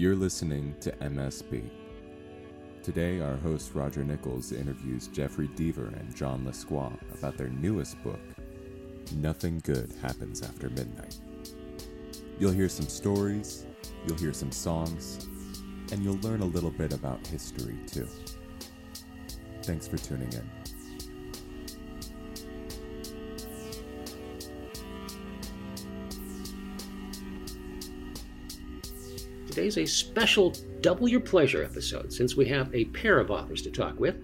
You're 0.00 0.16
listening 0.16 0.74
to 0.80 0.92
MSB. 0.92 1.68
Today, 2.82 3.20
our 3.20 3.36
host 3.36 3.74
Roger 3.74 4.02
Nichols 4.02 4.50
interviews 4.50 5.08
Jeffery 5.08 5.48
Deaver 5.48 5.88
and 6.00 6.16
John 6.16 6.42
Lescroart 6.42 6.96
about 7.18 7.36
their 7.36 7.50
newest 7.50 8.02
book, 8.02 8.18
Nothing 9.16 9.60
Good 9.62 9.92
Happens 10.00 10.40
After 10.40 10.70
Midnight. 10.70 11.18
You'll 12.38 12.50
hear 12.50 12.70
some 12.70 12.88
stories, 12.88 13.66
you'll 14.06 14.16
hear 14.16 14.32
some 14.32 14.50
songs, 14.50 15.28
and 15.92 16.02
you'll 16.02 16.18
learn 16.20 16.40
a 16.40 16.46
little 16.46 16.70
bit 16.70 16.94
about 16.94 17.26
history 17.26 17.76
too. 17.86 18.08
Thanks 19.64 19.86
for 19.86 19.98
tuning 19.98 20.32
in. 20.32 20.79
Today's 29.60 29.76
a 29.76 29.84
special 29.84 30.54
Double 30.80 31.06
Your 31.06 31.20
Pleasure 31.20 31.62
episode 31.62 32.10
since 32.10 32.34
we 32.34 32.46
have 32.46 32.74
a 32.74 32.86
pair 32.86 33.20
of 33.20 33.30
authors 33.30 33.60
to 33.60 33.70
talk 33.70 34.00
with 34.00 34.16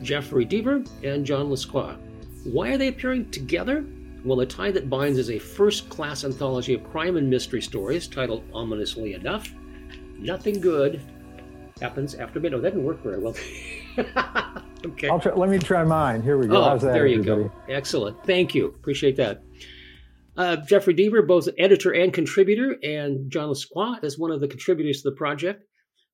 Jeffery 0.00 0.46
Deaver 0.46 0.88
and 1.04 1.26
John 1.26 1.50
Lescroart. 1.50 1.98
Why 2.44 2.70
are 2.70 2.78
they 2.78 2.88
appearing 2.88 3.30
together? 3.30 3.84
Well, 4.24 4.38
The 4.38 4.46
Tie 4.46 4.70
That 4.70 4.88
Binds 4.88 5.18
is 5.18 5.28
a 5.28 5.38
first 5.38 5.90
class 5.90 6.24
anthology 6.24 6.72
of 6.72 6.90
crime 6.90 7.18
and 7.18 7.28
mystery 7.28 7.60
stories 7.60 8.08
titled 8.08 8.42
ominously 8.54 9.12
enough 9.12 9.52
Nothing 10.16 10.58
Good 10.62 11.02
Happens 11.82 12.14
After 12.14 12.40
Midnight. 12.40 12.60
Oh, 12.60 12.62
that 12.62 12.70
didn't 12.70 12.86
work 12.86 13.02
very 13.02 13.18
well. 13.18 13.36
okay. 14.86 15.08
Try, 15.08 15.34
let 15.34 15.50
me 15.50 15.58
try 15.58 15.84
mine. 15.84 16.22
Here 16.22 16.38
we 16.38 16.46
go. 16.46 16.56
Oh, 16.56 16.70
How's 16.70 16.80
that, 16.80 16.94
there 16.94 17.06
you 17.06 17.20
everybody? 17.20 17.50
go. 17.50 17.52
Excellent. 17.68 18.24
Thank 18.24 18.54
you. 18.54 18.68
Appreciate 18.68 19.16
that. 19.16 19.42
Uh, 20.36 20.56
Jeffery 20.56 20.94
Deaver, 20.94 21.26
both 21.26 21.48
editor 21.58 21.92
and 21.92 22.12
contributor, 22.12 22.76
and 22.82 23.30
John 23.30 23.50
Lescroart 23.50 24.04
is 24.04 24.18
one 24.18 24.30
of 24.30 24.40
the 24.40 24.48
contributors 24.48 25.02
to 25.02 25.10
the 25.10 25.16
project. 25.16 25.64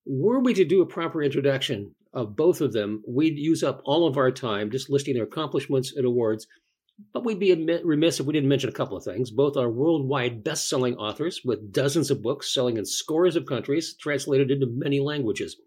Were 0.04 0.40
we 0.40 0.54
to 0.54 0.64
do 0.64 0.82
a 0.82 0.86
proper 0.86 1.22
introduction 1.22 1.94
of 2.16 2.34
both 2.34 2.62
of 2.62 2.72
them, 2.72 3.02
we'd 3.06 3.38
use 3.38 3.62
up 3.62 3.82
all 3.84 4.06
of 4.06 4.16
our 4.16 4.30
time 4.30 4.70
just 4.70 4.88
listing 4.88 5.14
their 5.14 5.24
accomplishments 5.24 5.92
and 5.94 6.06
awards. 6.06 6.46
But 7.12 7.24
we'd 7.24 7.38
be 7.38 7.52
remiss 7.84 8.18
if 8.18 8.26
we 8.26 8.32
didn't 8.32 8.48
mention 8.48 8.70
a 8.70 8.72
couple 8.72 8.96
of 8.96 9.04
things. 9.04 9.30
Both 9.30 9.58
are 9.58 9.68
worldwide 9.68 10.42
best 10.42 10.66
selling 10.66 10.96
authors 10.96 11.42
with 11.44 11.72
dozens 11.72 12.10
of 12.10 12.22
books 12.22 12.52
selling 12.54 12.78
in 12.78 12.86
scores 12.86 13.36
of 13.36 13.44
countries, 13.44 13.94
translated 14.00 14.50
into 14.50 14.66
many 14.66 14.98
languages. 14.98 15.60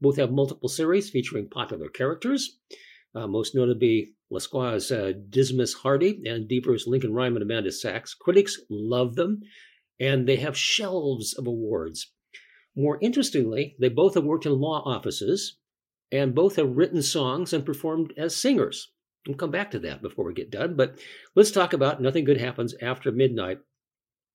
Both 0.00 0.16
have 0.16 0.32
multiple 0.32 0.70
series 0.70 1.10
featuring 1.10 1.50
popular 1.50 1.90
characters, 1.90 2.58
uh, 3.14 3.26
most 3.26 3.54
notably 3.54 4.14
Lescroart' 4.32 4.90
uh, 4.90 5.18
Dismas 5.28 5.74
Hardy 5.74 6.22
and 6.24 6.48
Deaver's 6.48 6.86
Lincoln 6.86 7.12
Rhyme 7.12 7.36
and 7.36 7.42
Amelia 7.42 7.72
Sachs. 7.72 8.14
Critics 8.14 8.58
love 8.70 9.14
them, 9.14 9.40
and 10.00 10.26
they 10.26 10.36
have 10.36 10.56
shelves 10.56 11.34
of 11.34 11.46
awards. 11.46 12.12
More 12.74 12.98
interestingly, 13.02 13.76
they 13.78 13.90
both 13.90 14.14
have 14.14 14.24
worked 14.24 14.46
in 14.46 14.52
law 14.52 14.82
offices, 14.86 15.58
and 16.10 16.34
both 16.34 16.56
have 16.56 16.76
written 16.76 17.02
songs 17.02 17.52
and 17.52 17.64
performed 17.64 18.12
as 18.16 18.36
singers. 18.36 18.90
We'll 19.26 19.36
come 19.36 19.50
back 19.50 19.70
to 19.72 19.78
that 19.80 20.02
before 20.02 20.24
we 20.24 20.34
get 20.34 20.50
done, 20.50 20.74
but 20.74 20.98
let's 21.34 21.50
talk 21.50 21.72
about 21.72 22.02
Nothing 22.02 22.24
Good 22.24 22.40
Happens 22.40 22.74
After 22.82 23.12
Midnight. 23.12 23.58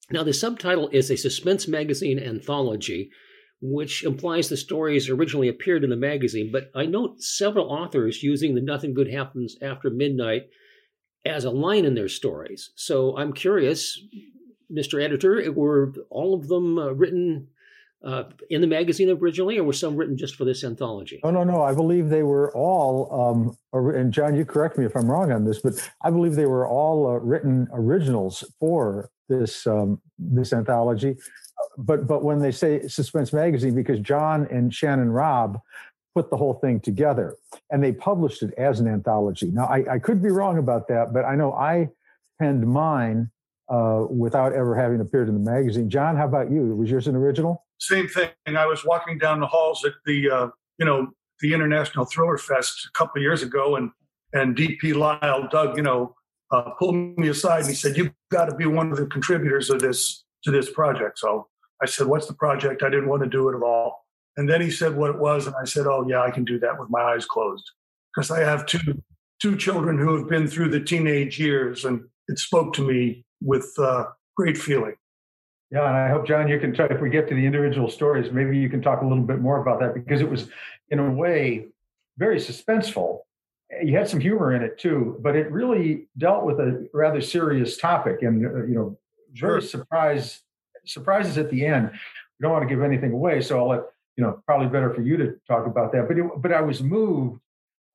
Now, 0.09 0.23
the 0.23 0.33
subtitle 0.33 0.89
is 0.93 1.11
a 1.11 1.17
suspense 1.17 1.67
magazine 1.67 2.19
anthology 2.19 3.09
which 3.61 4.03
implies 4.03 4.49
the 4.49 4.57
stories 4.57 5.09
originally 5.09 5.47
appeared 5.47 5.83
in 5.83 5.89
the 5.89 5.95
magazine. 5.95 6.51
But 6.51 6.69
I 6.75 6.85
note 6.85 7.21
several 7.21 7.71
authors 7.71 8.21
using 8.21 8.53
the 8.53 8.61
Nothing 8.61 8.93
Good 8.93 9.11
Happens 9.11 9.57
After 9.61 9.89
Midnight 9.89 10.49
as 11.25 11.43
a 11.43 11.51
line 11.51 11.85
in 11.85 11.95
their 11.95 12.07
stories. 12.07 12.71
So 12.75 13.17
I'm 13.17 13.33
curious, 13.33 13.99
Mr. 14.71 15.03
Editor, 15.03 15.51
were 15.51 15.93
all 16.09 16.35
of 16.35 16.47
them 16.47 16.77
uh, 16.77 16.91
written 16.91 17.47
uh, 18.05 18.25
in 18.51 18.61
the 18.61 18.67
magazine 18.67 19.09
originally, 19.09 19.57
or 19.57 19.63
were 19.63 19.73
some 19.73 19.95
written 19.95 20.15
just 20.15 20.35
for 20.35 20.45
this 20.45 20.63
anthology? 20.63 21.19
Oh, 21.23 21.31
no, 21.31 21.43
no. 21.43 21.63
I 21.63 21.73
believe 21.73 22.09
they 22.09 22.21
were 22.21 22.55
all, 22.55 23.57
um, 23.73 23.91
and 23.95 24.13
John, 24.13 24.35
you 24.35 24.45
correct 24.45 24.77
me 24.77 24.85
if 24.85 24.95
I'm 24.95 25.09
wrong 25.09 25.31
on 25.31 25.45
this, 25.45 25.59
but 25.59 25.73
I 26.03 26.11
believe 26.11 26.35
they 26.35 26.45
were 26.45 26.67
all 26.67 27.07
uh, 27.07 27.19
written 27.19 27.67
originals 27.73 28.43
for 28.59 29.09
this 29.29 29.67
um, 29.67 30.01
this 30.17 30.53
anthology 30.53 31.17
but 31.77 32.07
but 32.07 32.23
when 32.23 32.39
they 32.39 32.51
say 32.51 32.87
suspense 32.87 33.33
magazine 33.33 33.75
because 33.75 33.99
john 33.99 34.47
and 34.51 34.73
shannon 34.73 35.11
Raab 35.11 35.59
put 36.15 36.29
the 36.29 36.37
whole 36.37 36.55
thing 36.55 36.79
together 36.79 37.35
and 37.69 37.83
they 37.83 37.91
published 37.91 38.41
it 38.41 38.51
as 38.57 38.79
an 38.79 38.87
anthology. 38.87 39.51
Now 39.51 39.65
i, 39.65 39.95
I 39.95 39.99
could 39.99 40.21
be 40.21 40.29
wrong 40.29 40.57
about 40.57 40.87
that 40.87 41.13
but 41.13 41.25
i 41.25 41.35
know 41.35 41.53
i 41.53 41.89
penned 42.39 42.67
mine 42.67 43.31
uh, 43.69 44.05
without 44.09 44.53
ever 44.53 44.75
having 44.75 45.01
appeared 45.01 45.27
in 45.27 45.33
the 45.33 45.51
magazine. 45.51 45.89
John 45.89 46.15
how 46.15 46.25
about 46.25 46.49
you? 46.49 46.75
Was 46.75 46.89
yours 46.89 47.07
an 47.07 47.15
original? 47.15 47.65
Same 47.79 48.07
thing. 48.07 48.29
I 48.47 48.65
was 48.65 48.85
walking 48.85 49.17
down 49.17 49.39
the 49.39 49.47
halls 49.47 49.83
at 49.83 49.93
the 50.05 50.29
uh, 50.29 50.47
you 50.77 50.85
know 50.85 51.09
the 51.41 51.53
international 51.53 52.05
thriller 52.05 52.37
fest 52.37 52.87
a 52.87 52.97
couple 52.97 53.21
years 53.21 53.43
ago 53.43 53.75
and 53.75 53.91
and 54.33 54.55
dp 54.55 54.95
lyle 54.95 55.47
doug 55.49 55.77
you 55.77 55.83
know 55.83 56.15
uh, 56.51 56.71
pulled 56.79 56.95
me 57.17 57.27
aside 57.27 57.61
and 57.61 57.69
he 57.69 57.75
said 57.75 57.97
you've 57.97 58.11
got 58.31 58.45
to 58.45 58.55
be 58.55 58.65
one 58.65 58.91
of 58.91 58.97
the 58.97 59.05
contributors 59.05 59.69
of 59.69 59.79
this 59.79 60.23
to 60.47 60.51
this 60.51 60.71
project 60.71 61.19
so 61.19 61.47
I 61.81 61.85
said, 61.85 62.07
What's 62.07 62.27
the 62.27 62.33
project? 62.33 62.83
I 62.83 62.89
didn't 62.89 63.09
want 63.09 63.23
to 63.23 63.29
do 63.29 63.49
it 63.49 63.55
at 63.55 63.63
all. 63.63 64.05
And 64.35 64.49
then 64.49 64.61
he 64.61 64.69
said 64.69 64.95
what 64.95 65.09
it 65.09 65.19
was. 65.19 65.47
And 65.47 65.55
I 65.59 65.65
said, 65.65 65.87
Oh, 65.87 66.05
yeah, 66.07 66.21
I 66.21 66.31
can 66.31 66.45
do 66.45 66.59
that 66.59 66.79
with 66.79 66.89
my 66.89 67.01
eyes 67.01 67.25
closed. 67.25 67.69
Because 68.13 68.31
I 68.31 68.39
have 68.39 68.65
two, 68.65 69.01
two 69.41 69.55
children 69.55 69.97
who 69.97 70.17
have 70.17 70.27
been 70.27 70.47
through 70.47 70.69
the 70.69 70.79
teenage 70.79 71.39
years. 71.39 71.85
And 71.85 72.05
it 72.27 72.39
spoke 72.39 72.73
to 72.73 72.81
me 72.81 73.25
with 73.41 73.71
uh, 73.77 74.05
great 74.35 74.57
feeling. 74.57 74.95
Yeah, 75.69 75.87
and 75.87 75.97
I 75.97 76.09
hope, 76.09 76.25
John, 76.25 76.47
you 76.47 76.59
can 76.59 76.73
try, 76.73 76.85
if 76.85 77.01
we 77.01 77.09
get 77.09 77.27
to 77.27 77.35
the 77.35 77.45
individual 77.45 77.89
stories, 77.89 78.31
maybe 78.31 78.57
you 78.57 78.69
can 78.69 78.81
talk 78.81 79.01
a 79.01 79.05
little 79.05 79.23
bit 79.23 79.39
more 79.39 79.61
about 79.61 79.81
that 79.81 79.93
because 79.93 80.21
it 80.21 80.29
was, 80.29 80.47
in 80.89 80.99
a 80.99 81.11
way, 81.11 81.65
very 82.17 82.37
suspenseful. 82.37 83.19
You 83.83 83.97
had 83.97 84.07
some 84.07 84.21
humor 84.21 84.55
in 84.55 84.63
it 84.63 84.79
too, 84.79 85.17
but 85.19 85.35
it 85.35 85.51
really 85.51 86.07
dealt 86.17 86.45
with 86.45 86.61
a 86.61 86.87
rather 86.93 87.19
serious 87.19 87.75
topic 87.75 88.21
and, 88.21 88.45
uh, 88.45 88.63
you 88.63 88.75
know, 88.75 88.97
very 89.39 89.61
surprise 89.61 90.41
surprises 90.85 91.37
at 91.37 91.49
the 91.49 91.65
end. 91.65 91.91
We 91.91 92.43
don't 92.43 92.51
want 92.51 92.67
to 92.67 92.73
give 92.73 92.83
anything 92.83 93.11
away, 93.11 93.41
so 93.41 93.59
I'll 93.59 93.69
let 93.69 93.83
you 94.15 94.23
know. 94.23 94.41
Probably 94.45 94.67
better 94.67 94.93
for 94.93 95.01
you 95.01 95.17
to 95.17 95.35
talk 95.47 95.65
about 95.65 95.91
that. 95.93 96.07
But 96.07 96.17
it, 96.17 96.25
but 96.37 96.51
I 96.51 96.61
was 96.61 96.81
moved 96.81 97.39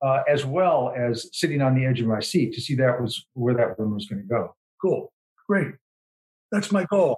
uh, 0.01 0.23
as 0.27 0.45
well 0.45 0.93
as 0.95 1.29
sitting 1.31 1.61
on 1.61 1.75
the 1.75 1.85
edge 1.85 2.01
of 2.01 2.07
my 2.07 2.19
seat 2.19 2.53
to 2.53 2.61
see 2.61 2.75
that 2.75 3.01
was 3.01 3.25
where 3.33 3.55
that 3.55 3.79
one 3.79 3.93
was 3.93 4.05
going 4.05 4.21
to 4.21 4.27
go. 4.27 4.55
Cool, 4.81 5.11
great. 5.47 5.73
That's 6.51 6.71
my 6.71 6.85
goal. 6.85 7.17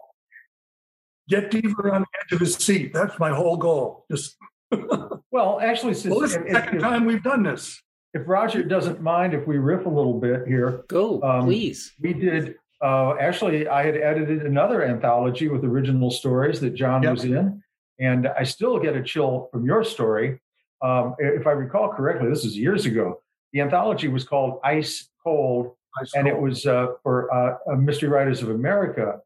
Get 1.28 1.50
Deaver 1.50 1.92
on 1.92 2.02
the 2.02 2.08
edge 2.22 2.32
of 2.34 2.40
his 2.40 2.56
seat. 2.56 2.94
That's 2.94 3.18
my 3.18 3.32
whole 3.32 3.58
goal. 3.58 4.06
Just 4.12 4.38
well, 5.32 5.60
actually, 5.60 5.96
since 5.96 6.12
well, 6.12 6.20
this 6.20 6.32
is 6.32 6.38
the 6.38 6.52
second 6.52 6.76
if, 6.76 6.82
time 6.82 7.06
we've 7.06 7.24
done 7.24 7.44
this. 7.44 7.82
If 8.14 8.24
Roger 8.28 8.64
doesn't 8.64 9.02
mind, 9.02 9.34
if 9.34 9.46
we 9.48 9.58
riff 9.58 9.86
a 9.86 9.90
little 9.90 10.20
bit 10.20 10.48
here, 10.48 10.84
go 10.88 11.22
um, 11.22 11.46
please. 11.46 11.94
We 12.00 12.14
did 12.14 12.56
uh, 12.82 13.16
actually, 13.20 13.68
I 13.68 13.86
had 13.86 13.96
edited 13.96 14.46
another 14.46 14.84
anthology 14.84 15.48
with 15.48 15.64
original 15.64 16.12
stories 16.12 16.60
that 16.60 16.76
John 16.76 17.04
yep. 17.04 17.14
was 17.14 17.24
in, 17.24 17.62
and 18.00 18.28
I 18.28 18.44
still 18.44 18.80
get 18.80 18.96
a 18.96 19.04
chill 19.04 19.50
from 19.52 19.66
your 19.66 19.84
story. 19.84 20.40
Um, 20.82 21.16
if 21.20 21.48
I 21.48 21.52
recall 21.52 21.90
correctly, 21.94 22.30
this 22.30 22.44
is 22.44 22.58
years 22.58 22.86
ago. 22.86 23.22
The 23.54 23.62
anthology 23.62 24.08
was 24.08 24.26
called 24.26 24.60
Ice 24.64 25.10
Cold, 25.24 25.76
Ice 26.02 26.14
and 26.14 26.28
Cold. 26.28 26.38
it 26.38 26.42
was 26.42 26.66
uh, 26.66 26.88
for 27.02 27.34
uh, 27.34 27.76
Mystery 27.78 28.10
Writers 28.10 28.42
of 28.42 28.50
America 28.50 29.20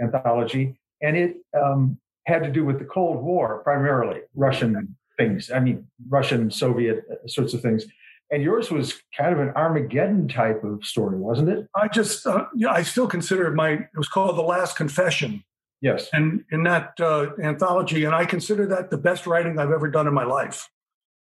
anthology, 0.00 0.78
and 1.00 1.16
it 1.16 1.36
um, 1.60 1.98
had 2.26 2.42
to 2.42 2.50
do 2.50 2.64
with 2.64 2.78
the 2.78 2.84
Cold 2.84 3.22
War 3.22 3.60
primarily, 3.62 4.20
Russian 4.34 4.96
things. 5.18 5.50
I 5.50 5.60
mean, 5.60 5.86
Russian, 6.08 6.50
Soviet 6.50 7.04
uh, 7.10 7.26
sorts 7.26 7.54
of 7.54 7.60
things. 7.60 7.86
And 8.30 8.42
yours 8.42 8.70
was 8.70 8.94
kind 9.16 9.32
of 9.32 9.40
an 9.40 9.50
Armageddon 9.56 10.28
type 10.28 10.62
of 10.62 10.84
story, 10.84 11.18
wasn't 11.18 11.48
it? 11.48 11.66
I 11.74 11.88
just, 11.88 12.26
uh, 12.26 12.44
yeah, 12.54 12.72
I 12.72 12.82
still 12.82 13.06
consider 13.06 13.46
it 13.46 13.54
my, 13.54 13.70
it 13.70 13.96
was 13.96 14.08
called 14.08 14.36
The 14.36 14.42
Last 14.42 14.76
Confession. 14.76 15.42
Yes. 15.80 16.08
And 16.12 16.44
in 16.50 16.64
that 16.64 16.92
uh, 17.00 17.28
anthology, 17.42 18.04
and 18.04 18.14
I 18.14 18.26
consider 18.26 18.66
that 18.66 18.90
the 18.90 18.98
best 18.98 19.26
writing 19.26 19.58
I've 19.58 19.70
ever 19.70 19.88
done 19.88 20.06
in 20.06 20.12
my 20.12 20.24
life. 20.24 20.68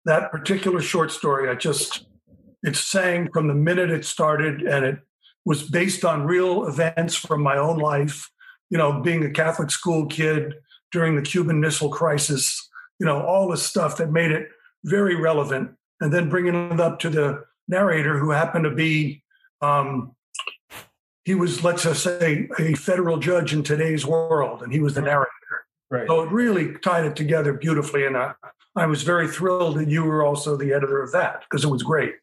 That 0.04 0.30
particular 0.30 0.80
short 0.80 1.10
story, 1.10 1.48
I 1.48 1.54
just, 1.54 2.06
it 2.62 2.76
sang 2.76 3.30
from 3.32 3.48
the 3.48 3.54
minute 3.54 3.90
it 3.90 4.04
started, 4.04 4.62
and 4.62 4.84
it 4.84 4.98
was 5.44 5.62
based 5.62 6.04
on 6.04 6.24
real 6.24 6.66
events 6.66 7.14
from 7.14 7.42
my 7.42 7.56
own 7.56 7.78
life. 7.78 8.28
You 8.70 8.78
know, 8.78 9.00
being 9.00 9.24
a 9.24 9.30
Catholic 9.30 9.70
school 9.70 10.06
kid 10.06 10.54
during 10.92 11.16
the 11.16 11.22
Cuban 11.22 11.60
Missile 11.60 11.90
Crisis, 11.90 12.68
you 12.98 13.06
know, 13.06 13.22
all 13.22 13.48
the 13.48 13.56
stuff 13.56 13.96
that 13.96 14.12
made 14.12 14.30
it 14.30 14.48
very 14.84 15.14
relevant 15.14 15.70
and 16.00 16.12
then 16.12 16.28
bringing 16.28 16.54
it 16.54 16.80
up 16.80 16.98
to 17.00 17.10
the 17.10 17.44
narrator 17.68 18.18
who 18.18 18.30
happened 18.30 18.64
to 18.64 18.70
be 18.70 19.22
um, 19.60 20.14
he 21.24 21.34
was 21.34 21.62
let's 21.62 21.82
just 21.82 22.02
say 22.02 22.48
a 22.58 22.74
federal 22.74 23.18
judge 23.18 23.52
in 23.52 23.62
today's 23.62 24.06
world 24.06 24.62
and 24.62 24.72
he 24.72 24.80
was 24.80 24.94
the 24.94 25.02
narrator. 25.02 25.30
Right. 25.90 26.06
So 26.06 26.22
it 26.22 26.30
really 26.30 26.74
tied 26.78 27.04
it 27.04 27.16
together 27.16 27.52
beautifully 27.52 28.06
and 28.06 28.16
I, 28.16 28.32
I 28.76 28.86
was 28.86 29.02
very 29.02 29.28
thrilled 29.28 29.76
that 29.76 29.88
you 29.88 30.04
were 30.04 30.24
also 30.24 30.56
the 30.56 30.72
editor 30.72 31.02
of 31.02 31.12
that 31.12 31.42
because 31.42 31.64
it 31.64 31.68
was 31.68 31.82
great. 31.82 32.14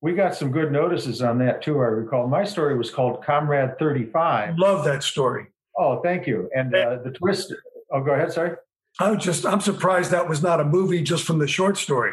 We 0.00 0.14
got 0.14 0.34
some 0.34 0.50
good 0.50 0.70
notices 0.70 1.22
on 1.22 1.38
that 1.38 1.62
too 1.62 1.80
i 1.80 1.84
recall. 1.84 2.26
My 2.26 2.44
story 2.44 2.76
was 2.76 2.90
called 2.90 3.22
comrade 3.24 3.78
35 3.78 4.58
love 4.58 4.84
that 4.84 5.02
story. 5.02 5.46
Oh 5.76 6.00
thank 6.02 6.26
you. 6.26 6.50
And 6.54 6.74
uh, 6.74 6.98
the 7.04 7.10
twist 7.10 7.52
oh 7.92 8.00
go 8.00 8.12
ahead 8.12 8.32
sorry. 8.32 8.56
I'm 9.00 9.18
just 9.18 9.44
I'm 9.44 9.60
surprised 9.60 10.12
that 10.12 10.28
was 10.28 10.42
not 10.42 10.60
a 10.60 10.64
movie 10.64 11.02
just 11.02 11.24
from 11.24 11.38
the 11.38 11.48
short 11.48 11.76
story. 11.76 12.12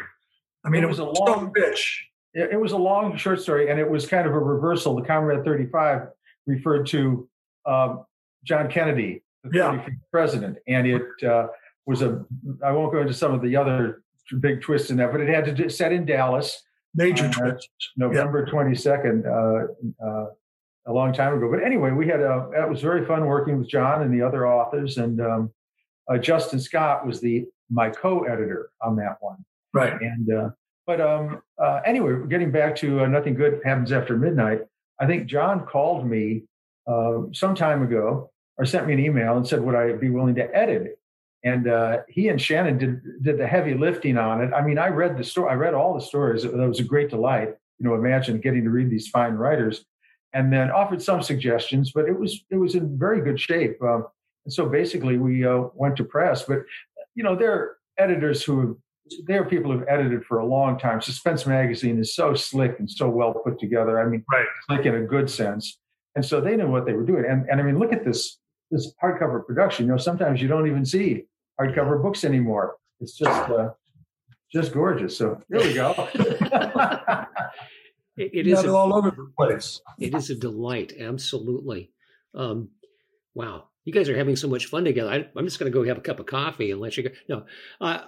I 0.64 0.68
mean, 0.68 0.82
it, 0.82 0.84
it 0.84 0.88
was, 0.88 1.00
was, 1.00 1.18
a 1.18 1.22
long 1.22 1.52
bitch. 1.52 1.96
It, 2.34 2.52
it, 2.52 2.60
was 2.60 2.72
a 2.72 2.78
long 2.78 3.16
short 3.16 3.40
story, 3.40 3.70
and 3.70 3.78
it 3.78 3.88
was 3.88 4.06
kind 4.06 4.26
of 4.26 4.34
a 4.34 4.38
reversal. 4.38 4.94
The 4.94 5.02
Comrade 5.02 5.44
35 5.44 6.08
referred 6.46 6.86
to 6.88 7.28
um, 7.66 8.04
John 8.44 8.70
Kennedy, 8.70 9.22
the 9.44 9.58
yeah. 9.58 9.86
president, 10.10 10.58
and 10.66 10.86
it 10.86 11.02
uh, 11.24 11.48
was 11.86 12.02
a. 12.02 12.24
I 12.64 12.72
won't 12.72 12.92
go 12.92 13.00
into 13.00 13.14
some 13.14 13.32
of 13.34 13.42
the 13.42 13.56
other 13.56 14.02
big 14.40 14.62
twists 14.62 14.90
in 14.90 14.96
that, 14.98 15.12
but 15.12 15.20
it 15.20 15.28
had 15.28 15.44
to 15.46 15.52
do, 15.52 15.68
set 15.68 15.92
in 15.92 16.04
Dallas. 16.04 16.62
Major 16.94 17.26
uh, 17.26 17.32
twist. 17.32 17.68
November 17.96 18.44
twenty 18.46 18.74
second, 18.74 19.26
uh, 19.26 19.66
uh, 20.04 20.26
a 20.86 20.92
long 20.92 21.12
time 21.12 21.34
ago. 21.36 21.50
But 21.50 21.64
anyway, 21.64 21.90
we 21.90 22.06
had 22.06 22.20
a. 22.20 22.50
It 22.54 22.68
was 22.68 22.80
very 22.80 23.04
fun 23.06 23.26
working 23.26 23.58
with 23.58 23.68
John 23.68 24.02
and 24.02 24.12
the 24.12 24.24
other 24.24 24.46
authors, 24.46 24.98
and 24.98 25.20
um, 25.20 25.52
uh, 26.08 26.18
Justin 26.18 26.60
Scott 26.60 27.06
was 27.06 27.20
the 27.20 27.46
my 27.70 27.88
co-editor 27.88 28.70
on 28.82 28.96
that 28.96 29.16
one. 29.20 29.44
Right. 29.72 30.00
And 30.00 30.32
uh, 30.32 30.50
but 30.86 31.00
um, 31.00 31.42
uh, 31.58 31.80
anyway, 31.86 32.26
getting 32.28 32.50
back 32.50 32.76
to 32.76 33.06
nothing 33.08 33.34
good 33.34 33.60
happens 33.64 33.92
after 33.92 34.16
midnight. 34.16 34.60
I 35.00 35.06
think 35.06 35.26
John 35.26 35.66
called 35.66 36.06
me 36.06 36.44
some 37.32 37.54
time 37.54 37.82
ago 37.82 38.30
or 38.58 38.64
sent 38.64 38.86
me 38.86 38.92
an 38.92 39.00
email 39.00 39.36
and 39.36 39.46
said, 39.46 39.62
"Would 39.62 39.74
I 39.74 39.92
be 39.92 40.10
willing 40.10 40.34
to 40.36 40.56
edit 40.56 40.82
it?" 40.82 40.98
and 41.44 41.68
uh, 41.68 41.98
he 42.08 42.28
and 42.28 42.40
Shannon 42.40 42.78
did 42.78 43.22
did 43.22 43.38
the 43.38 43.46
heavy 43.46 43.74
lifting 43.74 44.16
on 44.16 44.42
it. 44.42 44.52
I 44.52 44.62
mean, 44.62 44.78
I 44.78 44.88
read 44.88 45.16
the 45.16 45.24
story. 45.24 45.50
I 45.50 45.54
read 45.54 45.74
all 45.74 45.94
the 45.94 46.00
stories. 46.00 46.44
That 46.44 46.54
was 46.54 46.80
a 46.80 46.84
great 46.84 47.10
delight. 47.10 47.48
You 47.78 47.88
know, 47.88 47.94
imagine 47.94 48.40
getting 48.40 48.64
to 48.64 48.70
read 48.70 48.90
these 48.90 49.08
fine 49.08 49.34
writers, 49.34 49.84
and 50.32 50.52
then 50.52 50.70
offered 50.70 51.02
some 51.02 51.22
suggestions. 51.22 51.92
But 51.92 52.06
it 52.06 52.18
was 52.18 52.44
it 52.50 52.56
was 52.56 52.74
in 52.74 52.98
very 52.98 53.20
good 53.20 53.40
shape. 53.40 53.82
Um, 53.82 54.06
and 54.44 54.52
so 54.52 54.66
basically, 54.66 55.18
we 55.18 55.44
uh, 55.44 55.64
went 55.74 55.96
to 55.96 56.04
press. 56.04 56.44
But 56.44 56.60
you 57.14 57.24
know, 57.24 57.34
there 57.34 57.52
are 57.52 57.76
editors 57.98 58.44
who 58.44 58.78
there 59.26 59.42
are 59.42 59.44
people 59.44 59.72
who've 59.72 59.86
edited 59.88 60.24
for 60.24 60.38
a 60.38 60.46
long 60.46 60.78
time. 60.78 61.00
Suspense 61.00 61.46
Magazine 61.46 61.98
is 61.98 62.14
so 62.14 62.34
slick 62.34 62.76
and 62.78 62.90
so 62.90 63.08
well 63.08 63.34
put 63.34 63.58
together. 63.58 64.00
I 64.00 64.08
mean, 64.08 64.24
right. 64.32 64.46
slick 64.68 64.86
in 64.86 64.94
a 64.94 65.02
good 65.02 65.28
sense. 65.28 65.78
And 66.14 66.24
so 66.24 66.40
they 66.40 66.56
knew 66.56 66.68
what 66.68 66.86
they 66.86 66.92
were 66.92 67.04
doing. 67.04 67.24
And 67.28 67.48
and 67.48 67.60
I 67.60 67.64
mean, 67.64 67.78
look 67.78 67.92
at 67.92 68.04
this 68.04 68.38
this 68.70 68.92
hardcover 69.02 69.44
production. 69.46 69.86
You 69.86 69.92
know, 69.92 69.98
sometimes 69.98 70.40
you 70.40 70.48
don't 70.48 70.66
even 70.66 70.84
see 70.84 71.24
hardcover 71.60 72.02
books 72.02 72.24
anymore. 72.24 72.76
It's 73.00 73.16
just 73.16 73.50
uh, 73.50 73.70
just 74.52 74.72
gorgeous. 74.72 75.16
So 75.16 75.40
here 75.48 75.60
we 75.60 75.74
go. 75.74 75.94
it, 78.16 78.30
it 78.32 78.46
is 78.46 78.64
a, 78.64 78.74
all 78.74 78.94
over 78.94 79.10
the 79.10 79.32
place. 79.36 79.80
It 79.98 80.14
is 80.14 80.30
a 80.30 80.34
delight, 80.34 80.92
absolutely. 80.98 81.92
Um, 82.34 82.70
wow, 83.34 83.68
you 83.84 83.92
guys 83.92 84.08
are 84.08 84.16
having 84.16 84.36
so 84.36 84.48
much 84.48 84.66
fun 84.66 84.84
together. 84.84 85.10
I, 85.10 85.38
am 85.38 85.44
just 85.44 85.58
going 85.58 85.70
to 85.70 85.76
go 85.76 85.84
have 85.84 85.98
a 85.98 86.02
cup 86.02 86.20
of 86.20 86.26
coffee 86.26 86.70
and 86.70 86.80
let 86.80 86.96
you 86.96 87.04
go. 87.04 87.10
No, 87.28 87.44
uh, 87.80 88.00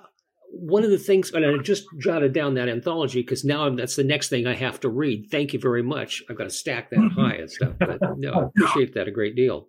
one 0.51 0.85
of 0.85 0.91
the 0.91 0.99
things, 0.99 1.33
and 1.33 1.45
I 1.45 1.57
just 1.59 1.87
jotted 1.99 2.33
down 2.33 2.55
that 2.55 2.69
anthology 2.69 3.21
because 3.21 3.45
now 3.45 3.69
that's 3.71 3.97
the 3.97 4.05
next 4.05 4.29
thing 4.29 4.47
I 4.47 4.55
have 4.55 4.81
to 4.81 4.89
read. 4.89 5.29
Thank 5.31 5.53
you 5.53 5.59
very 5.59 5.83
much. 5.83 6.23
I've 6.29 6.37
got 6.37 6.45
to 6.45 6.51
stack 6.51 6.91
that 6.91 6.99
mm-hmm. 6.99 7.21
high 7.21 7.35
and 7.35 7.51
stuff. 7.51 7.73
But 7.79 8.01
no, 8.19 8.33
I 8.33 8.43
appreciate 8.45 8.95
that 8.95 9.09
a 9.09 9.11
great 9.11 9.37
deal. 9.37 9.69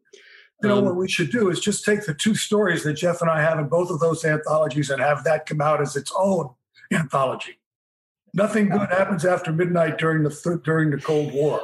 You 0.63 0.69
know, 0.69 0.77
um, 0.77 0.85
what 0.85 0.95
we 0.95 1.09
should 1.09 1.31
do 1.31 1.49
is 1.49 1.59
just 1.59 1.83
take 1.83 2.05
the 2.05 2.13
two 2.13 2.33
stories 2.33 2.83
that 2.83 2.93
Jeff 2.93 3.21
and 3.21 3.29
I 3.29 3.41
have 3.41 3.59
in 3.59 3.67
both 3.67 3.89
of 3.89 3.99
those 3.99 4.23
anthologies 4.23 4.89
and 4.89 5.01
have 5.01 5.23
that 5.25 5.45
come 5.45 5.61
out 5.61 5.81
as 5.81 5.95
its 5.95 6.13
own 6.17 6.49
anthology. 6.93 7.59
Nothing 8.33 8.69
good 8.69 8.89
happens 8.89 9.25
after 9.25 9.51
midnight 9.51 9.97
during 9.97 10.23
the 10.23 10.29
th- 10.29 10.63
during 10.63 10.91
the 10.91 10.97
Cold 10.97 11.33
War. 11.33 11.61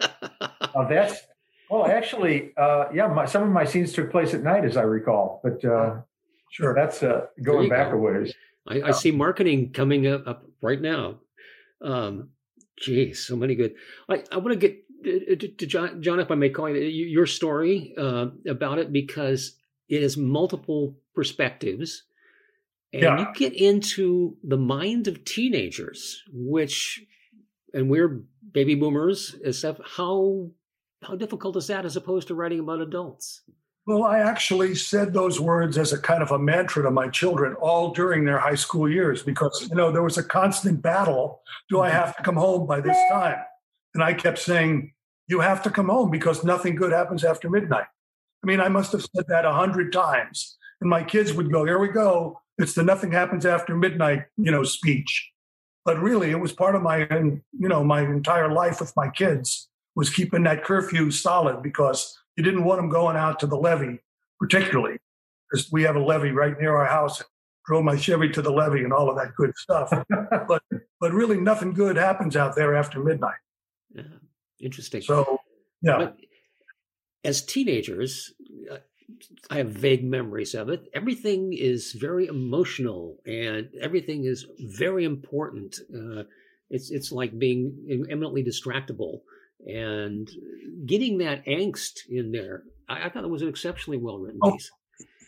uh, 0.40 0.88
that's 0.88 1.22
well, 1.70 1.86
actually, 1.86 2.52
uh, 2.56 2.86
yeah. 2.94 3.06
My, 3.08 3.24
some 3.24 3.42
of 3.42 3.48
my 3.50 3.64
scenes 3.64 3.92
took 3.92 4.10
place 4.10 4.34
at 4.34 4.42
night, 4.42 4.64
as 4.64 4.76
I 4.76 4.82
recall. 4.82 5.40
But 5.42 5.64
uh, 5.64 5.96
sure, 6.50 6.74
that's 6.74 7.02
uh, 7.02 7.26
going 7.42 7.68
back 7.68 7.90
go. 7.90 7.96
a 7.96 8.00
ways. 8.00 8.32
I, 8.66 8.82
I, 8.82 8.90
see 8.92 9.10
marketing 9.10 9.72
coming 9.72 10.06
up, 10.06 10.26
up 10.26 10.46
right 10.62 10.80
now. 10.80 11.20
Um, 11.82 12.30
geez, 12.78 13.26
so 13.26 13.36
many 13.36 13.54
good. 13.54 13.74
I, 14.08 14.24
I 14.32 14.38
want 14.38 14.52
to 14.52 14.56
get 14.56 14.84
to 15.04 15.66
John, 15.66 16.02
John, 16.02 16.20
if 16.20 16.30
I 16.30 16.34
may 16.34 16.48
call 16.48 16.70
you, 16.70 16.80
your 16.80 17.26
story 17.26 17.94
uh, 17.98 18.28
about 18.48 18.78
it 18.78 18.92
because 18.92 19.56
it 19.88 20.02
has 20.02 20.16
multiple 20.16 20.96
perspectives, 21.14 22.04
and 22.92 23.02
yeah. 23.02 23.18
you 23.18 23.26
get 23.34 23.52
into 23.52 24.36
the 24.42 24.56
mind 24.56 25.08
of 25.08 25.24
teenagers, 25.24 26.22
which, 26.32 27.04
and 27.74 27.90
we're 27.90 28.22
baby 28.52 28.74
boomers, 28.74 29.36
stuff. 29.50 29.78
How 29.84 30.50
how 31.02 31.16
difficult 31.16 31.56
is 31.56 31.66
that 31.66 31.84
as 31.84 31.96
opposed 31.96 32.28
to 32.28 32.34
writing 32.34 32.60
about 32.60 32.80
adults? 32.80 33.42
Well, 33.86 34.04
I 34.04 34.20
actually 34.20 34.74
said 34.76 35.12
those 35.12 35.38
words 35.38 35.76
as 35.76 35.92
a 35.92 35.98
kind 35.98 36.22
of 36.22 36.30
a 36.30 36.38
mantra 36.38 36.82
to 36.84 36.90
my 36.90 37.08
children 37.08 37.54
all 37.56 37.92
during 37.92 38.24
their 38.24 38.38
high 38.38 38.54
school 38.54 38.88
years 38.88 39.22
because 39.22 39.68
you 39.68 39.76
know 39.76 39.92
there 39.92 40.02
was 40.02 40.16
a 40.16 40.22
constant 40.22 40.80
battle. 40.80 41.42
Do 41.68 41.80
I 41.80 41.88
mm-hmm. 41.88 41.98
have 41.98 42.16
to 42.16 42.22
come 42.22 42.36
home 42.36 42.66
by 42.66 42.80
this 42.80 42.96
time? 43.10 43.38
And 43.94 44.02
I 44.02 44.14
kept 44.14 44.38
saying, 44.38 44.92
you 45.28 45.40
have 45.40 45.62
to 45.62 45.70
come 45.70 45.88
home 45.88 46.10
because 46.10 46.44
nothing 46.44 46.74
good 46.74 46.92
happens 46.92 47.24
after 47.24 47.48
midnight. 47.48 47.86
I 48.42 48.46
mean, 48.46 48.60
I 48.60 48.68
must 48.68 48.92
have 48.92 49.06
said 49.14 49.24
that 49.28 49.44
a 49.44 49.52
hundred 49.52 49.92
times. 49.92 50.56
And 50.80 50.90
my 50.90 51.02
kids 51.02 51.32
would 51.32 51.50
go, 51.50 51.64
here 51.64 51.78
we 51.78 51.88
go. 51.88 52.40
It's 52.58 52.74
the 52.74 52.82
nothing 52.82 53.12
happens 53.12 53.46
after 53.46 53.74
midnight, 53.74 54.24
you 54.36 54.50
know, 54.50 54.64
speech. 54.64 55.30
But 55.84 56.00
really, 56.00 56.30
it 56.30 56.40
was 56.40 56.52
part 56.52 56.74
of 56.74 56.82
my, 56.82 57.06
you 57.10 57.68
know, 57.68 57.84
my 57.84 58.02
entire 58.02 58.52
life 58.52 58.80
with 58.80 58.92
my 58.96 59.08
kids 59.08 59.68
was 59.94 60.10
keeping 60.10 60.42
that 60.44 60.64
curfew 60.64 61.10
solid 61.10 61.62
because 61.62 62.18
you 62.36 62.44
didn't 62.44 62.64
want 62.64 62.80
them 62.80 62.88
going 62.88 63.16
out 63.16 63.38
to 63.40 63.46
the 63.46 63.56
levee, 63.56 64.00
particularly 64.38 64.98
because 65.50 65.70
we 65.70 65.82
have 65.82 65.96
a 65.96 66.00
levee 66.00 66.30
right 66.30 66.58
near 66.58 66.76
our 66.76 66.86
house. 66.86 67.22
Drove 67.66 67.84
my 67.84 67.96
Chevy 67.96 68.28
to 68.30 68.42
the 68.42 68.50
levee 68.50 68.84
and 68.84 68.92
all 68.92 69.08
of 69.08 69.16
that 69.16 69.34
good 69.36 69.52
stuff. 69.56 69.90
but 70.48 70.62
but 71.00 71.12
really, 71.12 71.40
nothing 71.40 71.72
good 71.72 71.96
happens 71.96 72.36
out 72.36 72.54
there 72.56 72.76
after 72.76 73.02
midnight. 73.02 73.38
Yeah. 73.94 74.02
Interesting. 74.60 75.02
So, 75.02 75.38
yeah. 75.82 75.98
But 75.98 76.16
as 77.24 77.42
teenagers, 77.42 78.32
uh, 78.70 78.78
I 79.50 79.58
have 79.58 79.70
vague 79.70 80.04
memories 80.04 80.54
of 80.54 80.68
it. 80.68 80.88
Everything 80.94 81.52
is 81.52 81.92
very 81.92 82.26
emotional, 82.26 83.18
and 83.26 83.68
everything 83.80 84.24
is 84.24 84.46
very 84.58 85.04
important. 85.04 85.78
Uh, 85.94 86.24
it's 86.70 86.90
it's 86.90 87.12
like 87.12 87.38
being 87.38 88.06
eminently 88.10 88.42
distractible, 88.42 89.20
and 89.66 90.30
getting 90.86 91.18
that 91.18 91.44
angst 91.46 92.08
in 92.08 92.32
there. 92.32 92.64
I, 92.88 93.06
I 93.06 93.08
thought 93.08 93.24
it 93.24 93.30
was 93.30 93.42
an 93.42 93.48
exceptionally 93.48 93.98
well 93.98 94.18
written 94.18 94.40
oh, 94.42 94.52
piece. 94.52 94.70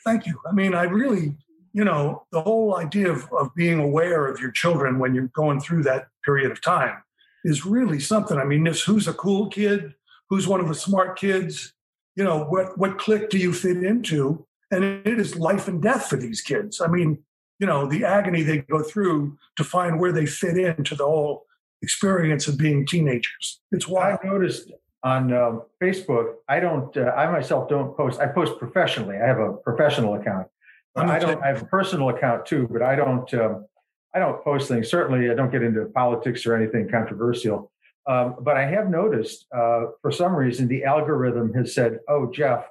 Thank 0.04 0.26
you. 0.26 0.38
I 0.48 0.52
mean, 0.52 0.74
I 0.74 0.84
really, 0.84 1.36
you 1.72 1.84
know, 1.84 2.24
the 2.32 2.40
whole 2.40 2.76
idea 2.76 3.10
of, 3.10 3.30
of 3.32 3.54
being 3.54 3.80
aware 3.80 4.26
of 4.26 4.40
your 4.40 4.50
children 4.50 4.98
when 4.98 5.14
you're 5.14 5.30
going 5.34 5.60
through 5.60 5.82
that 5.84 6.08
period 6.24 6.50
of 6.50 6.62
time 6.62 7.02
is 7.44 7.66
really 7.66 8.00
something. 8.00 8.38
I 8.38 8.44
mean, 8.44 8.64
this 8.64 8.82
who's 8.82 9.08
a 9.08 9.14
cool 9.14 9.48
kid, 9.48 9.94
who's 10.28 10.46
one 10.46 10.60
of 10.60 10.68
the 10.68 10.74
smart 10.74 11.18
kids, 11.18 11.72
you 12.14 12.24
know, 12.24 12.44
what 12.44 12.78
what 12.78 12.98
clique 12.98 13.30
do 13.30 13.38
you 13.38 13.52
fit 13.52 13.82
into? 13.82 14.46
And 14.70 14.82
it 14.84 15.20
is 15.20 15.36
life 15.36 15.68
and 15.68 15.80
death 15.80 16.08
for 16.08 16.16
these 16.16 16.40
kids. 16.40 16.80
I 16.80 16.88
mean, 16.88 17.22
you 17.58 17.66
know, 17.66 17.86
the 17.86 18.04
agony 18.04 18.42
they 18.42 18.58
go 18.58 18.82
through 18.82 19.38
to 19.56 19.64
find 19.64 20.00
where 20.00 20.12
they 20.12 20.26
fit 20.26 20.58
into 20.58 20.94
the 20.94 21.04
whole 21.04 21.44
experience 21.82 22.48
of 22.48 22.58
being 22.58 22.86
teenagers. 22.86 23.60
It's 23.72 23.86
why 23.86 24.12
I 24.12 24.26
noticed 24.26 24.72
on 25.02 25.32
uh, 25.32 25.58
Facebook, 25.80 26.34
I 26.48 26.58
don't, 26.58 26.96
uh, 26.96 27.12
I 27.16 27.30
myself 27.30 27.68
don't 27.68 27.96
post. 27.96 28.20
I 28.20 28.26
post 28.26 28.58
professionally. 28.58 29.16
I 29.16 29.26
have 29.26 29.38
a 29.38 29.52
professional 29.52 30.14
account. 30.14 30.48
I 30.96 31.18
don't. 31.18 31.42
I 31.42 31.48
have 31.48 31.62
a 31.62 31.66
personal 31.66 32.08
account 32.08 32.46
too, 32.46 32.68
but 32.70 32.82
I 32.82 32.96
don't. 32.96 33.32
Um, 33.34 33.66
I 34.14 34.18
don't 34.18 34.42
post 34.42 34.68
things. 34.68 34.90
Certainly, 34.90 35.30
I 35.30 35.34
don't 35.34 35.52
get 35.52 35.62
into 35.62 35.84
politics 35.86 36.46
or 36.46 36.56
anything 36.56 36.88
controversial. 36.88 37.70
Um, 38.08 38.36
but 38.40 38.56
I 38.56 38.64
have 38.64 38.88
noticed 38.88 39.46
uh, 39.54 39.86
for 40.00 40.10
some 40.10 40.34
reason 40.34 40.68
the 40.68 40.84
algorithm 40.84 41.52
has 41.54 41.74
said, 41.74 41.98
"Oh, 42.08 42.30
Jeff, 42.32 42.66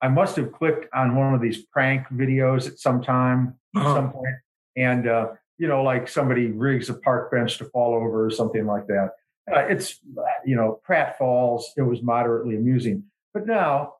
I 0.00 0.08
must 0.08 0.36
have 0.36 0.52
clicked 0.52 0.86
on 0.94 1.16
one 1.16 1.34
of 1.34 1.40
these 1.40 1.64
prank 1.66 2.06
videos 2.08 2.66
at 2.66 2.78
some 2.78 3.02
time, 3.02 3.58
uh-huh. 3.76 3.88
at 3.88 3.94
some 3.94 4.12
point, 4.12 4.36
and 4.76 5.08
uh, 5.08 5.28
you 5.58 5.68
know, 5.68 5.82
like 5.82 6.08
somebody 6.08 6.46
rigs 6.46 6.88
a 6.88 6.94
park 6.94 7.30
bench 7.30 7.58
to 7.58 7.64
fall 7.66 7.94
over 7.94 8.26
or 8.26 8.30
something 8.30 8.66
like 8.66 8.86
that. 8.86 9.10
Uh, 9.50 9.60
it's 9.60 10.00
you 10.44 10.56
know, 10.56 10.80
Pratt 10.84 11.18
Falls, 11.18 11.72
It 11.76 11.82
was 11.82 12.02
moderately 12.02 12.56
amusing, 12.56 13.04
but 13.32 13.46
now 13.46 13.94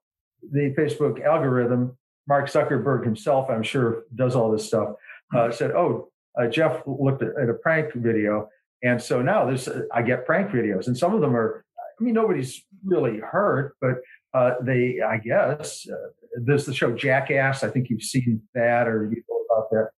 the 0.52 0.74
Facebook 0.76 1.22
algorithm, 1.24 1.96
Mark 2.26 2.46
Zuckerberg 2.46 3.04
himself, 3.04 3.50
I'm 3.50 3.62
sure, 3.62 4.04
does 4.14 4.34
all 4.34 4.50
this 4.50 4.66
stuff. 4.66 4.94
Uh, 5.34 5.50
said, 5.50 5.72
"Oh, 5.72 6.10
uh, 6.38 6.46
Jeff 6.46 6.82
looked 6.86 7.22
at, 7.22 7.30
at, 7.40 7.48
a 7.48 7.54
prank 7.54 7.92
video, 7.94 8.48
and 8.82 9.00
so 9.00 9.22
now 9.22 9.44
there's 9.46 9.68
uh, 9.68 9.82
I 9.92 10.02
get 10.02 10.26
prank 10.26 10.50
videos, 10.50 10.86
and 10.86 10.96
some 10.96 11.14
of 11.14 11.20
them 11.20 11.36
are. 11.36 11.64
I 11.78 12.02
mean, 12.02 12.14
nobody's 12.14 12.62
really 12.84 13.20
hurt, 13.20 13.76
but 13.80 14.00
uh, 14.34 14.54
they, 14.60 15.00
I 15.00 15.18
guess, 15.18 15.88
uh, 15.88 16.08
there's 16.42 16.66
the 16.66 16.74
show 16.74 16.92
Jackass. 16.92 17.62
I 17.62 17.70
think 17.70 17.88
you've 17.88 18.02
seen 18.02 18.42
that 18.54 18.88
or 18.88 19.04
you 19.04 19.22
know 19.28 19.44
about 19.48 19.70
that. 19.70 19.90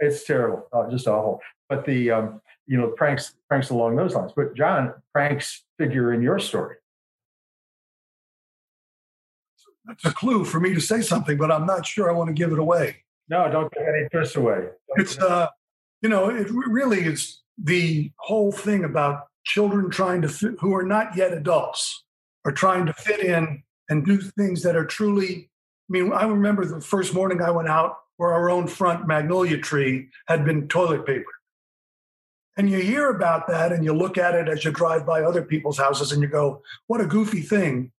It's 0.00 0.24
terrible, 0.24 0.66
uh, 0.72 0.90
just 0.90 1.06
awful. 1.06 1.40
But 1.68 1.84
the 1.84 2.10
um, 2.10 2.40
you 2.66 2.78
know 2.78 2.88
pranks 2.88 3.34
pranks 3.48 3.70
along 3.70 3.96
those 3.96 4.14
lines. 4.14 4.32
But 4.34 4.56
John, 4.56 4.94
pranks 5.12 5.64
figure 5.78 6.12
in 6.12 6.22
your 6.22 6.38
story. 6.38 6.76
That's 9.84 10.04
a 10.04 10.12
clue 10.12 10.44
for 10.44 10.60
me 10.60 10.74
to 10.74 10.80
say 10.80 11.00
something, 11.02 11.36
but 11.36 11.50
I'm 11.50 11.66
not 11.66 11.84
sure 11.84 12.08
I 12.08 12.12
want 12.12 12.28
to 12.28 12.34
give 12.34 12.52
it 12.52 12.58
away. 12.58 13.04
No, 13.28 13.50
don't 13.50 13.72
give 13.72 13.82
any 13.82 14.08
twists 14.08 14.36
away. 14.36 14.68
It's 14.96 15.18
uh, 15.18 15.48
you 16.02 16.08
know, 16.08 16.30
it 16.30 16.48
really 16.50 17.00
is 17.00 17.42
the 17.62 18.10
whole 18.16 18.52
thing 18.52 18.84
about 18.84 19.26
children 19.44 19.90
trying 19.90 20.22
to 20.22 20.28
fit, 20.28 20.54
who 20.60 20.74
are 20.74 20.82
not 20.82 21.16
yet 21.16 21.32
adults 21.32 22.04
are 22.44 22.52
trying 22.52 22.86
to 22.86 22.92
fit 22.94 23.20
in 23.20 23.62
and 23.88 24.06
do 24.06 24.20
things 24.20 24.62
that 24.62 24.76
are 24.76 24.84
truly. 24.84 25.50
I 25.88 25.92
mean, 25.92 26.12
I 26.12 26.24
remember 26.24 26.64
the 26.64 26.80
first 26.80 27.12
morning 27.12 27.42
I 27.42 27.50
went 27.50 27.68
out 27.68 27.96
where 28.20 28.34
our 28.34 28.50
own 28.50 28.66
front 28.66 29.06
magnolia 29.06 29.56
tree 29.56 30.06
had 30.28 30.44
been 30.44 30.68
toilet 30.68 31.06
paper. 31.06 31.32
And 32.58 32.68
you 32.68 32.76
hear 32.76 33.08
about 33.08 33.48
that 33.48 33.72
and 33.72 33.82
you 33.82 33.94
look 33.94 34.18
at 34.18 34.34
it 34.34 34.46
as 34.46 34.62
you 34.62 34.72
drive 34.72 35.06
by 35.06 35.22
other 35.22 35.40
people's 35.40 35.78
houses 35.78 36.12
and 36.12 36.20
you 36.20 36.28
go, 36.28 36.60
what 36.86 37.00
a 37.00 37.06
goofy 37.06 37.40
thing. 37.40 37.92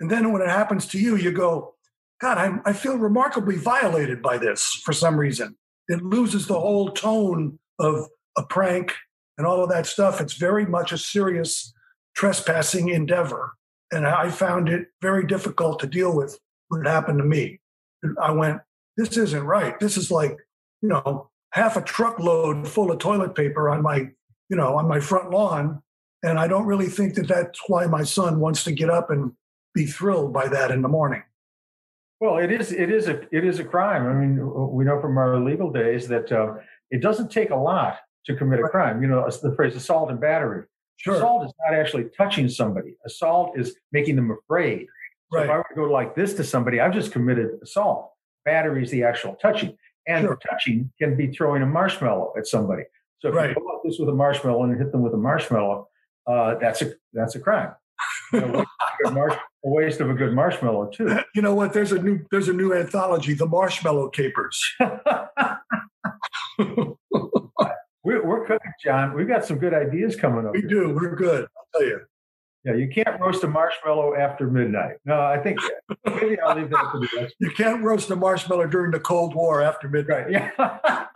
And 0.00 0.10
then 0.10 0.32
when 0.32 0.40
it 0.40 0.48
happens 0.48 0.86
to 0.86 0.98
you, 0.98 1.16
you 1.16 1.30
go, 1.30 1.74
God, 2.22 2.38
I'm, 2.38 2.62
I 2.64 2.72
feel 2.72 2.96
remarkably 2.96 3.56
violated 3.56 4.22
by 4.22 4.38
this 4.38 4.80
for 4.82 4.94
some 4.94 5.20
reason. 5.20 5.58
It 5.88 6.02
loses 6.02 6.46
the 6.46 6.58
whole 6.58 6.92
tone 6.92 7.58
of 7.78 8.08
a 8.38 8.44
prank 8.44 8.94
and 9.36 9.46
all 9.46 9.62
of 9.62 9.68
that 9.68 9.84
stuff. 9.84 10.22
It's 10.22 10.38
very 10.38 10.64
much 10.64 10.90
a 10.90 10.96
serious 10.96 11.74
trespassing 12.14 12.88
endeavor. 12.88 13.52
And 13.92 14.06
I 14.06 14.30
found 14.30 14.70
it 14.70 14.86
very 15.02 15.26
difficult 15.26 15.80
to 15.80 15.86
deal 15.86 16.16
with 16.16 16.38
when 16.68 16.80
it 16.80 16.88
happened 16.88 17.18
to 17.18 17.24
me. 17.24 17.60
I 18.18 18.30
went, 18.30 18.62
this 18.96 19.16
isn't 19.16 19.44
right. 19.44 19.78
This 19.78 19.96
is 19.96 20.10
like, 20.10 20.36
you 20.82 20.88
know, 20.88 21.30
half 21.50 21.76
a 21.76 21.82
truckload 21.82 22.66
full 22.68 22.90
of 22.90 22.98
toilet 22.98 23.34
paper 23.34 23.68
on 23.68 23.82
my, 23.82 24.08
you 24.48 24.56
know, 24.56 24.76
on 24.76 24.88
my 24.88 25.00
front 25.00 25.30
lawn. 25.30 25.82
And 26.22 26.38
I 26.38 26.48
don't 26.48 26.66
really 26.66 26.88
think 26.88 27.14
that 27.14 27.28
that's 27.28 27.60
why 27.68 27.86
my 27.86 28.02
son 28.02 28.40
wants 28.40 28.64
to 28.64 28.72
get 28.72 28.90
up 28.90 29.10
and 29.10 29.32
be 29.74 29.86
thrilled 29.86 30.32
by 30.32 30.48
that 30.48 30.70
in 30.70 30.82
the 30.82 30.88
morning. 30.88 31.22
Well, 32.20 32.38
it 32.38 32.50
is 32.50 32.72
it 32.72 32.90
is 32.90 33.08
a 33.08 33.22
it 33.30 33.44
is 33.44 33.58
a 33.58 33.64
crime. 33.64 34.06
I 34.06 34.14
mean, 34.14 34.38
we 34.72 34.84
know 34.84 35.00
from 35.00 35.18
our 35.18 35.38
legal 35.38 35.70
days 35.70 36.08
that 36.08 36.32
uh, 36.32 36.54
it 36.90 37.02
doesn't 37.02 37.30
take 37.30 37.50
a 37.50 37.56
lot 37.56 37.98
to 38.24 38.34
commit 38.34 38.60
a 38.60 38.68
crime. 38.68 39.02
You 39.02 39.08
know, 39.08 39.28
the 39.28 39.54
phrase 39.54 39.76
assault 39.76 40.10
and 40.10 40.18
battery. 40.18 40.64
Sure. 40.96 41.16
Assault 41.16 41.44
is 41.44 41.52
not 41.64 41.78
actually 41.78 42.06
touching 42.16 42.48
somebody. 42.48 42.96
Assault 43.04 43.58
is 43.58 43.76
making 43.92 44.16
them 44.16 44.30
afraid. 44.30 44.86
So 45.30 45.38
right. 45.38 45.44
if 45.44 45.50
I 45.50 45.56
were 45.58 45.66
to 45.68 45.74
go 45.74 45.84
like 45.92 46.14
this 46.14 46.32
to 46.34 46.44
somebody, 46.44 46.80
I've 46.80 46.94
just 46.94 47.12
committed 47.12 47.50
assault. 47.62 48.12
Battery 48.46 48.82
is 48.82 48.90
the 48.90 49.02
actual 49.04 49.34
touching, 49.34 49.76
and 50.06 50.24
sure. 50.24 50.38
touching 50.48 50.90
can 50.98 51.16
be 51.16 51.26
throwing 51.30 51.62
a 51.62 51.66
marshmallow 51.66 52.32
at 52.38 52.46
somebody. 52.46 52.84
So 53.18 53.28
if 53.28 53.34
right. 53.34 53.50
you 53.50 53.54
go 53.56 53.60
like 53.60 53.82
this 53.84 53.98
with 53.98 54.08
a 54.08 54.14
marshmallow 54.14 54.62
and 54.62 54.78
hit 54.78 54.92
them 54.92 55.02
with 55.02 55.12
a 55.12 55.18
marshmallow, 55.18 55.88
uh, 56.26 56.54
that's 56.54 56.80
a 56.80 56.94
that's 57.12 57.34
a 57.34 57.40
crime. 57.40 57.72
You 58.32 58.40
know, 58.40 58.64
a 59.04 59.38
waste 59.64 60.00
of 60.00 60.10
a 60.10 60.14
good 60.14 60.32
marshmallow 60.32 60.90
too. 60.90 61.18
You 61.34 61.42
know 61.42 61.54
what? 61.54 61.72
There's 61.72 61.92
a 61.92 61.98
new 61.98 62.24
there's 62.30 62.48
a 62.48 62.52
new 62.52 62.72
anthology, 62.72 63.34
the 63.34 63.46
Marshmallow 63.46 64.08
Capers. 64.10 64.62
we're, 68.06 68.24
we're 68.24 68.46
cooking, 68.46 68.72
John. 68.82 69.14
We've 69.14 69.28
got 69.28 69.44
some 69.44 69.58
good 69.58 69.74
ideas 69.74 70.16
coming 70.16 70.46
up. 70.46 70.52
We 70.54 70.60
here. 70.60 70.68
do. 70.68 70.94
We're 70.94 71.14
good. 71.14 71.46
I'll 71.56 71.66
tell 71.74 71.86
you. 71.86 72.00
Yeah, 72.66 72.74
you 72.74 72.88
can't 72.88 73.20
roast 73.20 73.44
a 73.44 73.46
marshmallow 73.46 74.16
after 74.16 74.50
midnight. 74.50 74.96
No, 75.04 75.20
I 75.20 75.38
think 75.38 75.60
maybe 76.04 76.36
I'll 76.40 76.56
leave 76.56 76.70
that 76.70 76.90
to 76.92 76.98
the 76.98 77.08
next. 77.20 77.36
You 77.38 77.52
can't 77.52 77.80
roast 77.84 78.10
a 78.10 78.16
marshmallow 78.16 78.66
during 78.66 78.90
the 78.90 78.98
Cold 78.98 79.36
War 79.36 79.62
after 79.62 79.88
midnight. 79.88 80.32
Yeah. 80.32 80.50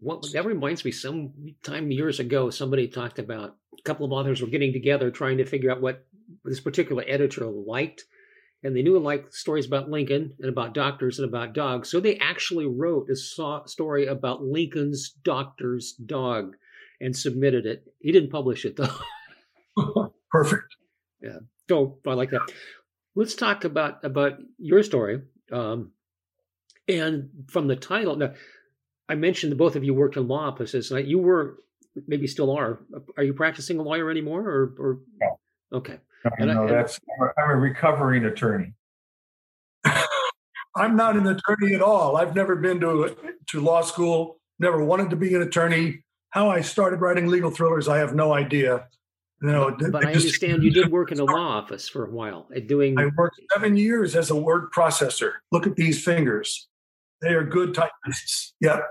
well, 0.00 0.20
that 0.32 0.46
reminds 0.46 0.84
me. 0.84 0.92
Some 0.92 1.32
time 1.64 1.90
years 1.90 2.20
ago, 2.20 2.50
somebody 2.50 2.86
talked 2.86 3.18
about 3.18 3.56
a 3.76 3.82
couple 3.82 4.06
of 4.06 4.12
authors 4.12 4.40
were 4.40 4.46
getting 4.46 4.72
together 4.72 5.10
trying 5.10 5.38
to 5.38 5.44
figure 5.44 5.72
out 5.72 5.80
what 5.80 6.06
this 6.44 6.60
particular 6.60 7.02
editor 7.08 7.46
liked. 7.46 8.04
And 8.62 8.76
they 8.76 8.82
knew 8.82 8.94
and 8.94 9.04
liked 9.04 9.34
stories 9.34 9.66
about 9.66 9.90
Lincoln 9.90 10.32
and 10.38 10.48
about 10.48 10.74
doctors 10.74 11.18
and 11.18 11.28
about 11.28 11.54
dogs. 11.54 11.90
So 11.90 11.98
they 11.98 12.18
actually 12.18 12.66
wrote 12.66 13.08
a 13.10 13.16
story 13.16 14.06
about 14.06 14.44
Lincoln's 14.44 15.10
doctor's 15.10 15.94
dog 15.94 16.54
and 17.00 17.16
submitted 17.16 17.66
it. 17.66 17.82
He 17.98 18.12
didn't 18.12 18.30
publish 18.30 18.64
it 18.64 18.76
though. 18.76 18.94
Perfect. 20.30 20.76
Yeah. 21.22 21.38
So 21.68 21.98
I 22.06 22.14
like 22.14 22.30
that. 22.30 22.42
Let's 23.14 23.34
talk 23.34 23.64
about 23.64 24.04
about 24.04 24.34
your 24.58 24.82
story. 24.82 25.22
Um, 25.52 25.92
and 26.88 27.30
from 27.48 27.68
the 27.68 27.76
title, 27.76 28.16
now 28.16 28.32
I 29.08 29.14
mentioned 29.14 29.52
that 29.52 29.56
both 29.56 29.76
of 29.76 29.84
you 29.84 29.94
worked 29.94 30.16
in 30.16 30.28
law 30.28 30.48
offices. 30.48 30.90
You 30.90 31.18
were 31.18 31.58
maybe 32.06 32.26
still 32.26 32.56
are. 32.56 32.80
Are 33.16 33.24
you 33.24 33.34
practicing 33.34 33.78
a 33.78 33.82
lawyer 33.82 34.10
anymore, 34.10 34.48
or? 34.48 34.74
or... 34.78 34.98
No. 35.20 35.78
Okay. 35.78 35.98
No, 36.38 36.46
no 36.46 36.64
I, 36.64 36.70
that's 36.70 37.00
I'm 37.18 37.50
a 37.50 37.56
recovering 37.56 38.24
attorney. 38.24 38.74
I'm 40.76 40.96
not 40.96 41.16
an 41.16 41.26
attorney 41.26 41.74
at 41.74 41.82
all. 41.82 42.16
I've 42.16 42.34
never 42.34 42.56
been 42.56 42.80
to 42.80 43.16
to 43.48 43.60
law 43.60 43.82
school. 43.82 44.40
Never 44.58 44.84
wanted 44.84 45.10
to 45.10 45.16
be 45.16 45.34
an 45.34 45.42
attorney. 45.42 46.04
How 46.30 46.48
I 46.48 46.60
started 46.60 47.00
writing 47.00 47.26
legal 47.26 47.50
thrillers, 47.50 47.88
I 47.88 47.98
have 47.98 48.14
no 48.14 48.32
idea. 48.32 48.86
You 49.42 49.50
know, 49.50 49.74
but, 49.78 49.92
but 49.92 50.06
I 50.06 50.12
understand 50.12 50.62
you 50.62 50.70
did 50.70 50.90
work 50.90 51.12
in 51.12 51.18
a 51.18 51.24
law 51.24 51.58
office 51.58 51.88
for 51.88 52.04
a 52.04 52.10
while, 52.10 52.46
at 52.54 52.66
doing. 52.66 52.98
I 52.98 53.06
worked 53.16 53.40
seven 53.54 53.76
years 53.76 54.14
as 54.14 54.30
a 54.30 54.36
word 54.36 54.70
processor. 54.70 55.32
Look 55.50 55.66
at 55.66 55.76
these 55.76 56.04
fingers; 56.04 56.68
they 57.22 57.32
are 57.34 57.44
good 57.44 57.74
typists. 57.74 58.54
Yep. 58.60 58.86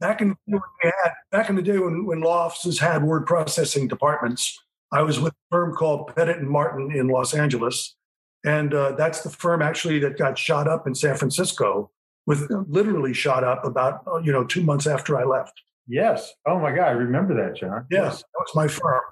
Back 0.00 0.20
in 0.20 0.36
had, 0.80 1.12
back 1.30 1.48
in 1.48 1.54
the 1.54 1.62
day 1.62 1.78
when, 1.78 2.04
when 2.06 2.20
law 2.22 2.46
offices 2.46 2.80
had 2.80 3.04
word 3.04 3.24
processing 3.24 3.86
departments, 3.86 4.58
I 4.92 5.02
was 5.02 5.20
with 5.20 5.32
a 5.32 5.36
firm 5.50 5.76
called 5.76 6.12
Pettit 6.14 6.38
and 6.38 6.50
Martin 6.50 6.90
in 6.90 7.06
Los 7.06 7.32
Angeles, 7.32 7.94
and 8.44 8.74
uh, 8.74 8.96
that's 8.96 9.22
the 9.22 9.30
firm 9.30 9.62
actually 9.62 10.00
that 10.00 10.18
got 10.18 10.36
shot 10.36 10.66
up 10.66 10.88
in 10.88 10.96
San 10.96 11.16
Francisco, 11.16 11.92
with 12.26 12.50
literally 12.68 13.14
shot 13.14 13.44
up 13.44 13.64
about 13.64 14.00
uh, 14.08 14.18
you 14.18 14.32
know 14.32 14.42
two 14.42 14.62
months 14.62 14.88
after 14.88 15.16
I 15.16 15.22
left. 15.22 15.60
Yes. 15.86 16.32
Oh 16.48 16.58
my 16.58 16.74
God, 16.74 16.88
I 16.88 16.92
remember 16.92 17.34
that, 17.34 17.56
John. 17.56 17.86
Yes, 17.90 18.18
that 18.18 18.26
was 18.40 18.54
my 18.56 18.66
firm. 18.66 19.02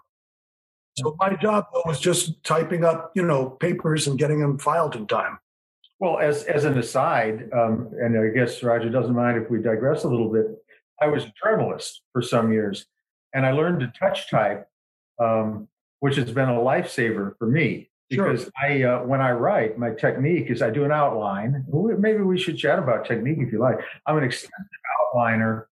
So 1.00 1.16
my 1.18 1.34
job 1.36 1.66
was 1.86 2.00
just 2.00 2.42
typing 2.44 2.84
up, 2.84 3.12
you 3.14 3.24
know, 3.24 3.50
papers 3.50 4.06
and 4.06 4.18
getting 4.18 4.40
them 4.40 4.58
filed 4.58 4.96
in 4.96 5.06
time. 5.06 5.38
Well, 5.98 6.18
as 6.18 6.44
as 6.44 6.64
an 6.64 6.78
aside, 6.78 7.50
um, 7.52 7.90
and 8.00 8.18
I 8.18 8.28
guess 8.28 8.62
Roger 8.62 8.88
doesn't 8.88 9.14
mind 9.14 9.42
if 9.42 9.50
we 9.50 9.60
digress 9.60 10.04
a 10.04 10.08
little 10.08 10.32
bit. 10.32 10.46
I 11.00 11.08
was 11.08 11.24
a 11.24 11.32
journalist 11.42 12.02
for 12.12 12.22
some 12.22 12.52
years, 12.52 12.86
and 13.34 13.44
I 13.44 13.52
learned 13.52 13.80
to 13.80 13.92
touch 13.98 14.30
type, 14.30 14.66
um, 15.18 15.68
which 16.00 16.16
has 16.16 16.30
been 16.30 16.48
a 16.48 16.54
lifesaver 16.54 17.36
for 17.38 17.46
me. 17.46 17.90
Because 18.08 18.42
sure. 18.42 18.52
I, 18.60 18.82
uh, 18.82 19.02
when 19.04 19.20
I 19.20 19.30
write, 19.30 19.78
my 19.78 19.90
technique 19.90 20.50
is 20.50 20.62
I 20.62 20.70
do 20.70 20.84
an 20.84 20.90
outline. 20.90 21.64
Maybe 21.70 22.22
we 22.22 22.38
should 22.38 22.58
chat 22.58 22.78
about 22.78 23.06
technique 23.06 23.38
if 23.38 23.52
you 23.52 23.60
like. 23.60 23.78
I'm 24.04 24.18
an 24.18 24.24
extensive 24.24 24.56
outliner. 25.14 25.66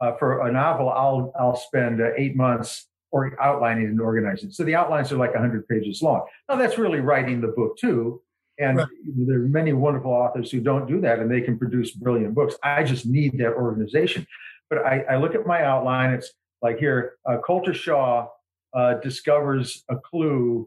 Uh, 0.00 0.16
for 0.16 0.46
a 0.46 0.52
novel, 0.52 0.90
I'll 0.90 1.32
I'll 1.38 1.56
spend 1.56 2.00
uh, 2.00 2.10
eight 2.16 2.36
months 2.36 2.88
or 3.12 3.40
outlining 3.40 3.86
and 3.86 4.00
organizing. 4.00 4.50
So 4.50 4.64
the 4.64 4.74
outlines 4.74 5.12
are 5.12 5.16
like 5.16 5.34
100 5.34 5.68
pages 5.68 6.02
long. 6.02 6.26
Now 6.48 6.56
that's 6.56 6.78
really 6.78 7.00
writing 7.00 7.40
the 7.40 7.48
book 7.48 7.76
too. 7.76 8.22
And 8.58 8.78
right. 8.78 8.88
there 9.16 9.36
are 9.36 9.48
many 9.48 9.72
wonderful 9.72 10.10
authors 10.10 10.50
who 10.50 10.60
don't 10.60 10.86
do 10.86 11.00
that 11.02 11.18
and 11.18 11.30
they 11.30 11.40
can 11.40 11.58
produce 11.58 11.92
brilliant 11.92 12.34
books. 12.34 12.54
I 12.62 12.82
just 12.82 13.06
need 13.06 13.38
that 13.38 13.52
organization. 13.52 14.26
But 14.70 14.86
I, 14.86 15.00
I 15.10 15.16
look 15.16 15.34
at 15.34 15.46
my 15.46 15.62
outline. 15.62 16.14
It's 16.14 16.32
like 16.62 16.78
here, 16.78 17.16
uh, 17.28 17.38
Colter 17.38 17.74
Shaw 17.74 18.28
uh, 18.74 18.94
discovers 18.94 19.84
a 19.88 19.96
clue 19.96 20.66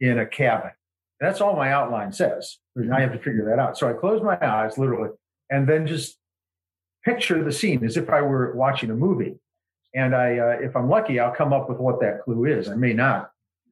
in 0.00 0.18
a 0.18 0.26
cabin. 0.26 0.70
That's 1.20 1.40
all 1.40 1.54
my 1.54 1.70
outline 1.70 2.12
says. 2.12 2.58
And 2.76 2.92
I 2.92 3.00
have 3.00 3.12
to 3.12 3.18
figure 3.18 3.46
that 3.50 3.60
out. 3.60 3.78
So 3.78 3.88
I 3.88 3.92
close 3.92 4.22
my 4.22 4.36
eyes, 4.44 4.76
literally, 4.78 5.10
and 5.50 5.68
then 5.68 5.86
just 5.86 6.18
picture 7.04 7.42
the 7.44 7.52
scene 7.52 7.84
as 7.84 7.96
if 7.96 8.10
I 8.10 8.22
were 8.22 8.54
watching 8.56 8.90
a 8.90 8.94
movie. 8.94 9.36
And 9.94 10.14
I, 10.14 10.38
uh, 10.38 10.56
if 10.60 10.76
I'm 10.76 10.88
lucky, 10.88 11.20
I'll 11.20 11.34
come 11.34 11.52
up 11.52 11.68
with 11.68 11.78
what 11.78 12.00
that 12.00 12.22
clue 12.22 12.46
is. 12.46 12.68
I 12.68 12.74
may 12.74 12.92
not. 12.92 13.30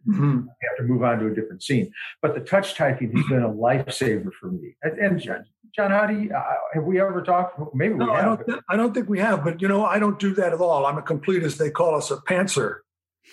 Mm-hmm. 0.09 0.47
I 0.49 0.67
have 0.69 0.77
to 0.79 0.83
move 0.85 1.03
on 1.03 1.19
to 1.21 1.27
a 1.27 1.35
different 1.35 1.63
scene. 1.63 1.93
But 2.21 2.35
the 2.35 2.41
touch 2.41 2.75
typing 2.75 3.17
has 3.17 3.27
been 3.27 3.43
a 3.43 3.49
lifesaver 3.49 4.31
for 4.41 4.51
me. 4.51 4.77
And, 4.83 4.99
and 4.99 5.21
John, 5.21 5.91
how 5.91 6.07
do 6.07 6.19
you, 6.19 6.33
uh, 6.33 6.43
have 6.75 6.85
we 6.85 7.01
ever 7.01 7.23
talked? 7.23 7.59
Maybe 7.75 7.95
no, 7.95 8.07
we 8.07 8.11
have. 8.13 8.21
I 8.21 8.25
don't, 8.25 8.47
th- 8.47 8.59
I 8.69 8.77
don't 8.77 8.95
think 8.95 9.09
we 9.09 9.19
have, 9.21 9.45
but 9.45 9.63
you 9.63 9.69
know, 9.69 9.85
I 9.85 9.99
don't 9.99 10.19
do 10.19 10.35
that 10.35 10.53
at 10.53 10.61
all. 10.61 10.87
I'm 10.87 10.99
a 10.99 11.03
complete, 11.03 11.43
as 11.43 11.57
they 11.57 11.71
call 11.71 11.95
us, 11.97 12.11
a 12.11 12.17
pantser. 12.17 12.79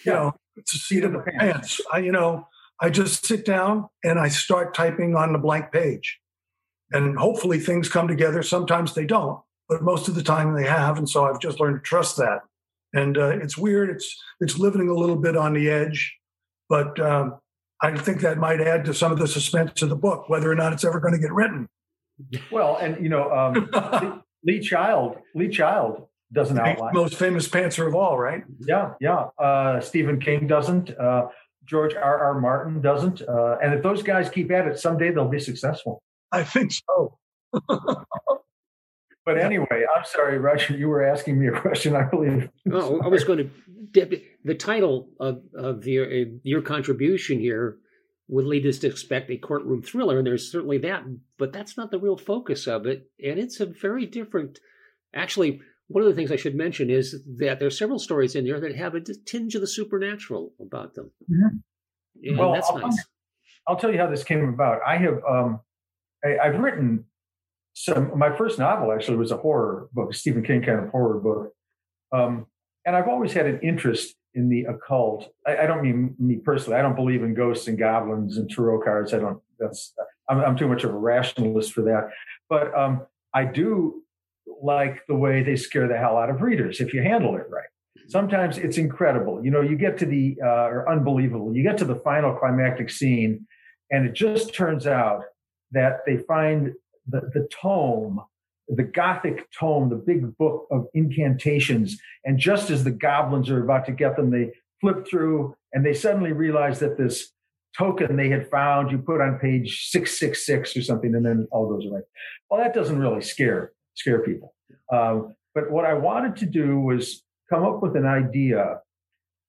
You 0.06 0.14
know, 0.14 0.36
it's 0.56 0.74
a 0.74 0.78
seat 0.78 1.04
of 1.04 1.12
the 1.12 1.20
pants. 1.20 1.40
pants. 1.40 1.82
I, 1.92 2.00
you 2.00 2.12
know, 2.12 2.48
I 2.80 2.90
just 2.90 3.26
sit 3.26 3.46
down 3.46 3.90
and 4.04 4.20
I 4.20 4.30
start 4.30 4.74
typing 4.74 5.16
on 5.16 5.34
the 5.34 5.40
blank 5.40 5.72
page. 5.72 6.20
And 6.92 7.18
hopefully 7.18 7.60
things 7.60 7.90
come 7.90 8.08
together. 8.08 8.42
Sometimes 8.42 8.94
they 8.94 9.06
don't, 9.06 9.40
but 9.68 9.84
most 9.84 10.08
of 10.08 10.16
the 10.16 10.24
time 10.24 10.54
they 10.54 10.66
have. 10.66 10.98
And 10.98 11.10
so 11.10 11.26
I've 11.26 11.40
just 11.40 11.60
learned 11.60 11.78
to 11.78 11.82
trust 11.82 12.18
that. 12.18 12.42
And 12.94 13.18
uh, 13.18 13.38
it's 13.38 13.58
weird. 13.58 13.90
It's 13.90 14.16
it's 14.40 14.58
living 14.58 14.90
a 14.90 14.94
little 14.94 15.16
bit 15.16 15.38
on 15.38 15.54
the 15.54 15.70
edge, 15.70 16.18
but 16.68 17.00
um, 17.00 17.40
I 17.82 17.96
think 17.98 18.22
that 18.22 18.38
might 18.38 18.62
add 18.62 18.86
to 18.86 18.94
some 18.94 19.12
of 19.12 19.20
the 19.20 19.28
suspense 19.28 19.82
of 19.82 19.90
the 19.90 19.96
book, 19.96 20.28
whether 20.28 20.52
or 20.52 20.56
not 20.56 20.74
it's 20.74 20.84
ever 20.84 21.00
going 21.00 21.14
to 21.14 21.20
get 21.20 21.32
written. 21.32 21.68
Well, 22.52 22.78
and 22.78 23.02
you 23.02 23.10
know, 23.10 23.32
um, 23.32 24.24
Lee 24.44 24.60
Child, 24.60 25.18
Lee 25.36 25.50
Child 25.50 26.08
doesn't 26.34 26.60
outline. 26.60 26.94
Most 26.94 27.16
famous 27.16 27.48
pantser 27.48 27.88
of 27.88 27.96
all, 27.96 28.18
right? 28.18 28.44
Yeah, 28.60 28.94
yeah. 29.00 29.28
Uh, 29.38 29.80
Stephen 29.80 30.20
King 30.20 30.48
doesn't. 30.48 30.92
Uh, 30.98 31.28
George 31.66 31.94
R. 31.94 32.18
R. 32.20 32.40
Martin 32.40 32.82
doesn't. 32.82 33.22
Uh, 33.22 33.58
and 33.62 33.74
if 33.74 33.84
those 33.84 34.02
guys 34.02 34.30
keep 34.30 34.52
at 34.52 34.68
it, 34.68 34.80
someday 34.80 35.12
they'll 35.12 35.28
be 35.28 35.40
successful. 35.40 36.02
I 36.32 36.44
think 36.44 36.72
so. 36.72 37.18
But 39.30 39.38
anyway, 39.38 39.86
I'm 39.96 40.06
sorry, 40.06 40.40
Roger. 40.40 40.76
You 40.76 40.88
were 40.88 41.04
asking 41.04 41.40
me 41.40 41.48
a 41.48 41.52
question, 41.52 41.96
I 41.96 42.04
believe. 42.04 42.50
oh, 42.72 43.00
I 43.00 43.08
was 43.08 43.24
going 43.24 43.52
to. 43.94 44.22
The 44.44 44.56
title 44.56 45.10
of 45.20 45.42
of 45.56 45.86
your 45.86 46.08
your 46.42 46.62
contribution 46.64 47.40
here 47.40 47.78
would 48.28 48.46
lead 48.46 48.66
us 48.66 48.80
to 48.80 48.88
expect 48.88 49.30
a 49.30 49.38
courtroom 49.38 49.84
thriller, 49.84 50.18
and 50.18 50.26
there's 50.26 50.52
certainly 50.52 50.80
that, 50.80 51.04
but 51.38 51.54
that's 51.54 51.78
not 51.78 51.92
the 51.92 52.00
real 52.00 52.18
focus 52.18 52.66
of 52.66 52.88
it, 52.88 53.08
and 53.24 53.38
it's 53.38 53.60
a 53.60 53.68
very 53.68 54.08
different. 54.08 54.60
Actually, 55.14 55.62
one 55.90 56.04
of 56.04 56.10
the 56.10 56.16
things 56.16 56.32
I 56.32 56.36
should 56.36 56.56
mention 56.56 56.90
is 56.90 57.24
that 57.38 57.60
there 57.60 57.68
are 57.68 57.72
several 57.72 58.00
stories 58.00 58.36
in 58.36 58.46
there 58.46 58.60
that 58.60 58.76
have 58.76 58.96
a 58.96 59.02
tinge 59.02 59.54
of 59.54 59.62
the 59.62 59.68
supernatural 59.68 60.54
about 60.60 60.96
them. 60.96 61.12
Mm-hmm. 61.32 62.38
well, 62.38 62.54
that's 62.54 62.70
I'll, 62.70 62.80
nice. 62.80 63.06
I'll 63.68 63.78
tell 63.78 63.92
you 63.92 64.00
how 64.00 64.10
this 64.10 64.24
came 64.24 64.44
about. 64.50 64.80
I 64.86 64.98
have 64.98 65.20
um, 65.30 65.60
I, 66.24 66.48
have 66.48 66.60
written 66.60 67.06
some. 67.74 68.18
My 68.18 68.36
first 68.36 68.60
novel 68.60 68.92
actually 68.92 69.18
was 69.18 69.32
a 69.32 69.38
horror 69.38 69.88
book, 69.94 70.14
Stephen 70.14 70.44
King 70.44 70.62
kind 70.62 70.80
of 70.80 70.90
horror 70.90 71.20
book, 71.20 71.54
um, 72.12 72.46
and 72.86 72.96
I've 72.96 73.08
always 73.08 73.34
had 73.34 73.46
an 73.46 73.60
interest 73.62 74.16
in 74.34 74.50
the 74.50 74.66
occult. 74.66 75.32
I, 75.46 75.58
I, 75.58 75.66
don't 75.66 75.82
mean 75.82 76.16
me 76.20 76.38
personally. 76.38 76.78
I 76.78 76.82
don't 76.82 76.96
believe 76.96 77.24
in 77.24 77.34
ghosts 77.34 77.68
and 77.68 77.78
goblins 77.78 78.38
and 78.38 78.50
tarot 78.50 78.84
cards. 78.84 79.14
I 79.14 79.20
don't. 79.20 79.42
That's 79.60 79.94
I'm, 80.30 80.40
I'm 80.40 80.58
too 80.58 80.68
much 80.68 80.84
of 80.84 80.94
a 80.94 80.98
rationalist 80.98 81.74
for 81.74 81.82
that. 81.84 82.10
But 82.50 82.76
um, 82.78 83.06
I 83.34 83.46
do 83.46 84.04
like 84.62 85.02
the 85.08 85.16
way 85.16 85.44
they 85.44 85.56
scare 85.56 85.88
the 85.88 85.98
hell 85.98 86.18
out 86.18 86.30
of 86.30 86.42
readers 86.42 86.80
if 86.80 86.94
you 86.94 87.02
handle 87.02 87.36
it 87.36 87.46
right. 87.50 87.66
Sometimes 88.08 88.58
it's 88.58 88.78
incredible. 88.78 89.44
You 89.44 89.52
know, 89.52 89.62
you 89.62 89.76
get 89.76 89.98
to 90.00 90.06
the 90.06 90.38
uh, 90.44 90.68
or 90.68 90.90
unbelievable. 90.90 91.56
You 91.56 91.64
get 91.64 91.78
to 91.80 91.86
the 91.86 91.96
final 91.96 92.36
climactic 92.36 92.90
scene, 92.90 93.46
and 93.92 94.06
it 94.06 94.14
just 94.14 94.54
turns 94.54 94.88
out 94.88 95.24
that 95.72 96.00
they 96.06 96.18
find 96.18 96.74
the, 97.10 97.22
the 97.34 97.48
tome, 97.62 98.22
the 98.68 98.84
Gothic 98.84 99.50
tome, 99.52 99.90
the 99.90 99.96
big 99.96 100.38
book 100.38 100.68
of 100.72 100.88
incantations. 100.94 102.00
And 102.24 102.38
just 102.38 102.70
as 102.70 102.84
the 102.84 102.92
goblins 102.92 103.50
are 103.50 103.64
about 103.64 103.86
to 103.88 103.92
get 103.92 104.16
them, 104.16 104.30
they 104.30 104.52
flip 104.80 105.08
through 105.10 105.56
and 105.74 105.86
they 105.86 105.94
suddenly 105.94 106.32
realize 106.32 106.80
that 106.80 106.98
this 106.98 107.32
token 107.78 108.16
they 108.16 108.30
had 108.30 108.50
found 108.50 108.92
you 108.92 108.98
put 108.98 109.22
on 109.22 109.40
page 109.40 109.90
666 109.90 110.78
or 110.78 110.82
something, 110.82 111.14
and 111.14 111.26
then 111.26 111.48
all 111.52 111.70
goes 111.70 111.86
away. 111.86 112.02
Well, 112.50 112.60
that 112.60 112.74
doesn't 112.74 113.00
really 113.00 113.22
scare 113.22 113.74
scare 113.96 114.20
people. 114.20 114.56
Um, 114.92 115.36
but 115.54 115.70
what 115.72 115.86
I 115.86 115.94
wanted 115.94 116.38
to 116.38 116.46
do 116.46 116.80
was 116.80 117.24
come 117.50 117.64
up 117.64 117.82
with 117.82 117.96
an 117.96 118.06
idea 118.06 118.80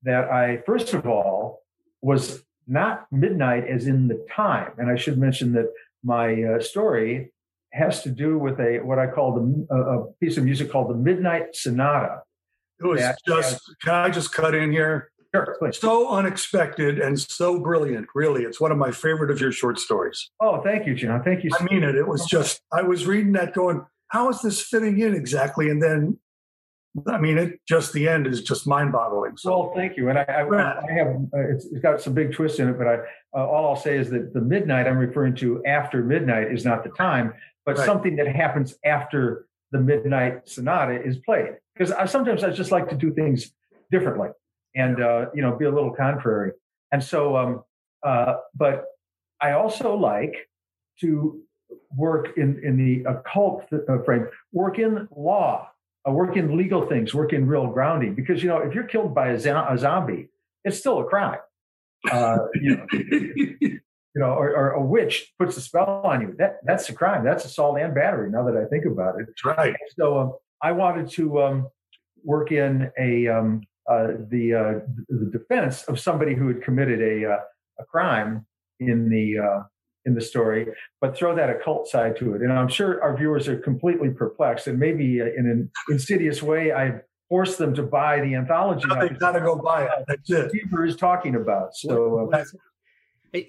that 0.03 0.31
I, 0.31 0.63
first 0.67 0.93
of 0.95 1.07
all, 1.07 1.63
was 2.03 2.43
not 2.67 3.07
midnight 3.11 3.67
as 3.69 3.87
in 3.87 4.09
the 4.09 4.27
time. 4.31 4.73
And 4.79 4.91
I 4.91 4.97
should 4.97 5.19
mention 5.19 5.53
that 5.53 5.67
my 6.03 6.43
uh, 6.43 6.61
story 6.61 7.33
has 7.73 8.03
to 8.03 8.11
do 8.11 8.39
with 8.39 8.59
a 8.61 8.81
what 8.83 8.99
I 8.99 9.07
call 9.07 9.35
the 9.35 9.75
a 9.75 10.13
piece 10.25 10.37
of 10.37 10.45
music 10.45 10.71
called 10.71 10.91
the 10.91 10.95
Midnight 10.95 11.55
Sonata. 11.55 12.23
It 12.81 12.87
was 12.87 13.01
just. 13.27 13.53
Has, 13.53 13.61
can 13.83 13.95
I 13.95 14.11
just 14.11 14.33
cut 14.33 14.55
in 14.55 14.73
here? 14.73 15.11
Sure, 15.35 15.57
please. 15.59 15.79
So 15.79 16.11
unexpected 16.11 16.99
and 16.99 17.19
so 17.19 17.61
brilliant. 17.61 18.09
Really, 18.15 18.43
it's 18.43 18.61
one 18.61 18.73
of 18.73 18.79
my 18.79 18.91
favorite 18.91 19.31
of 19.31 19.41
your 19.41 19.53
short 19.53 19.79
stories. 19.79 20.31
Oh, 20.41 20.61
thank 20.63 20.87
you, 20.87 20.95
John. 20.95 21.23
Thank 21.23 21.45
you. 21.45 21.51
I 21.59 21.65
mean 21.65 21.85
it. 21.85 21.95
It 21.95 22.09
was 22.09 22.27
just. 22.27 22.63
I 22.73 22.83
was 22.83 23.07
reading 23.07 23.33
that, 23.33 23.55
going, 23.55 23.85
"How 24.09 24.29
is 24.31 24.41
this 24.43 24.61
fitting 24.61 24.99
in 24.99 25.15
exactly?" 25.15 25.69
And 25.71 25.81
then 25.81 26.19
I 27.07 27.19
mean, 27.19 27.39
it 27.39 27.61
just 27.69 27.93
the 27.93 28.09
end 28.09 28.27
is 28.27 28.43
just 28.43 28.67
mind-boggling. 28.67 29.37
So. 29.37 29.51
Well, 29.51 29.73
thank 29.77 29.97
you, 29.97 30.09
and 30.09 30.19
I, 30.19 30.23
I, 30.23 30.43
I 30.43 30.93
have 30.93 31.09
uh, 31.33 31.49
it's, 31.51 31.67
it's 31.67 31.81
got 31.81 32.01
some 32.01 32.15
big 32.15 32.33
twists 32.33 32.59
in 32.59 32.69
it, 32.69 32.79
but 32.79 32.89
I 32.89 32.95
uh, 33.33 33.47
all 33.47 33.69
I'll 33.69 33.77
say 33.77 33.97
is 33.97 34.11
that 34.11 34.35
the 34.35 34.41
midnight 34.41 34.89
I'm 34.89 34.99
referring 34.99 35.37
to 35.37 35.65
after 35.65 36.03
midnight 36.03 36.53
is 36.53 36.65
not 36.65 36.83
the 36.83 36.91
time, 36.91 37.33
but 37.71 37.79
right. 37.79 37.87
something 37.87 38.17
that 38.17 38.27
happens 38.29 38.77
after 38.85 39.47
the 39.73 39.79
midnight 39.79 40.49
sonata 40.49 41.01
is 41.03 41.19
played. 41.19 41.57
Because 41.75 41.93
I, 41.93 42.07
sometimes 42.07 42.43
I 42.43 42.51
just 42.51 42.73
like 42.73 42.89
to 42.89 42.97
do 42.97 43.13
things 43.13 43.53
differently, 43.91 44.31
and 44.75 45.01
uh, 45.01 45.27
you 45.35 45.43
know, 45.43 45.57
be 45.57 45.67
a 45.67 45.71
little 45.71 45.93
contrary. 45.93 46.53
And 46.93 47.03
so, 47.03 47.37
um, 47.37 47.65
uh, 48.03 48.35
but 48.55 48.85
I 49.41 49.53
also 49.53 49.97
like 49.97 50.49
to 51.01 51.41
work 51.97 52.37
in 52.37 52.61
in 52.65 52.77
the 52.77 53.09
occult 53.09 53.67
uh, 53.73 54.03
frame, 54.05 54.29
work 54.53 54.79
in 54.79 55.09
law 55.17 55.71
uh, 56.09 56.13
work 56.13 56.37
in 56.37 56.57
legal 56.57 56.87
things, 56.87 57.15
work 57.15 57.33
in 57.33 57.47
real 57.47 57.67
grounding. 57.67 58.15
Because 58.15 58.43
you 58.43 58.49
know, 58.49 58.59
if 58.59 58.75
you're 58.75 58.85
killed 58.85 59.15
by 59.15 59.29
a, 59.29 59.35
a 59.35 59.79
zombie, 59.79 60.29
it's 60.65 60.79
still 60.79 61.01
a 61.01 61.05
crime. 61.05 61.39
Uh, 62.11 62.39
you 62.55 62.77
know, 62.77 62.87
you 64.15 64.21
know, 64.21 64.29
or, 64.29 64.51
or, 64.57 64.71
a 64.71 64.83
witch 64.83 65.33
puts 65.39 65.57
a 65.57 65.61
spell 65.61 66.03
on 66.05 66.21
you. 66.21 66.35
That 66.39 66.59
that's 66.65 66.89
a 66.89 66.93
crime. 66.93 67.25
That's 67.25 67.45
assault 67.45 67.79
and 67.79 67.95
battery. 67.95 68.31
Now 68.31 68.45
that 68.45 68.57
I 68.57 68.65
think 68.67 68.85
about 68.85 69.21
it, 69.21 69.27
that's 69.27 69.45
right. 69.45 69.75
So 69.97 70.19
um, 70.19 70.33
I 70.63 70.73
wanted 70.73 71.09
to 71.13 71.43
um, 71.43 71.69
work 72.25 72.51
in 72.51 72.91
a 72.99 73.29
um, 73.29 73.63
uh, 73.89 74.09
the 74.29 74.55
uh, 74.55 74.73
the 75.09 75.31
defense 75.31 75.85
of 75.85 76.01
somebody 76.01 76.35
who 76.35 76.49
had 76.49 76.63
committed 76.63 77.01
a 77.01 77.33
uh, 77.33 77.39
a 77.79 77.85
crime 77.85 78.47
in 78.81 79.09
the 79.09 79.39
uh, 79.39 79.63
in 80.07 80.15
the 80.15 80.21
story, 80.21 80.67
but 81.01 81.17
throw 81.17 81.35
that 81.37 81.51
occult 81.51 81.89
side 81.89 82.17
to 82.17 82.35
it. 82.35 82.43
And 82.43 82.53
I'm 82.53 82.69
sure 82.69 83.03
our 83.03 83.17
viewers 83.17 83.47
are 83.49 83.59
completely 83.59 84.11
perplexed, 84.11 84.67
and 84.67 84.79
maybe 84.79 85.21
uh, 85.21 85.27
in 85.27 85.47
an 85.47 85.71
insidious 85.89 86.43
way, 86.43 86.73
I 86.73 87.01
forced 87.29 87.59
them 87.59 87.75
to 87.75 87.85
buy 87.85 88.21
the 88.21 88.35
anthology. 88.35 88.89
They've 89.01 89.19
got 89.19 89.33
to 89.33 89.41
go 89.41 89.57
buy 89.57 89.85
it. 89.85 90.05
That's 90.09 90.31
it. 90.31 90.53
Deaver 90.53 90.89
is 90.89 90.97
talking 90.97 91.37
about. 91.37 91.77
So. 91.77 92.29
Uh, 92.33 92.45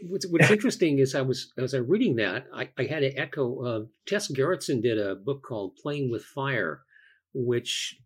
what's, 0.08 0.28
what's 0.28 0.52
interesting 0.58 1.00
is 1.00 1.15
I 1.15 1.22
was 1.22 1.52
as 1.58 1.74
I 1.74 1.80
was 1.80 1.89
reading 1.89 2.15
that 2.17 2.46
I, 2.54 2.70
I 2.78 2.84
had 2.84 3.04
an 3.04 3.13
echo. 3.17 3.63
Uh, 3.63 3.86
Tess 4.06 4.32
Gerritsen 4.32 4.82
did 4.82 4.98
a 4.98 5.15
book 5.15 5.44
called 5.44 5.76
"Playing 5.76 6.12
with 6.12 6.24
Fire," 6.24 6.82
which 7.34 8.00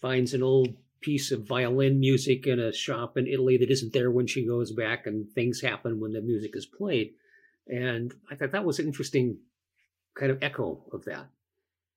finds 0.00 0.34
an 0.34 0.42
old 0.42 0.68
piece 1.00 1.32
of 1.32 1.46
violin 1.46 1.98
music 1.98 2.46
in 2.46 2.60
a 2.60 2.72
shop 2.72 3.16
in 3.16 3.26
Italy 3.26 3.56
that 3.56 3.70
isn't 3.70 3.92
there 3.92 4.10
when 4.10 4.26
she 4.26 4.46
goes 4.46 4.72
back, 4.72 5.06
and 5.06 5.30
things 5.32 5.60
happen 5.60 6.00
when 6.00 6.12
the 6.12 6.20
music 6.20 6.52
is 6.54 6.66
played. 6.66 7.12
And 7.66 8.12
I 8.30 8.34
thought 8.34 8.52
that 8.52 8.64
was 8.64 8.78
an 8.78 8.86
interesting 8.86 9.38
kind 10.18 10.30
of 10.30 10.38
echo 10.42 10.84
of 10.92 11.04
that. 11.04 11.28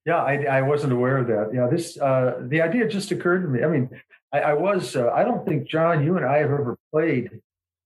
Yeah, 0.06 0.18
I, 0.18 0.44
I 0.44 0.62
wasn't 0.62 0.94
aware 0.94 1.18
of 1.18 1.28
that. 1.28 1.52
Yeah, 1.54 1.68
this 1.72 1.98
uh, 1.98 2.42
the 2.48 2.62
idea 2.62 2.88
just 2.88 3.12
occurred 3.12 3.44
to 3.44 3.48
me. 3.48 3.64
I 3.64 3.68
mean, 3.68 3.90
I, 4.34 4.40
I 4.40 4.54
was 4.54 4.96
uh, 4.96 5.10
I 5.10 5.24
don't 5.24 5.46
think 5.46 5.68
John, 5.68 6.04
you 6.04 6.18
and 6.18 6.26
I 6.26 6.38
have 6.38 6.52
ever 6.52 6.78
played 6.92 7.30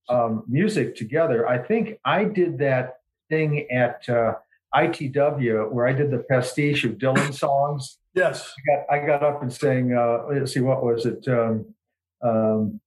um, 0.10 0.44
music 0.48 0.96
together. 0.96 1.48
I 1.48 1.58
think 1.58 2.00
I 2.06 2.24
did 2.24 2.58
that 2.60 3.00
thing 3.30 3.70
at 3.72 4.08
uh, 4.10 4.36
ITW 4.74 5.72
where 5.72 5.88
I 5.88 5.94
did 5.94 6.12
the 6.12 6.20
pastiche 6.20 6.84
of 6.86 6.94
Dylan 6.94 7.34
songs. 7.46 7.98
Yes, 8.14 8.54
I 8.58 8.76
got, 8.76 9.04
I 9.04 9.06
got 9.06 9.24
up 9.24 9.42
and 9.42 9.54
sang. 9.54 9.94
Uh, 9.94 10.26
let's 10.30 10.54
see, 10.54 10.60
what 10.60 10.84
was 10.84 11.06
it? 11.06 11.28
Um, 11.28 11.66
um, 12.24 12.80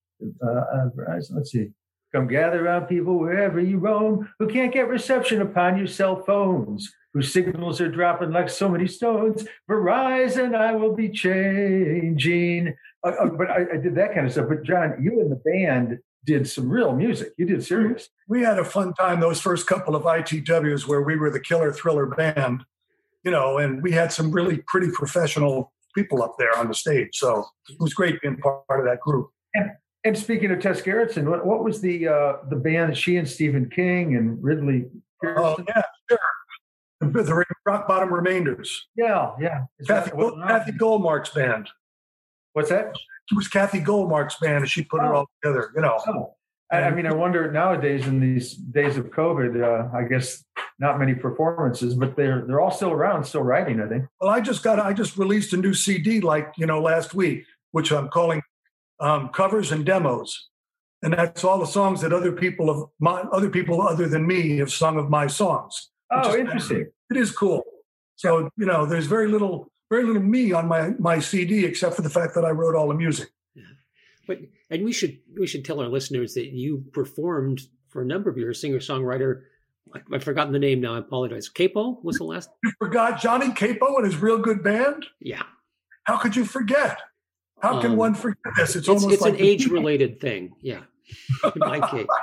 uh, 0.42 0.48
uh, 0.48 1.20
let's 1.30 1.52
see. 1.52 1.70
Come 2.12 2.26
gather 2.26 2.64
round 2.64 2.88
people 2.88 3.18
wherever 3.18 3.60
you 3.60 3.78
roam 3.78 4.28
who 4.38 4.48
can't 4.48 4.72
get 4.72 4.88
reception 4.88 5.40
upon 5.42 5.78
your 5.78 5.86
cell 5.86 6.24
phones, 6.24 6.92
whose 7.14 7.32
signals 7.32 7.80
are 7.80 7.88
dropping 7.88 8.32
like 8.32 8.48
so 8.48 8.68
many 8.68 8.88
stones. 8.88 9.46
Verizon, 9.68 10.56
I 10.56 10.74
will 10.74 10.94
be 10.94 11.08
changing. 11.08 12.74
Uh, 13.04 13.10
uh, 13.10 13.26
but 13.26 13.48
I, 13.48 13.66
I, 13.74 13.76
did 13.76 13.94
that 13.94 14.12
kind 14.12 14.26
of 14.26 14.32
stuff. 14.32 14.48
But 14.48 14.64
John, 14.64 14.96
you 15.00 15.20
and 15.20 15.30
the 15.30 15.36
band 15.36 16.00
did 16.24 16.48
some 16.48 16.68
real 16.68 16.92
music. 16.92 17.32
You 17.38 17.46
did 17.46 17.64
serious. 17.64 18.08
We 18.28 18.42
had 18.42 18.58
a 18.58 18.64
fun 18.64 18.94
time 18.94 19.20
those 19.20 19.40
first 19.40 19.66
couple 19.66 19.96
of 19.96 20.04
ITWs 20.04 20.86
where 20.86 21.02
we 21.02 21.16
were 21.16 21.30
the 21.30 21.40
killer 21.40 21.72
thriller 21.72 22.06
band, 22.06 22.64
you 23.24 23.30
know, 23.30 23.58
and 23.58 23.82
we 23.82 23.92
had 23.92 24.12
some 24.12 24.30
really 24.30 24.62
pretty 24.66 24.90
professional 24.90 25.72
people 25.94 26.22
up 26.22 26.36
there 26.38 26.56
on 26.56 26.68
the 26.68 26.74
stage. 26.74 27.10
So 27.14 27.46
it 27.68 27.76
was 27.80 27.94
great 27.94 28.20
being 28.20 28.36
part 28.36 28.62
of 28.70 28.84
that 28.84 29.00
group. 29.00 29.30
And 29.54 29.70
and 30.04 30.16
speaking 30.16 30.50
of 30.50 30.60
Tess 30.60 30.80
Gerritsen, 30.80 31.28
what, 31.28 31.44
what 31.44 31.62
was 31.62 31.80
the 31.80 32.08
uh, 32.08 32.36
the 32.48 32.56
band 32.56 32.96
she 32.96 33.16
and 33.16 33.28
Stephen 33.28 33.68
King 33.68 34.16
and 34.16 34.42
Ridley? 34.42 34.86
Oh 35.24 35.56
yeah, 35.68 35.82
sure. 36.08 36.18
The, 37.00 37.22
the 37.22 37.44
Rock 37.66 37.88
Bottom 37.88 38.12
Remainders. 38.12 38.88
Yeah, 38.96 39.32
yeah. 39.40 39.64
Kathy, 39.86 40.10
Kathy 40.10 40.72
Goldmark's 40.72 41.30
band. 41.30 41.68
What's 42.52 42.70
that? 42.70 42.94
It 43.30 43.36
was 43.36 43.48
Kathy 43.48 43.80
Goldmark's 43.80 44.36
band, 44.36 44.58
and 44.58 44.70
she 44.70 44.82
put 44.82 45.00
oh. 45.00 45.04
it 45.04 45.14
all 45.14 45.30
together. 45.42 45.72
You 45.74 45.82
know. 45.82 45.98
Oh. 46.06 46.34
I, 46.72 46.82
I, 46.82 46.90
mean, 46.90 47.06
I 47.06 47.12
wonder 47.12 47.50
nowadays 47.50 48.06
in 48.06 48.20
these 48.20 48.54
days 48.54 48.96
of 48.96 49.06
COVID, 49.06 49.60
uh, 49.60 49.96
I 49.96 50.04
guess 50.04 50.44
not 50.78 50.98
many 50.98 51.14
performances, 51.14 51.94
but 51.94 52.16
they're 52.16 52.42
they're 52.46 52.60
all 52.60 52.70
still 52.70 52.92
around, 52.92 53.24
still 53.24 53.42
writing. 53.42 53.80
I 53.80 53.88
think. 53.88 54.04
Well, 54.20 54.30
I 54.30 54.40
just 54.40 54.62
got 54.62 54.78
I 54.78 54.92
just 54.92 55.16
released 55.16 55.52
a 55.52 55.56
new 55.56 55.74
CD 55.74 56.20
like 56.20 56.52
you 56.56 56.66
know 56.66 56.80
last 56.80 57.14
week, 57.14 57.44
which 57.72 57.90
I'm 57.90 58.08
calling 58.08 58.42
um, 59.00 59.28
covers 59.30 59.72
and 59.72 59.84
demos, 59.84 60.48
and 61.02 61.12
that's 61.12 61.44
all 61.44 61.58
the 61.58 61.66
songs 61.66 62.00
that 62.02 62.12
other 62.12 62.32
people 62.32 62.70
of 62.70 62.88
my 63.00 63.20
other 63.32 63.50
people 63.50 63.82
other 63.82 64.08
than 64.08 64.26
me 64.26 64.58
have 64.58 64.72
sung 64.72 64.96
of 64.96 65.10
my 65.10 65.26
songs. 65.26 65.90
Oh, 66.10 66.36
interesting! 66.36 66.86
It 67.10 67.16
is 67.16 67.32
cool. 67.32 67.62
So 68.16 68.48
you 68.56 68.66
know, 68.66 68.86
there's 68.86 69.06
very 69.06 69.28
little 69.28 69.70
very 69.90 70.04
little 70.04 70.22
me 70.22 70.52
on 70.52 70.68
my 70.68 70.90
my 70.98 71.18
CD 71.18 71.64
except 71.64 71.96
for 71.96 72.02
the 72.02 72.10
fact 72.10 72.34
that 72.34 72.44
I 72.44 72.50
wrote 72.50 72.74
all 72.74 72.88
the 72.88 72.94
music. 72.94 73.28
Yeah. 73.54 73.64
But 74.26 74.38
and 74.70 74.84
we 74.84 74.92
should 74.92 75.18
we 75.38 75.46
should 75.46 75.64
tell 75.64 75.80
our 75.80 75.88
listeners 75.88 76.34
that 76.34 76.52
you 76.52 76.84
performed 76.92 77.62
for 77.88 78.02
a 78.02 78.06
number 78.06 78.30
of 78.30 78.38
years, 78.38 78.60
singer 78.60 78.78
songwriter 78.78 79.42
I've 80.12 80.22
forgotten 80.22 80.52
the 80.52 80.58
name 80.60 80.80
now. 80.80 80.94
I 80.94 80.98
apologize. 80.98 81.48
Capo 81.48 81.98
was 82.04 82.16
the 82.18 82.24
last. 82.24 82.48
You 82.62 82.70
forgot 82.78 83.20
Johnny 83.20 83.50
Capo 83.52 83.96
and 83.96 84.06
his 84.06 84.16
real 84.16 84.38
good 84.38 84.62
band. 84.62 85.04
Yeah. 85.20 85.42
How 86.04 86.16
could 86.16 86.36
you 86.36 86.44
forget? 86.44 87.00
How 87.60 87.80
can 87.80 87.92
Um, 87.92 87.96
one 87.96 88.14
forget 88.14 88.38
this? 88.56 88.70
It's, 88.70 88.76
It's, 88.76 88.88
almost 88.88 89.10
it's 89.12 89.22
like 89.22 89.34
an 89.34 89.40
age 89.40 89.66
related 89.66 90.20
thing. 90.20 90.52
Yeah. 90.60 90.82
In 91.44 91.52
my 91.56 91.80
case. 91.90 92.06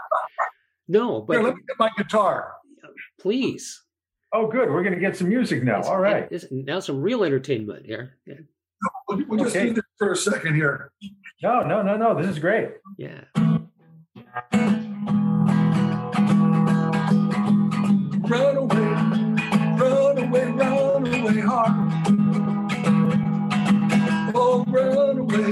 No, 0.90 1.26
Here, 1.30 1.42
but 1.42 1.44
let 1.44 1.56
me 1.56 1.62
get 1.68 1.78
my 1.78 1.90
guitar. 1.98 2.54
please. 3.20 3.84
Oh, 4.38 4.46
good. 4.48 4.70
We're 4.70 4.84
going 4.84 4.94
to 4.94 5.00
get 5.00 5.18
some 5.18 5.30
music 5.30 5.64
now. 5.64 5.80
It's- 5.80 5.88
All 5.88 6.00
right. 6.00 6.26
it's- 6.32 6.46
now 6.52 6.80
some 6.80 7.02
real 7.02 7.24
entertainment 7.24 7.86
here. 7.88 8.14
Yeah. 8.28 8.36
We'll, 9.10 9.24
we'll 9.28 9.44
just 9.44 9.56
Okay. 9.56 9.70
do 9.70 9.74
this 9.74 9.84
for 9.98 10.12
a 10.12 10.16
second 10.16 10.54
here. 10.54 10.92
No, 11.42 11.62
no, 11.62 11.82
no, 11.82 11.98
no. 11.98 12.14
This 12.22 12.30
is 12.30 12.38
great. 12.38 12.70
Yeah. 13.00 13.24
Run 18.30 18.58
away, 18.58 18.78
run 19.80 20.18
away, 20.20 20.46
run 20.52 21.08
away 21.08 21.40
hard. 21.40 21.74
Oh, 24.36 24.64
run 24.68 25.18
away, 25.20 25.52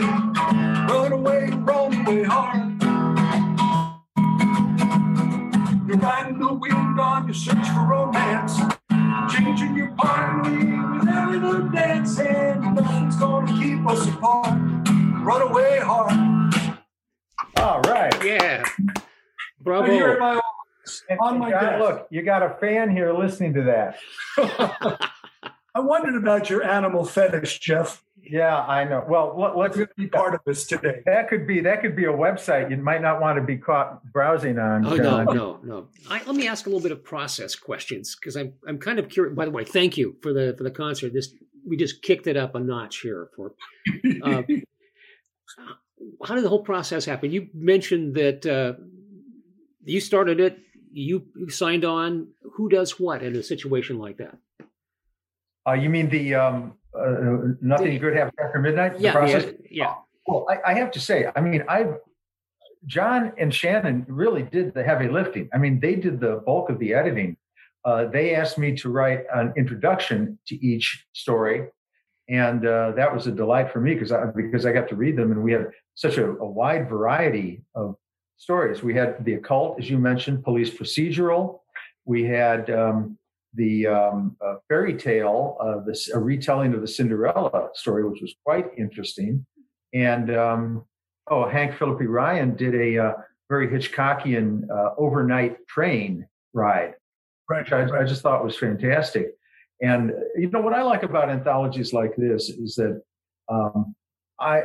run 0.88 1.12
away, 1.12 1.50
run 1.52 2.06
away 2.06 2.24
hard. 2.24 2.82
You're 5.88 5.98
riding 5.98 6.40
the 6.40 6.54
wind 6.54 7.00
on 7.00 7.26
your 7.26 7.34
search 7.34 7.68
for 7.70 7.86
romance, 7.88 8.60
changing 9.30 9.76
your 9.76 9.92
partner 9.92 10.98
with 11.00 11.08
every 11.08 11.40
little 11.40 11.68
dance, 11.70 12.20
and 12.20 12.76
nothing's 12.76 13.16
gonna 13.16 13.52
keep 13.62 13.86
us 13.88 14.08
apart. 14.08 14.58
Run 15.24 15.42
away 15.42 15.80
hard. 15.80 16.74
All 17.58 17.82
right. 17.82 18.14
Yeah. 18.24 18.64
Right 19.64 19.90
here 19.90 20.18
Bravo. 20.18 20.36
at 20.36 20.36
my 20.36 20.36
office, 20.42 21.04
on 21.20 21.40
my 21.40 21.50
John, 21.50 21.64
desk. 21.64 21.80
look, 21.82 22.08
you 22.12 22.22
got 22.22 22.44
a 22.44 22.50
fan 22.60 22.92
here 22.92 23.12
listening 23.14 23.54
to 23.56 23.64
that. 23.64 23.98
I 25.74 25.80
wondered 25.80 26.16
about 26.16 26.50
your 26.50 26.64
animal 26.64 27.04
fetish, 27.04 27.60
Jeff. 27.60 28.04
Yeah, 28.30 28.58
I 28.58 28.84
know. 28.84 29.04
Well, 29.08 29.36
let, 29.38 29.52
I'm 29.52 29.58
let's. 29.58 29.76
going 29.76 29.88
to 29.88 29.94
be 29.96 30.08
part 30.08 30.34
of 30.34 30.42
this 30.46 30.66
today. 30.66 31.02
That 31.06 31.30
could 31.30 31.48
be 31.48 31.62
that 31.62 31.82
could 31.82 31.96
be 31.96 32.06
a 32.06 32.12
website 32.12 32.70
you 32.70 32.78
might 32.78 33.02
not 33.02 33.22
want 33.22 33.38
to 33.38 33.44
be 33.44 33.58
caught 33.58 34.04
browsing 34.12 34.58
on. 34.58 34.86
Oh 34.86 34.96
no, 34.96 35.04
John. 35.04 35.26
no, 35.26 35.60
no. 35.64 35.88
I, 36.10 36.24
let 36.24 36.36
me 36.36 36.48
ask 36.48 36.66
a 36.66 36.70
little 36.70 36.82
bit 36.82 36.92
of 36.92 37.04
process 37.04 37.56
questions 37.56 38.16
because 38.16 38.36
I'm 38.36 38.54
I'm 38.68 38.78
kind 38.78 39.00
of 39.00 39.10
curious. 39.10 39.36
By 39.36 39.46
the 39.46 39.52
way, 39.52 39.64
thank 39.64 39.98
you 39.98 40.16
for 40.22 40.34
the 40.34 40.56
for 40.58 40.64
the 40.64 40.72
concert. 40.72 41.14
This 41.14 41.34
we 41.66 41.78
just 41.78 42.02
kicked 42.02 42.28
it 42.28 42.38
up 42.38 42.56
a 42.56 42.60
notch 42.60 43.02
here. 43.02 43.30
For 43.36 43.54
uh, 44.24 44.44
how 46.26 46.36
did 46.36 46.44
the 46.44 46.50
whole 46.50 46.64
process 46.64 47.06
happen? 47.06 47.32
You 47.32 47.48
mentioned 47.54 48.16
that 48.16 48.46
uh, 48.46 48.74
you 49.84 50.00
started 50.00 50.40
it. 50.40 50.60
You 50.92 51.26
you 51.36 51.50
signed 51.50 51.86
on. 51.86 52.30
Who 52.54 52.70
does 52.70 53.00
what 53.00 53.24
in 53.24 53.36
a 53.36 53.44
situation 53.44 54.00
like 54.00 54.18
that? 54.18 54.38
Uh, 55.68 55.74
you 55.74 55.90
mean 55.90 56.10
the 56.10 56.36
um, 56.36 56.74
uh, 56.98 57.54
nothing 57.62 57.92
The- 57.94 58.00
good 58.00 58.16
happens 58.16 58.38
after 58.44 58.60
midnight? 58.60 58.94
The 58.98 59.04
Yeah, 59.04 59.12
process? 59.12 59.46
yeah, 59.46 59.52
yeah. 59.70 59.94
Well, 60.28 60.46
I, 60.50 60.72
I 60.72 60.74
have 60.76 60.92
to 60.92 61.00
say, 61.00 61.28
I 61.36 61.42
mean, 61.42 61.64
I've 61.68 61.96
John 62.88 63.32
and 63.40 63.54
Shannon 63.54 64.06
really 64.08 64.44
did 64.44 64.74
the 64.76 64.84
heavy 64.84 65.08
lifting. 65.08 65.50
I 65.54 65.58
mean, 65.58 65.80
they 65.80 65.96
did 65.96 66.20
the 66.20 66.42
bulk 66.46 66.70
of 66.70 66.78
the 66.78 66.94
editing. 66.94 67.36
Uh, 67.84 68.06
they 68.06 68.36
asked 68.36 68.58
me 68.60 68.76
to 68.78 68.90
write 68.90 69.22
an 69.34 69.54
introduction 69.58 70.38
to 70.48 70.56
each 70.66 71.06
story, 71.14 71.68
and 72.30 72.66
uh, 72.66 72.92
that 72.92 73.12
was 73.14 73.26
a 73.28 73.32
delight 73.32 73.72
for 73.72 73.80
me 73.82 73.94
because 73.94 74.12
I 74.12 74.26
because 74.26 74.66
I 74.68 74.72
got 74.72 74.88
to 74.90 74.96
read 74.96 75.18
them, 75.18 75.32
and 75.32 75.44
we 75.44 75.52
had 75.52 75.68
such 75.96 76.18
a, 76.18 76.30
a 76.30 76.46
wide 76.46 76.90
variety 76.90 77.64
of 77.76 77.96
stories. 78.38 78.84
We 78.84 78.94
had 78.94 79.24
the 79.26 79.34
occult, 79.36 79.80
as 79.80 79.90
you 79.90 79.98
mentioned, 79.98 80.44
police 80.44 80.70
procedural. 80.72 81.60
We 82.06 82.24
had 82.24 82.70
um, 82.70 83.18
the 83.56 83.88
um, 83.88 84.36
uh, 84.46 84.56
fairy 84.68 84.96
tale, 84.96 85.58
uh, 85.60 85.80
this 85.86 86.10
a 86.10 86.20
retelling 86.20 86.74
of 86.74 86.82
the 86.82 86.88
Cinderella 86.88 87.70
story, 87.74 88.08
which 88.08 88.22
was 88.22 88.36
quite 88.46 88.68
interesting. 88.78 89.46
And 89.94 90.36
um, 90.36 90.86
oh, 91.30 91.48
Hank 91.48 91.76
Phillippi 91.76 92.06
Ryan 92.06 92.56
did 92.56 92.76
a 92.76 92.98
uh, 92.98 93.14
very 93.50 93.68
Hitchcockian 93.68 94.70
uh, 94.70 94.92
overnight 94.98 95.66
train 95.68 96.28
ride, 96.54 96.96
Right. 97.50 97.64
which 97.64 97.72
I, 97.72 98.02
I 98.02 98.04
just 98.04 98.22
thought 98.22 98.44
was 98.44 98.58
fantastic. 98.58 99.28
And 99.82 100.12
uh, 100.12 100.14
you 100.38 100.50
know 100.50 100.62
what 100.62 100.74
I 100.74 100.82
like 100.84 101.04
about 101.04 101.30
anthologies 101.30 101.94
like 101.94 102.16
this 102.16 102.50
is 102.50 102.76
that 102.76 103.02
um, 103.52 103.96
I 104.40 104.64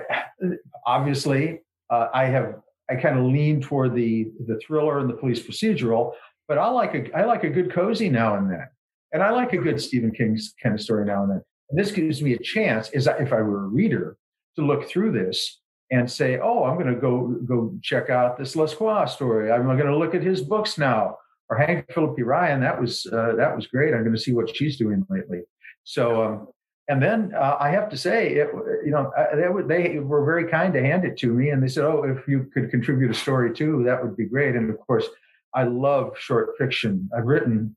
obviously 0.87 1.61
uh, 1.91 2.09
I 2.15 2.25
have 2.27 2.57
I 2.91 2.97
kind 2.97 3.19
of 3.19 3.25
lean 3.27 3.61
toward 3.61 3.95
the 3.95 4.31
the 4.47 4.59
thriller 4.67 4.99
and 4.99 5.09
the 5.09 5.15
police 5.15 5.41
procedural, 5.41 6.13
but 6.49 6.59
I 6.59 6.69
like 6.69 6.95
a 6.95 7.17
I 7.17 7.25
like 7.25 7.45
a 7.45 7.51
good 7.51 7.73
cozy 7.73 8.09
now 8.09 8.37
and 8.37 8.51
then, 8.51 8.67
and 9.13 9.23
I 9.23 9.31
like 9.31 9.53
a 9.53 9.59
good 9.59 9.81
Stephen 9.81 10.13
King 10.13 10.39
kind 10.63 10.75
of 10.75 10.81
story 10.81 11.05
now 11.05 11.23
and 11.23 11.31
then. 11.33 11.43
And 11.71 11.79
this 11.79 11.93
gives 11.93 12.21
me 12.23 12.35
a 12.35 12.39
chance, 12.39 12.91
is 12.91 13.07
if 13.07 13.33
I 13.33 13.43
were 13.43 13.65
a 13.65 13.69
reader, 13.69 14.17
to 14.57 14.63
look 14.63 14.89
through 14.89 15.13
this 15.13 15.61
and 15.91 16.11
say, 16.11 16.39
oh, 16.39 16.65
I'm 16.65 16.75
going 16.75 16.95
to 16.95 17.01
go 17.01 17.37
go 17.47 17.75
check 17.83 18.11
out 18.11 18.39
this 18.39 18.55
Lescroart 18.57 19.09
story. 19.09 19.51
I'm 19.51 19.65
going 19.65 19.79
to 19.79 19.97
look 19.97 20.15
at 20.15 20.23
his 20.23 20.43
books 20.43 20.79
now. 20.79 21.17
Or 21.49 21.57
Hank 21.57 21.87
Phillippi 21.93 22.23
Ryan, 22.23 22.61
that 22.61 22.81
was 22.81 23.07
uh, 23.07 23.35
that 23.37 23.57
was 23.57 23.67
great. 23.67 23.93
I'm 23.93 24.05
going 24.05 24.15
to 24.15 24.21
see 24.21 24.33
what 24.33 24.55
she's 24.55 24.79
doing 24.79 25.05
lately. 25.11 25.41
So, 25.83 26.25
um, 26.25 26.49
and 26.87 27.03
then 27.03 27.33
uh, 27.35 27.57
I 27.59 27.71
have 27.71 27.89
to 27.91 27.97
say, 27.97 28.35
it, 28.35 28.51
you 28.85 28.93
know, 28.93 29.11
they, 29.35 29.49
were, 29.49 29.65
they 29.65 29.99
were 29.99 30.25
very 30.25 30.49
kind 30.49 30.73
to 30.75 30.81
hand 30.81 31.05
it 31.05 31.17
to 31.19 31.33
me, 31.33 31.51
and 31.51 31.61
they 31.61 31.67
said, 31.67 31.85
oh, 31.85 32.05
if 32.05 32.29
you 32.29 32.49
could 32.55 32.71
contribute 32.71 33.11
a 33.11 33.15
story 33.15 33.53
too, 33.53 33.83
that 33.85 34.01
would 34.01 34.17
be 34.17 34.27
great. 34.27 34.55
And 34.55 34.71
of 34.71 34.79
course, 34.79 35.07
I 35.53 35.65
love 35.65 36.17
short 36.19 36.51
fiction. 36.57 37.11
I've 37.17 37.27
written 37.27 37.75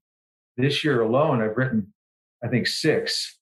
this 0.57 0.83
year 0.83 1.01
alone. 1.01 1.41
I've 1.41 1.57
written, 1.57 1.93
I 2.43 2.47
think, 2.47 2.67
six, 2.67 3.39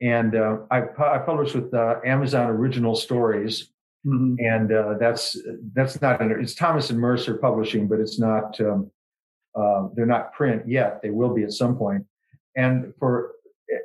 and 0.00 0.34
uh, 0.34 0.58
I, 0.70 0.80
pu- 0.82 1.04
I 1.04 1.18
published 1.18 1.54
with 1.54 1.72
uh, 1.74 1.96
Amazon 2.04 2.50
Original 2.50 2.94
Stories 2.94 3.68
Mhm. 4.04 4.34
and 4.40 4.72
uh, 4.72 4.94
that's 4.98 5.36
that's 5.74 6.00
not 6.02 6.20
an, 6.20 6.32
it's 6.40 6.56
Thomas 6.56 6.90
and 6.90 6.98
Mercer 6.98 7.34
Publishing, 7.36 7.86
but 7.86 8.00
it's 8.00 8.18
not 8.18 8.60
um, 8.60 8.90
uh, 9.54 9.86
they're 9.94 10.06
not 10.06 10.32
print 10.32 10.68
yet. 10.68 11.00
They 11.02 11.10
will 11.10 11.32
be 11.32 11.44
at 11.44 11.52
some 11.52 11.76
point. 11.76 12.04
And 12.56 12.92
for 12.98 13.30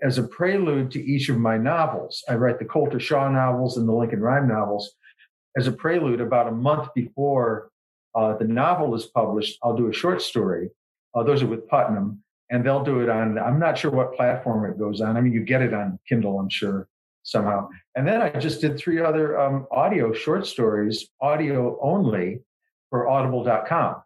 as 0.02 0.18
a 0.18 0.24
prelude 0.24 0.90
to 0.94 1.00
each 1.06 1.30
of 1.30 1.38
my 1.38 1.56
novels, 1.60 2.24
I 2.28 2.34
write 2.34 2.58
the 2.58 2.66
Colter 2.66 3.00
Shaw 3.00 3.30
novels 3.30 3.78
and 3.78 3.88
the 3.88 3.94
Lincoln 3.94 4.20
Rhyme 4.22 4.48
novels. 4.48 4.92
As 5.56 5.68
a 5.68 5.72
prelude, 5.72 6.20
about 6.20 6.48
a 6.48 6.52
month 6.52 6.90
before 6.96 7.70
uh, 8.16 8.36
the 8.38 8.46
novel 8.48 8.96
is 8.96 9.06
published, 9.06 9.60
I'll 9.62 9.78
do 9.78 9.88
a 9.88 9.94
short 9.94 10.24
story. 10.24 10.72
Uh, 11.14 11.22
those 11.22 11.44
are 11.44 11.48
with 11.48 11.68
Putnam, 11.68 12.24
and 12.50 12.66
they'll 12.66 12.84
do 12.84 13.00
it 13.02 13.10
on. 13.10 13.38
I'm 13.38 13.60
not 13.60 13.78
sure 13.78 13.92
what 13.92 14.16
platform 14.16 14.70
it 14.70 14.80
goes 14.80 15.02
on. 15.02 15.18
I 15.18 15.22
mean, 15.22 15.34
you 15.34 15.44
get 15.44 15.62
it 15.62 15.74
on 15.74 16.00
Kindle, 16.08 16.40
I'm 16.40 16.50
sure 16.50 16.88
somehow. 17.24 17.68
And 17.96 18.08
then 18.08 18.22
I 18.22 18.30
just 18.30 18.62
did 18.62 18.78
three 18.78 19.02
other 19.02 19.40
um, 19.40 19.68
audio 19.70 20.14
short 20.14 20.48
stories, 20.48 21.10
audio 21.22 21.78
only, 21.82 22.40
for 22.90 23.08
Audible.com. 23.10 24.02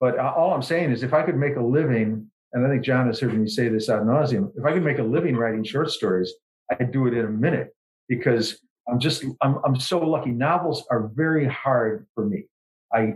But 0.00 0.18
uh, 0.18 0.32
all 0.34 0.54
I'm 0.54 0.62
saying 0.62 0.90
is, 0.90 1.02
if 1.02 1.12
I 1.12 1.22
could 1.22 1.36
make 1.36 1.56
a 1.56 1.62
living, 1.62 2.30
and 2.52 2.66
I 2.66 2.68
think 2.68 2.82
John 2.82 3.06
has 3.06 3.20
heard 3.20 3.34
me 3.34 3.46
say 3.46 3.68
this 3.68 3.88
ad 3.88 4.02
nauseum, 4.02 4.50
if 4.56 4.64
I 4.64 4.72
could 4.72 4.82
make 4.82 4.98
a 4.98 5.02
living 5.02 5.36
writing 5.36 5.62
short 5.64 5.90
stories, 5.90 6.32
I'd 6.70 6.92
do 6.92 7.06
it 7.06 7.14
in 7.14 7.26
a 7.26 7.30
minute 7.30 7.74
because 8.08 8.58
I'm 8.88 8.98
just 8.98 9.24
I'm 9.42 9.58
I'm 9.64 9.78
so 9.78 10.00
lucky. 10.00 10.30
Novels 10.30 10.84
are 10.90 11.10
very 11.14 11.46
hard 11.46 12.06
for 12.14 12.26
me. 12.26 12.46
I, 12.92 13.14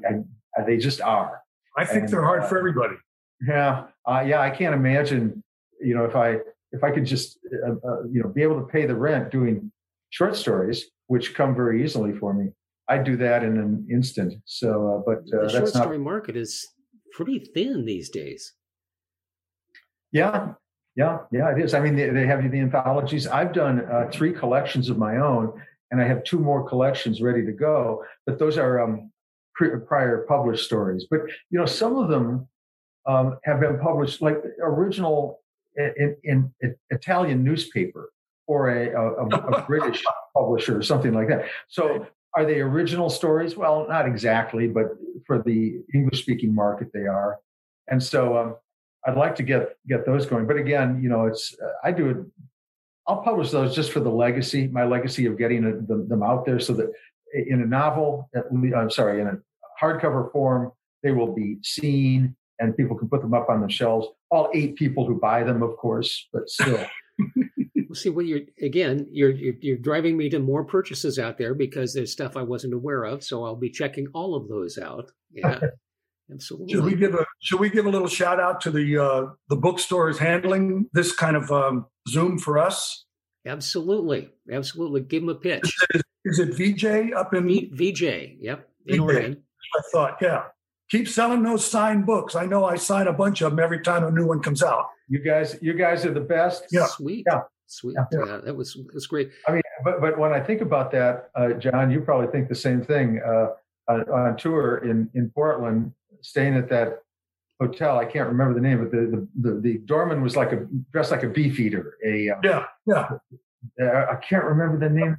I 0.57 0.63
they 0.65 0.77
just 0.77 1.01
are. 1.01 1.41
I 1.77 1.85
think 1.85 2.05
And, 2.05 2.09
they're 2.13 2.23
hard 2.23 2.43
uh, 2.43 2.47
for 2.47 2.59
everybody. 2.59 2.97
Yeah, 3.41 3.87
uh, 4.07 4.25
yeah. 4.27 4.41
I 4.41 4.51
can't 4.51 4.75
imagine. 4.75 5.43
You 5.81 5.95
know, 5.95 6.05
if 6.05 6.17
I 6.17 6.39
if 6.73 6.83
I 6.83 6.91
could 6.91 7.05
just 7.05 7.39
uh, 7.67 7.73
uh, 7.73 8.03
you 8.11 8.23
know 8.23 8.29
be 8.29 8.43
able 8.43 8.61
to 8.61 8.67
pay 8.67 8.87
the 8.87 8.95
rent 8.95 9.31
doing 9.31 9.71
short 10.11 10.37
stories, 10.37 10.87
which 11.07 11.35
come 11.35 11.55
very 11.55 11.85
easily 11.85 12.13
for 12.13 12.33
me, 12.33 12.51
I'd 12.89 13.05
do 13.05 13.17
that 13.19 13.43
in 13.43 13.59
an 13.59 13.87
instant. 13.91 14.35
So, 14.45 14.97
uh, 14.97 15.03
but 15.05 15.19
uh, 15.37 15.45
the 15.45 15.49
short 15.51 15.65
that's 15.65 15.75
not. 15.75 15.83
story 15.83 15.99
market 15.99 16.37
is 16.37 16.67
pretty 17.13 17.39
thin 17.39 17.85
these 17.85 18.11
days. 18.11 18.53
Yeah, 20.13 20.53
yeah, 20.97 21.19
yeah. 21.31 21.51
It 21.51 21.63
is. 21.63 21.75
I 21.75 21.81
mean, 21.81 21.97
they, 21.97 22.09
they 22.11 22.27
have 22.27 22.51
the 22.51 22.61
anthologies. 22.61 23.27
I've 23.27 23.53
done 23.53 23.85
uh, 23.85 24.09
three 24.13 24.33
collections 24.33 24.89
of 24.89 24.99
my 24.99 25.19
own, 25.19 25.53
and 25.91 26.01
I 26.01 26.07
have 26.07 26.25
two 26.25 26.39
more 26.39 26.67
collections 26.67 27.21
ready 27.21 27.45
to 27.45 27.53
go. 27.53 28.03
But 28.25 28.39
those 28.39 28.57
are 28.57 28.81
um, 28.81 29.11
pre- 29.55 29.79
prior 29.87 30.25
published 30.29 30.65
stories. 30.65 31.07
But 31.11 31.21
you 31.51 31.59
know, 31.59 31.67
some 31.67 31.97
of 31.97 32.09
them 32.09 32.49
um, 33.07 33.39
have 33.45 33.61
been 33.61 33.79
published, 33.79 34.23
like 34.23 34.43
original 34.61 35.41
in, 35.77 36.17
in, 36.25 36.55
in 36.61 36.75
Italian 36.91 37.45
newspaper 37.45 38.13
or 38.47 38.71
a, 38.71 38.91
a, 38.91 39.27
a 39.27 39.63
British 39.67 40.03
publisher 40.35 40.79
or 40.79 40.83
something 40.83 41.13
like 41.13 41.29
that. 41.29 41.47
So. 41.69 42.07
Are 42.35 42.45
they 42.45 42.61
original 42.61 43.09
stories? 43.09 43.57
Well, 43.57 43.87
not 43.89 44.05
exactly, 44.07 44.69
but 44.69 44.89
for 45.27 45.43
the 45.43 45.81
English-speaking 45.95 46.55
market, 46.55 46.89
they 46.93 47.07
are. 47.07 47.39
And 47.89 48.03
so, 48.03 48.37
um, 48.37 48.57
I'd 49.07 49.17
like 49.17 49.37
to 49.37 49.43
get 49.43 49.77
get 49.87 50.05
those 50.05 50.27
going. 50.27 50.47
But 50.47 50.57
again, 50.57 51.01
you 51.03 51.09
know, 51.09 51.27
it's 51.27 51.57
uh, 51.63 51.73
I 51.85 51.93
do 51.93 52.11
it. 52.11 52.17
I'll 53.07 53.23
publish 53.23 53.51
those 53.53 53.75
just 53.75 53.93
for 53.93 54.01
the 54.01 54.11
legacy, 54.11 54.67
my 54.67 54.85
legacy 54.85 55.27
of 55.27 55.39
getting 55.39 55.65
a, 55.65 55.77
them, 55.77 56.09
them 56.09 56.23
out 56.25 56.45
there, 56.45 56.59
so 56.59 56.73
that 56.75 56.93
in 57.33 57.63
a 57.63 57.67
novel, 57.67 58.29
at 58.35 58.45
I'm 58.77 58.91
sorry, 58.91 59.21
in 59.21 59.29
a 59.29 59.39
hardcover 59.81 60.33
form, 60.33 60.73
they 61.05 61.13
will 61.13 61.33
be 61.33 61.59
seen 61.63 62.35
and 62.59 62.77
people 62.77 62.97
can 62.97 63.09
put 63.09 63.23
them 63.23 63.35
up 63.35 63.49
on 63.49 63.61
the 63.61 63.69
shelves. 63.69 64.09
All 64.31 64.51
eight 64.55 64.77
people 64.77 65.07
who 65.07 65.19
buy 65.19 65.43
them, 65.43 65.63
of 65.63 65.77
course, 65.77 66.29
but 66.33 66.49
still. 66.49 66.85
well, 67.37 67.95
see, 67.95 68.11
when 68.11 68.27
you're 68.27 68.41
again, 68.61 69.07
you're, 69.11 69.31
you're, 69.31 69.55
you're 69.61 69.77
driving 69.77 70.17
me 70.17 70.29
to 70.31 70.39
more 70.39 70.65
purchases 70.65 71.19
out 71.19 71.39
there 71.39 71.55
because 71.55 71.95
there's 71.95 72.13
stuff 72.13 72.37
I 72.37 72.43
wasn't 72.43 72.75
aware 72.75 73.05
of. 73.05 73.23
So 73.23 73.45
I'll 73.45 73.57
be 73.57 73.71
checking 73.71 74.09
all 74.15 74.35
of 74.35 74.49
those 74.49 74.79
out. 74.79 75.11
Yeah, 75.33 75.61
absolutely. 76.33 76.75
Should 76.75 76.85
we 76.85 76.95
give 76.95 77.15
a 77.15 77.25
Should 77.41 77.61
we 77.61 77.71
give 77.71 77.87
a 77.87 77.91
little 77.91 78.09
shout 78.09 78.41
out 78.41 78.61
to 78.63 78.71
the 78.71 78.99
uh, 78.99 79.27
the 79.49 79.57
bookstores 79.57 80.19
handling 80.19 80.89
this 80.93 81.13
kind 81.13 81.37
of 81.37 81.51
um, 81.51 81.87
Zoom 82.09 82.39
for 82.39 82.59
us? 82.59 83.05
Absolutely, 83.47 84.31
absolutely. 84.51 85.03
Give 85.03 85.23
them 85.23 85.29
a 85.29 85.35
pitch. 85.37 85.63
Is 85.65 86.01
it, 86.01 86.03
is 86.25 86.39
it 86.41 86.55
VJ 86.55 87.13
up 87.15 87.33
in 87.33 87.47
v, 87.47 87.71
VJ? 87.73 88.41
Yep, 88.41 88.69
in 88.87 88.95
VJ. 88.97 89.01
Oregon. 89.01 89.43
I 89.77 89.83
thought, 89.93 90.17
yeah. 90.21 90.45
Keep 90.91 91.09
selling 91.09 91.43
those 91.43 91.65
signed 91.65 92.07
books. 92.07 92.37
I 92.37 92.47
know 92.47 92.65
I 92.65 92.77
sign 92.77 93.09
a 93.09 93.13
bunch 93.13 93.43
of 93.43 93.51
them 93.51 93.59
every 93.59 93.81
time 93.81 94.05
a 94.05 94.11
new 94.11 94.27
one 94.27 94.41
comes 94.41 94.63
out. 94.63 94.87
You 95.09 95.19
guys, 95.19 95.57
you 95.61 95.75
guys 95.75 96.05
are 96.05 96.13
the 96.13 96.21
best. 96.21 96.67
Yeah, 96.71 96.87
sweet. 96.87 97.25
Yeah, 97.29 97.41
sweet. 97.67 97.97
Yeah, 97.97 98.25
yeah 98.25 98.41
that 98.45 98.55
was 98.55 98.79
that's 98.93 99.07
great. 99.07 99.31
I 99.49 99.53
mean, 99.53 99.63
but 99.85 100.01
but 100.01 100.19
when 100.19 100.33
I 100.33 100.41
think 100.41 100.61
about 100.61 100.93
that, 100.93 101.31
uh, 101.35 101.55
John, 101.55 101.91
you 101.91 102.01
probably 102.01 102.29
think 102.29 102.49
the 102.49 102.55
same 102.55 102.85
thing. 102.85 103.21
Uh, 103.25 103.49
on, 103.89 104.01
on, 104.11 104.37
tour 104.37 104.79
in 104.79 105.11
in 105.15 105.31
Portland, 105.31 105.93
staying 106.21 106.55
at 106.55 106.69
that 106.71 107.03
hotel. 107.61 107.99
I 107.99 108.05
can't 108.05 108.29
remember 108.29 108.55
the 108.55 108.61
name, 108.61 108.79
but 108.79 108.91
the 108.91 109.29
the, 109.41 109.51
the, 109.51 109.61
the 109.61 109.79
doorman 109.79 110.23
was 110.23 110.37
like 110.37 110.53
a 110.53 110.67
dressed 110.93 111.11
like 111.11 111.23
a 111.23 111.29
beef 111.29 111.59
eater. 111.59 111.97
A 112.05 112.31
um, 112.31 112.41
yeah, 112.45 112.65
yeah. 112.87 113.09
Uh, 113.81 114.07
I 114.11 114.17
can't 114.17 114.45
remember 114.45 114.79
the 114.79 114.93
name. 114.93 115.17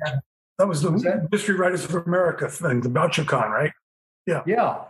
That 0.59 0.67
was 0.67 0.81
the 0.81 0.91
was 0.91 1.03
that? 1.03 1.31
Mystery 1.31 1.55
Writers 1.55 1.85
of 1.85 1.95
America 1.95 2.49
thing, 2.49 2.81
the 2.81 2.89
BoucherCon, 2.89 3.49
right? 3.49 3.71
Yeah, 4.25 4.43
yeah, 4.45 4.55
yeah. 4.55 4.83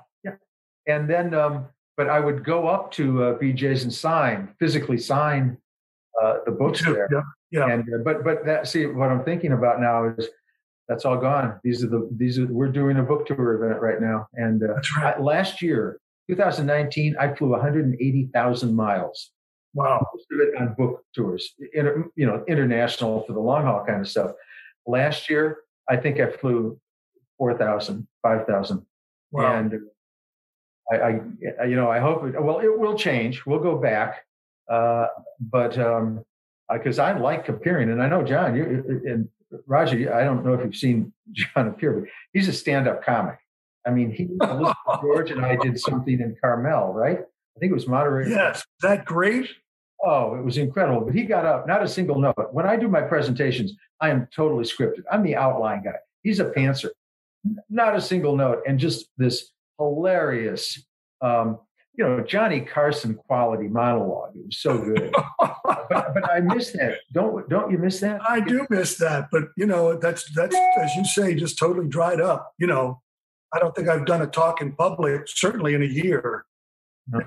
And 0.88 1.10
then, 1.10 1.34
um, 1.34 1.68
but 1.96 2.10
I 2.10 2.20
would 2.20 2.44
go 2.44 2.68
up 2.68 2.92
to 2.94 3.24
uh, 3.24 3.38
VJ's 3.38 3.84
and 3.84 3.94
sign, 3.94 4.54
physically 4.60 4.98
sign 4.98 5.58
uh, 6.22 6.38
the 6.46 6.52
books 6.52 6.84
there. 6.84 7.08
Yeah, 7.12 7.22
yeah. 7.52 7.74
And 7.74 7.84
uh, 7.94 7.98
but 8.04 8.24
but 8.24 8.46
that 8.46 8.68
see 8.68 8.86
what 8.86 9.10
I'm 9.10 9.24
thinking 9.24 9.52
about 9.52 9.82
now 9.82 10.14
is 10.18 10.28
that's 10.88 11.06
all 11.06 11.18
gone. 11.18 11.60
These 11.64 11.84
are 11.84 11.88
the 11.88 12.08
these 12.16 12.40
are 12.40 12.48
we're 12.48 12.72
doing 12.72 12.98
a 12.98 13.04
book 13.04 13.26
tour 13.26 13.62
event 13.62 13.82
right 13.82 14.02
now. 14.02 14.28
And 14.34 14.64
uh, 14.64 14.76
right. 14.98 15.16
I, 15.18 15.20
last 15.20 15.62
year 15.62 16.00
2019, 16.30 17.16
I 17.20 17.34
flew 17.34 17.50
180,000 17.50 18.76
miles. 18.76 19.32
Wow. 19.74 20.06
Most 20.14 20.28
of 20.32 20.40
it 20.40 20.60
on 20.60 20.74
book 20.74 21.04
tours, 21.14 21.54
inter, 21.74 22.06
you 22.16 22.26
know, 22.26 22.44
international 22.48 23.24
for 23.24 23.34
the 23.34 23.40
long 23.40 23.64
haul 23.64 23.86
kind 23.86 24.02
of 24.02 24.08
stuff. 24.08 24.32
Last 24.86 25.30
year, 25.30 25.60
I 25.90 25.98
think 25.98 26.20
I 26.20 26.32
flew 26.32 26.80
4,000, 27.38 28.08
5,000. 28.24 28.86
Wow. 29.32 29.54
And 29.54 29.80
I, 30.92 30.96
I, 31.60 31.66
you 31.66 31.76
know, 31.76 31.90
I 31.90 32.00
hope 32.00 32.26
it, 32.26 32.42
well, 32.42 32.60
it 32.60 32.80
will 32.80 32.98
change. 32.98 33.46
We'll 33.46 33.60
go 33.60 33.78
back. 33.78 34.26
Uh, 34.70 35.08
but, 35.40 35.78
um, 35.78 36.24
because 36.72 37.00
I 37.00 37.18
like 37.18 37.48
appearing, 37.48 37.90
and 37.90 38.02
I 38.02 38.10
know 38.10 38.24
John, 38.24 38.56
you 38.56 39.02
and 39.06 39.30
Roger. 39.66 40.14
I 40.14 40.24
don't 40.24 40.46
know 40.46 40.54
if 40.54 40.64
you've 40.64 40.76
seen 40.76 41.14
John 41.32 41.68
appear, 41.68 41.94
but 41.94 42.10
he's 42.34 42.48
a 42.48 42.54
stand-up 42.54 43.04
comic. 43.04 43.38
I 43.86 43.92
mean, 43.92 44.12
he, 44.12 44.28
George 45.02 45.32
and 45.32 45.46
I 45.46 45.56
did 45.56 45.80
something 45.80 46.20
in 46.20 46.36
Carmel, 46.42 46.92
right? 46.92 47.20
I 47.20 47.60
think 47.60 47.72
it 47.72 47.74
was 47.74 47.88
moderated. 47.88 48.34
Yes, 48.34 48.66
that 48.82 49.06
great. 49.06 49.50
Oh, 50.04 50.36
it 50.36 50.44
was 50.44 50.58
incredible. 50.58 51.02
But 51.02 51.16
he 51.16 51.24
got 51.24 51.46
up, 51.46 51.68
not 51.68 51.82
a 51.82 51.88
single 51.88 52.20
note. 52.20 52.36
When 52.52 52.68
I 52.68 52.76
do 52.76 52.88
my 52.88 53.02
presentations, 53.02 53.74
I 54.02 54.10
am 54.10 54.28
totally 54.36 54.66
scripted. 54.66 55.04
I'm 55.10 55.24
the 55.24 55.36
outline 55.36 55.84
guy. 55.84 55.96
He's 56.22 56.40
a 56.40 56.46
pantser, 56.46 56.90
not 57.70 57.96
a 57.96 58.02
single 58.02 58.36
note, 58.36 58.62
and 58.68 58.78
just 58.78 59.08
this 59.18 59.52
hilarious, 59.78 60.84
um, 61.22 61.60
you 61.96 62.04
know, 62.04 62.22
Johnny 62.22 62.62
Carson 62.62 63.16
quality 63.16 63.68
monologue. 63.68 64.36
It 64.36 64.46
was 64.46 64.60
so 64.60 64.78
good. 64.78 65.14
but, 65.40 65.88
but 65.90 66.30
I 66.30 66.40
miss 66.42 66.72
that. 66.72 67.00
Don't 67.12 67.50
don't 67.50 67.72
you 67.72 67.78
miss 67.78 68.00
that? 68.02 68.22
I 68.28 68.40
do 68.40 68.68
miss 68.70 68.98
that. 68.98 69.30
But 69.32 69.46
you 69.58 69.66
know, 69.66 69.98
that's 69.98 70.32
that's 70.34 70.56
as 70.56 70.96
you 70.96 71.06
say, 71.06 71.34
just 71.34 71.58
totally 71.58 71.88
dried 71.88 72.22
up. 72.22 72.54
You 72.60 72.68
know, 72.68 73.02
I 73.54 73.60
don't 73.60 73.76
think 73.76 73.90
I've 73.90 74.06
done 74.06 74.22
a 74.22 74.28
talk 74.28 74.62
in 74.62 74.74
public, 74.74 75.24
certainly 75.28 75.74
in 75.74 75.82
a 75.82 75.86
year. 75.86 76.46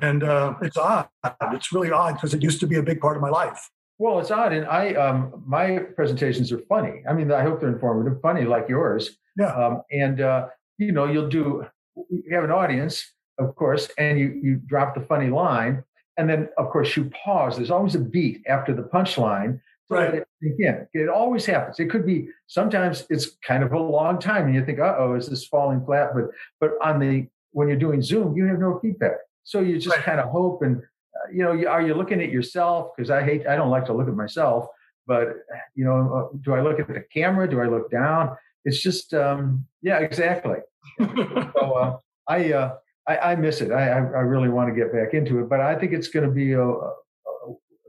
And 0.03 0.23
uh, 0.23 0.55
it's 0.61 0.77
odd. 0.77 1.09
It's 1.53 1.73
really 1.73 1.91
odd 1.91 2.15
because 2.15 2.35
it 2.35 2.43
used 2.43 2.61
to 2.61 2.67
be 2.67 2.77
a 2.77 2.83
big 2.83 3.01
part 3.01 3.17
of 3.17 3.23
my 3.23 3.31
life. 3.31 3.71
Well, 3.99 4.19
it's 4.19 4.31
odd, 4.31 4.53
and 4.53 4.67
I 4.67 4.95
um, 4.95 5.43
my 5.47 5.79
presentations 5.79 6.53
are 6.53 6.61
funny. 6.69 7.03
I 7.09 7.13
mean, 7.13 7.33
I 7.33 7.43
hope 7.43 7.61
they're 7.61 7.73
informative, 7.73 8.21
funny 8.23 8.45
like 8.45 8.69
yours. 8.69 9.17
Yeah. 9.39 9.53
Um, 9.53 9.83
and 9.91 10.21
uh, 10.21 10.47
you 10.79 10.93
know, 10.93 11.07
you'll 11.07 11.29
do. 11.29 11.67
You 12.09 12.35
have 12.35 12.45
an 12.45 12.51
audience, 12.51 13.13
of 13.39 13.55
course, 13.57 13.89
and 13.99 14.19
you 14.19 14.41
you 14.43 14.57
drop 14.57 14.95
the 14.95 15.03
funny 15.03 15.29
line, 15.29 15.85
and 16.17 16.29
then 16.29 16.49
of 16.59 16.71
course 16.71 16.97
you 16.97 17.11
pause. 17.11 17.57
There's 17.57 17.71
always 17.71 17.95
a 17.95 18.01
beat 18.01 18.43
after 18.47 18.75
the 18.75 18.83
punchline, 18.83 19.61
Right. 19.91 20.23
Again, 20.41 20.87
it 20.95 21.09
always 21.09 21.45
happens. 21.45 21.81
It 21.81 21.91
could 21.91 22.07
be 22.07 22.29
sometimes 22.47 23.07
it's 23.11 23.37
kind 23.45 23.65
of 23.65 23.73
a 23.73 23.79
long 23.79 24.21
time, 24.21 24.47
and 24.47 24.55
you 24.55 24.65
think, 24.65 24.79
"Uh 24.79 24.95
oh, 24.97 25.15
is 25.15 25.29
this 25.29 25.45
falling 25.47 25.85
flat?" 25.85 26.13
But 26.15 26.27
but 26.61 26.71
on 26.81 27.01
the 27.01 27.27
when 27.51 27.67
you're 27.67 27.77
doing 27.77 28.01
Zoom, 28.01 28.37
you 28.37 28.45
have 28.45 28.61
no 28.61 28.79
feedback, 28.79 29.17
so 29.43 29.59
you 29.59 29.81
just 29.81 29.97
right. 29.97 30.05
kind 30.05 30.21
of 30.21 30.29
hope 30.29 30.63
and 30.63 30.77
uh, 30.79 31.31
you 31.33 31.43
know, 31.43 31.69
are 31.69 31.83
you 31.83 31.95
looking 31.95 32.23
at 32.23 32.31
yourself? 32.31 32.93
Because 32.97 33.11
I 33.11 33.25
hate, 33.25 33.49
I 33.49 33.57
don't 33.57 33.71
like 33.71 33.85
to 33.87 33.93
look 33.93 34.07
at 34.07 34.15
myself, 34.15 34.69
but 35.09 35.35
you 35.75 35.85
know, 35.85 36.31
uh, 36.33 36.37
do 36.41 36.55
I 36.55 36.61
look 36.61 36.79
at 36.79 36.87
the 36.87 37.05
camera? 37.13 37.51
Do 37.51 37.61
I 37.61 37.67
look 37.67 37.91
down? 37.91 38.37
It's 38.65 38.81
just, 38.81 39.13
um, 39.13 39.67
yeah, 39.83 39.99
exactly. 39.99 40.59
So 40.99 41.73
uh, 41.73 41.99
I, 42.29 42.53
uh, 42.53 42.75
I, 43.07 43.17
I 43.19 43.37
miss 43.37 43.61
it. 43.61 43.73
I, 43.73 43.89
I 43.89 44.23
really 44.23 44.49
want 44.49 44.69
to 44.69 44.79
get 44.79 44.93
back 44.93 45.15
into 45.15 45.41
it, 45.41 45.49
but 45.49 45.61
I 45.61 45.75
think 45.75 45.93
it's 45.93 46.09
going 46.09 46.27
to 46.27 46.33
be 46.33 46.53
a, 46.53 46.73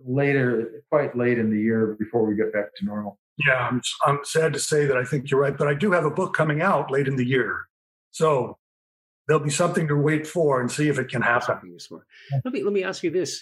later, 0.06 0.84
quite 0.90 1.16
late 1.16 1.38
in 1.38 1.50
the 1.50 1.60
year 1.60 1.96
before 2.00 2.26
we 2.26 2.36
get 2.36 2.54
back 2.54 2.76
to 2.76 2.86
normal. 2.86 3.20
Yeah, 3.46 3.68
I'm, 3.70 3.82
I'm 4.06 4.20
sad 4.24 4.54
to 4.54 4.60
say 4.60 4.86
that 4.86 4.98
I 4.98 5.04
think 5.04 5.30
you're 5.30 5.40
right, 5.40 5.58
but 5.58 5.68
I 5.68 5.74
do 5.74 5.92
have 5.92 6.06
a 6.06 6.12
book 6.12 6.34
coming 6.34 6.62
out 6.62 6.92
late 6.92 7.08
in 7.08 7.16
the 7.16 7.26
year. 7.26 7.68
So 8.12 8.58
there'll 9.28 9.44
be 9.44 9.50
something 9.50 9.88
to 9.88 9.96
wait 9.96 10.28
for 10.28 10.60
and 10.60 10.72
see 10.72 10.90
if 10.90 11.00
it 11.00 11.10
can 11.10 11.22
happen. 11.22 11.78
Let 12.44 12.54
me 12.54 12.64
let 12.64 12.74
me 12.74 12.84
ask 12.84 13.04
you 13.04 13.10
this: 13.10 13.42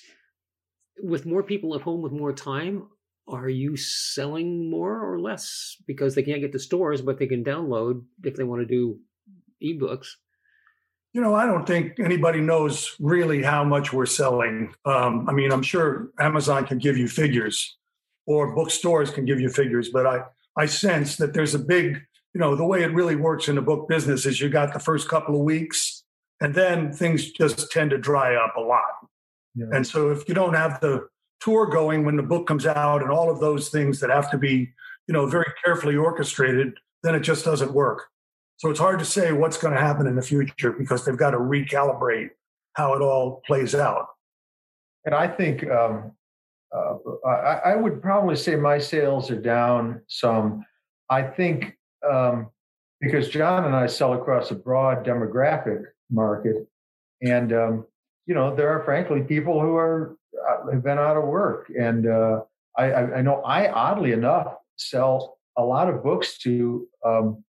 with 1.02 1.26
more 1.26 1.44
people 1.44 1.76
at 1.76 1.82
home 1.82 2.02
with 2.02 2.12
more 2.12 2.34
time, 2.34 2.88
are 3.28 3.50
you 3.50 3.76
selling 3.76 4.70
more 4.70 5.12
or 5.12 5.20
less 5.20 5.76
because 5.88 6.16
they 6.16 6.24
can't 6.24 6.42
get 6.42 6.52
to 6.54 6.60
stores, 6.60 7.02
but 7.02 7.18
they 7.18 7.28
can 7.28 7.44
download 7.44 8.04
if 8.24 8.36
they 8.36 8.44
want 8.44 8.62
to 8.62 8.66
do 8.66 9.00
ebooks? 9.64 10.08
You 11.14 11.22
know, 11.22 11.34
I 11.34 11.46
don't 11.46 11.66
think 11.66 12.00
anybody 12.00 12.40
knows 12.40 12.96
really 13.00 13.42
how 13.42 13.64
much 13.64 13.92
we're 13.92 14.06
selling. 14.06 14.74
Um, 14.86 15.28
I 15.28 15.34
mean, 15.34 15.52
I'm 15.52 15.64
sure 15.64 16.10
Amazon 16.20 16.66
can 16.68 16.78
give 16.78 16.98
you 16.98 17.08
figures 17.08 17.78
or 18.28 18.54
bookstores 18.54 19.10
can 19.10 19.26
give 19.26 19.40
you 19.40 19.50
figures, 19.50 19.90
but 19.90 20.06
I, 20.06 20.22
I 20.56 20.68
sense 20.68 21.18
that 21.18 21.34
there's 21.34 21.56
a 21.56 21.60
big, 21.60 22.00
you 22.34 22.40
know, 22.40 22.56
the 22.56 22.66
way 22.66 22.84
it 22.84 22.94
really 22.94 23.16
works 23.16 23.48
in 23.48 23.56
the 23.56 23.62
book 23.62 23.90
business 23.90 24.28
is 24.28 24.40
you 24.40 24.50
got 24.50 24.72
the 24.72 24.80
first 24.80 25.10
couple 25.10 25.36
of 25.36 25.42
weeks 25.42 26.04
and 26.42 26.54
then 26.54 26.94
things 26.94 27.32
just 27.32 27.72
tend 27.72 27.90
to 27.90 27.98
dry 27.98 28.36
up 28.36 28.56
a 28.56 28.62
lot. 28.62 28.84
Yeah. 29.56 29.66
And 29.72 29.86
so 29.86 30.12
if 30.12 30.28
you 30.30 30.36
don't 30.36 30.54
have 30.54 30.80
the 30.80 31.08
tour 31.40 31.66
going 31.66 32.06
when 32.06 32.16
the 32.16 32.24
book 32.24 32.48
comes 32.48 32.66
out 32.66 33.02
and 33.02 33.12
all 33.12 33.32
of 33.32 33.40
those 33.40 33.70
things 33.70 34.00
that 34.00 34.10
have 34.10 34.30
to 34.32 34.38
be, 34.38 34.70
you 35.08 35.14
know, 35.14 35.26
very 35.26 35.52
carefully 35.64 35.96
orchestrated, 35.96 36.74
then 37.04 37.16
it 37.16 37.22
just 37.22 37.46
doesn't 37.46 37.74
work. 37.74 38.10
So 38.60 38.70
it's 38.70 38.80
hard 38.80 39.00
to 39.00 39.06
say 39.06 39.32
what's 39.32 39.58
going 39.58 39.74
to 39.74 39.80
happen 39.80 40.06
in 40.06 40.18
the 40.18 40.22
future 40.22 40.74
because 40.74 41.06
they've 41.06 41.16
got 41.16 41.32
to 41.32 41.38
recalibrate 41.38 42.32
how 42.74 42.94
it 42.94 43.02
all 43.02 43.42
plays 43.48 43.74
out. 43.74 44.08
And 45.06 45.16
I 45.16 45.30
think 45.30 45.66
um, 45.70 46.12
uh, 46.76 46.96
I, 47.26 47.72
I, 47.72 47.76
would 47.78 48.02
probably 48.02 48.36
say 48.36 48.58
my 48.58 48.78
sales 48.78 49.32
are 49.32 49.40
down 49.40 50.02
some. 50.08 50.66
I 51.10 51.22
think 51.22 51.78
um, 52.08 52.50
because 53.00 53.30
John 53.30 53.64
and 53.64 53.74
I 53.74 53.88
sell 53.88 54.14
across 54.14 54.52
a 54.52 54.56
broad 54.56 55.06
demographic 55.06 55.82
market, 56.12 56.68
and 57.22 57.54
um, 57.54 57.86
you 58.26 58.36
know 58.36 58.54
there 58.54 58.70
are 58.78 58.84
frankly 58.84 59.22
people 59.22 59.62
who 59.62 59.78
are 59.78 60.18
uh, 60.50 60.70
have 60.72 60.84
been 60.84 61.00
out 61.00 61.16
of 61.16 61.24
work, 61.24 61.72
and 61.80 62.06
uh, 62.06 62.42
I, 62.78 62.94
I, 62.94 63.22
know 63.22 63.42
I 63.42 63.70
oddly 63.70 64.12
enough 64.12 64.54
sell 64.76 65.38
a 65.58 65.64
lot 65.64 65.88
of 65.88 66.04
books 66.04 66.38
to 66.40 66.88
um, 67.06 67.44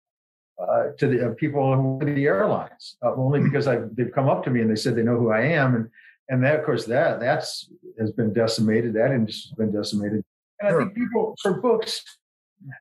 uh, 0.59 0.85
to 0.99 1.07
the 1.07 1.27
uh, 1.27 1.35
people 1.35 1.75
who 1.75 2.15
the 2.15 2.27
airlines, 2.27 2.97
uh, 3.05 3.15
only 3.15 3.41
hmm. 3.41 3.47
because 3.47 3.67
I've, 3.67 3.95
they've 3.95 4.13
come 4.13 4.29
up 4.29 4.43
to 4.45 4.51
me 4.51 4.61
and 4.61 4.71
they 4.71 4.77
said 4.77 4.97
they 4.97 5.03
know 5.03 5.19
who 5.19 5.31
I 5.31 5.43
am, 5.43 5.75
and 5.75 5.89
and 6.29 6.43
that 6.45 6.59
of 6.59 6.65
course 6.65 6.87
that 6.87 7.21
that's 7.21 7.71
has 7.99 8.13
been 8.13 8.33
decimated. 8.33 8.95
That 8.95 9.13
industry's 9.13 9.53
been 9.53 9.73
decimated, 9.73 10.25
and 10.61 10.71
sure. 10.71 10.81
I 10.81 10.85
think 10.85 10.97
people 10.97 11.37
for 11.43 11.61
books, 11.61 12.03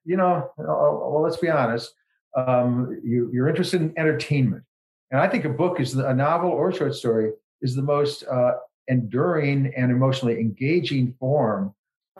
you 0.05 0.17
know, 0.17 0.51
well, 0.57 1.21
let's 1.21 1.37
be 1.37 1.49
honest, 1.49 1.93
um, 2.35 2.99
you 3.03 3.29
you're 3.33 3.49
interested 3.49 3.81
in 3.81 3.93
entertainment, 3.97 4.63
and 5.11 5.19
I 5.19 5.27
think 5.27 5.45
a 5.45 5.49
book 5.49 5.79
is 5.79 5.93
the, 5.93 6.07
a 6.07 6.13
novel 6.13 6.51
or 6.51 6.71
short 6.71 6.95
story 6.95 7.31
is 7.61 7.75
the 7.75 7.81
most 7.81 8.23
uh, 8.23 8.53
enduring 8.87 9.73
and 9.75 9.91
emotionally 9.91 10.39
engaging 10.39 11.13
form 11.19 11.73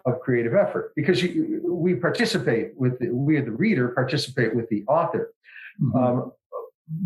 of 0.06 0.20
creative 0.20 0.54
effort 0.54 0.92
because 0.96 1.24
you, 1.24 1.62
we 1.66 1.96
participate 1.96 2.78
with 2.78 3.00
the, 3.00 3.10
we 3.10 3.40
the 3.40 3.52
reader 3.52 3.90
participate 3.90 4.56
with 4.56 4.68
the 4.70 4.84
author 4.88 5.34
Mm-hmm. 5.82 5.98
Um, 5.98 6.32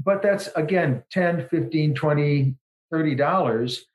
but 0.04 0.22
that's 0.22 0.48
again 0.56 1.04
10 1.12 1.48
15 1.50 1.96
20 1.96 2.56
30 2.92 3.16
dollars 3.16 3.86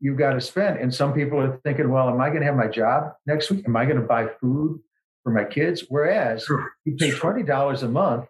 you've 0.00 0.18
got 0.18 0.34
to 0.34 0.40
spend. 0.40 0.78
And 0.78 0.94
some 0.94 1.14
people 1.14 1.40
are 1.40 1.58
thinking, 1.64 1.88
well, 1.88 2.10
am 2.10 2.20
I 2.20 2.28
going 2.28 2.40
to 2.40 2.46
have 2.46 2.56
my 2.56 2.66
job 2.66 3.14
next 3.26 3.50
week? 3.50 3.64
Am 3.66 3.76
I 3.76 3.86
going 3.86 3.96
to 3.96 4.06
buy 4.06 4.26
food 4.38 4.80
for 5.22 5.32
my 5.32 5.44
kids? 5.44 5.84
Whereas 5.88 6.44
sure. 6.44 6.72
you 6.84 6.94
pay 6.96 7.10
$20 7.10 7.82
a 7.82 7.88
month, 7.88 8.26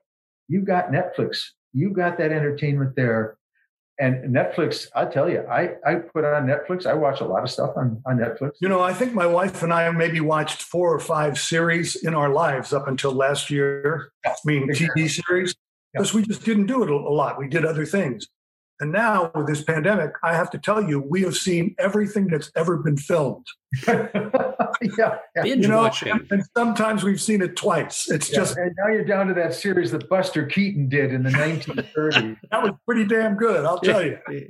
you've 0.47 0.67
got 0.67 0.93
Netflix, 0.93 1.39
you've 1.73 1.95
got 1.95 2.17
that 2.19 2.31
entertainment 2.31 2.95
there. 2.95 3.39
And 3.99 4.35
Netflix, 4.35 4.89
I 4.95 5.05
tell 5.05 5.31
you, 5.31 5.45
I, 5.49 5.77
I 5.87 5.95
put 5.97 6.25
on 6.25 6.47
Netflix. 6.47 6.85
I 6.85 6.95
watch 6.95 7.21
a 7.21 7.25
lot 7.25 7.45
of 7.45 7.51
stuff 7.51 7.77
on, 7.77 8.03
on 8.05 8.19
Netflix. 8.19 8.53
You 8.61 8.69
know, 8.69 8.81
I 8.81 8.93
think 8.93 9.15
my 9.15 9.27
wife 9.27 9.63
and 9.63 9.73
I 9.73 9.89
maybe 9.93 10.21
watched 10.21 10.63
four 10.63 10.93
or 10.93 10.99
five 10.99 11.39
series 11.39 11.95
in 11.97 12.13
our 12.13 12.29
lives 12.29 12.73
up 12.73 12.89
until 12.89 13.13
last 13.13 13.51
year. 13.51 14.11
I 14.27 14.33
mean, 14.45 14.69
TV 14.71 15.09
series, 15.09 15.55
because 15.93 16.13
we 16.13 16.23
just 16.23 16.45
didn't 16.45 16.67
do 16.67 16.83
it 16.83 16.91
a 16.91 16.97
lot. 16.97 17.39
We 17.39 17.47
did 17.47 17.65
other 17.65 17.87
things. 17.87 18.27
And 18.81 18.91
now 18.91 19.31
with 19.35 19.47
this 19.47 19.63
pandemic, 19.63 20.13
I 20.23 20.35
have 20.35 20.51
to 20.51 20.59
tell 20.59 20.83
you, 20.83 21.01
we 21.01 21.23
have 21.23 21.37
seen 21.37 21.77
everything 21.79 22.27
that's 22.27 22.51
ever 22.57 22.77
been 22.77 22.97
filmed. 22.97 23.47
yeah, 23.87 25.19
yeah. 25.37 25.45
you 25.45 25.57
know, 25.57 25.83
watching. 25.83 26.21
And, 26.31 26.43
sometimes 26.57 27.05
we've 27.05 27.21
seen 27.21 27.41
it 27.41 27.57
twice. 27.57 28.11
It's 28.11 28.31
yeah. 28.31 28.37
just 28.37 28.57
and 28.57 28.75
now 28.79 28.93
you're 28.93 29.05
down 29.05 29.29
to 29.29 29.35
that 29.35 29.55
series 29.55 29.93
that 29.93 30.09
Buster 30.09 30.47
Keaton 30.47 30.89
did 30.89 31.13
in 31.13 31.23
the 31.23 31.31
1930s. 31.33 32.37
that 32.51 32.63
was 32.63 32.73
pretty 32.85 33.05
damn 33.05 33.37
good, 33.37 33.65
I'll 33.65 33.79
tell 33.81 34.05
you. 34.05 34.19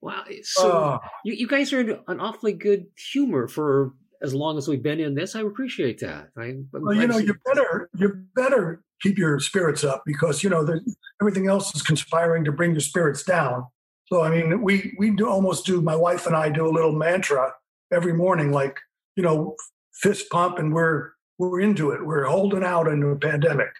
wow. 0.00 0.24
So 0.42 0.70
uh, 0.70 0.98
you, 1.24 1.34
you 1.34 1.46
guys 1.46 1.72
are 1.74 1.80
in 1.80 1.98
an 2.08 2.20
awfully 2.20 2.54
good 2.54 2.86
humor 2.96 3.48
for 3.48 3.92
as 4.22 4.34
long 4.34 4.56
as 4.56 4.68
we've 4.68 4.82
been 4.82 5.00
in 5.00 5.14
this. 5.14 5.34
I 5.34 5.40
appreciate 5.40 5.98
that. 6.00 6.28
I, 6.38 6.56
well, 6.72 6.94
you 6.94 7.06
know, 7.06 7.18
you 7.18 7.34
better 7.44 7.90
you 7.96 8.24
better 8.34 8.82
keep 9.00 9.18
your 9.18 9.40
spirits 9.40 9.84
up 9.84 10.02
because 10.06 10.42
you 10.42 10.50
know 10.50 10.64
the, 10.64 10.80
everything 11.20 11.48
else 11.48 11.74
is 11.74 11.82
conspiring 11.82 12.44
to 12.44 12.52
bring 12.52 12.72
your 12.72 12.80
spirits 12.80 13.22
down. 13.24 13.66
So 14.06 14.22
I 14.22 14.30
mean, 14.30 14.62
we 14.62 14.94
we 14.98 15.10
do 15.10 15.28
almost 15.28 15.66
do. 15.66 15.80
My 15.80 15.96
wife 15.96 16.26
and 16.26 16.36
I 16.36 16.48
do 16.50 16.66
a 16.66 16.70
little 16.70 16.92
mantra 16.92 17.52
every 17.92 18.12
morning, 18.12 18.52
like 18.52 18.78
you 19.16 19.22
know, 19.22 19.56
fist 19.92 20.30
pump, 20.30 20.58
and 20.58 20.72
we're 20.72 21.10
we're 21.38 21.60
into 21.60 21.90
it. 21.90 22.04
We're 22.04 22.24
holding 22.24 22.64
out 22.64 22.88
in 22.88 23.02
a 23.02 23.16
pandemic. 23.16 23.70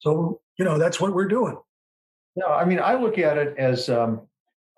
So 0.00 0.40
you 0.58 0.64
know, 0.64 0.78
that's 0.78 1.00
what 1.00 1.14
we're 1.14 1.28
doing. 1.28 1.58
No, 2.36 2.48
I 2.48 2.64
mean, 2.66 2.80
I 2.80 2.94
look 2.94 3.18
at 3.18 3.38
it 3.38 3.56
as 3.56 3.88
um, 3.88 4.28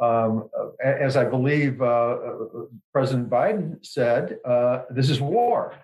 um, 0.01 0.49
as 0.83 1.17
I 1.17 1.25
believe 1.25 1.81
uh, 1.83 1.85
uh, 1.85 2.47
President 2.93 3.29
Biden 3.29 3.85
said, 3.85 4.39
uh, 4.45 4.83
this 4.91 5.11
is 5.11 5.21
war. 5.21 5.75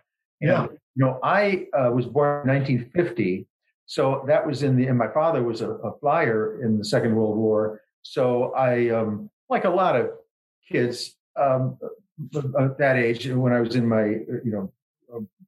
Yeah. 0.41 0.65
you 0.65 1.05
know, 1.05 1.19
I 1.23 1.67
uh, 1.73 1.91
was 1.91 2.07
born 2.07 2.49
in 2.49 2.55
1950, 2.55 3.47
so 3.87 4.25
that 4.27 4.47
was 4.47 4.63
in 4.63 4.77
the. 4.77 4.87
And 4.87 4.99
my 4.99 5.09
father 5.09 5.43
was 5.43 5.63
a, 5.63 5.71
a 5.71 5.99
flyer 5.99 6.63
in 6.63 6.79
the 6.79 6.85
Second 6.85 7.15
World 7.15 7.37
War. 7.37 7.81
So 8.03 8.53
I, 8.53 8.91
um, 8.91 9.31
like 9.49 9.65
a 9.65 9.71
lot 9.71 9.97
of 9.97 10.11
kids 10.71 11.17
um, 11.37 11.79
at 12.59 12.79
that 12.79 12.97
age, 12.97 13.27
when 13.27 13.53
I 13.53 13.61
was 13.61 13.75
in 13.75 13.89
my, 13.89 14.05
you 14.05 14.43
know, 14.45 14.73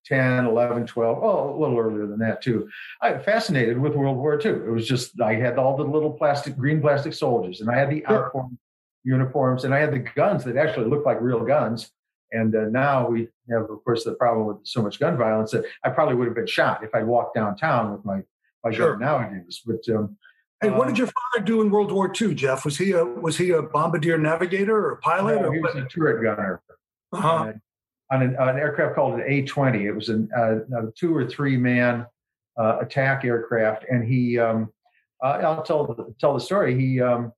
10, 0.06 0.46
11, 0.46 0.86
12, 0.86 1.18
oh, 1.22 1.56
a 1.56 1.58
little 1.58 1.78
earlier 1.78 2.06
than 2.06 2.18
that 2.20 2.40
too. 2.40 2.68
I 3.02 3.12
was 3.12 3.24
fascinated 3.24 3.78
with 3.78 3.94
World 3.94 4.16
War 4.16 4.40
II. 4.42 4.52
It 4.52 4.70
was 4.70 4.86
just, 4.86 5.20
I 5.20 5.34
had 5.34 5.58
all 5.58 5.76
the 5.76 5.82
little 5.82 6.12
plastic, 6.12 6.56
green 6.56 6.80
plastic 6.80 7.12
soldiers, 7.12 7.60
and 7.60 7.70
I 7.70 7.76
had 7.76 7.90
the 7.90 8.04
sure. 8.06 8.30
outform 8.32 8.56
uniforms, 9.04 9.64
and 9.64 9.74
I 9.74 9.80
had 9.80 9.92
the 9.92 9.98
guns 9.98 10.44
that 10.44 10.56
actually 10.56 10.88
looked 10.88 11.06
like 11.06 11.20
real 11.20 11.44
guns. 11.44 11.90
And 12.32 12.54
uh, 12.54 12.66
now 12.70 13.08
we 13.08 13.28
have, 13.50 13.62
of 13.62 13.84
course, 13.84 14.04
the 14.04 14.14
problem 14.14 14.46
with 14.46 14.58
so 14.64 14.82
much 14.82 14.98
gun 14.98 15.16
violence 15.16 15.52
that 15.52 15.64
I 15.84 15.90
probably 15.90 16.14
would 16.14 16.26
have 16.26 16.34
been 16.34 16.46
shot 16.46 16.82
if 16.84 16.94
I'd 16.94 17.06
walked 17.06 17.34
downtown 17.34 17.92
with 17.92 18.04
my, 18.04 18.22
my 18.64 18.72
sure. 18.72 18.92
gun 18.92 19.00
nowadays. 19.00 19.62
But 19.64 19.88
um, 19.94 20.16
Hey, 20.62 20.70
what 20.70 20.86
did 20.86 20.92
um, 20.92 20.96
your 20.96 21.06
father 21.08 21.44
do 21.44 21.60
in 21.60 21.70
World 21.70 21.92
War 21.92 22.10
II, 22.18 22.34
Jeff? 22.34 22.64
Was 22.64 22.78
he 22.78 22.92
a 22.92 23.04
was 23.04 23.36
he 23.36 23.50
a 23.50 23.60
bombardier 23.60 24.16
navigator 24.16 24.74
or 24.74 24.92
a 24.92 24.96
pilot? 24.96 25.42
No, 25.42 25.50
he 25.50 25.58
was 25.58 25.74
a 25.74 25.84
turret 25.84 26.22
gunner. 26.22 26.62
Uh-huh 27.12 27.52
on 28.10 28.22
an, 28.22 28.36
an, 28.38 28.56
aircraft 28.56 28.94
called 28.94 29.14
an 29.14 29.24
A-20. 29.26 29.84
It 29.84 29.92
was 29.92 30.08
an, 30.08 30.28
uh, 30.36 30.56
a 30.78 30.92
two 30.92 31.14
or 31.14 31.26
three 31.26 31.56
man 31.56 32.06
uh, 32.58 32.78
attack 32.80 33.24
aircraft, 33.24 33.84
and 33.90 34.06
he. 34.06 34.38
Um, 34.38 34.72
uh, 35.22 35.38
I'll 35.42 35.62
tell 35.62 36.14
tell 36.20 36.34
the 36.34 36.40
story. 36.40 36.78
He 36.78 37.00
um, 37.00 37.32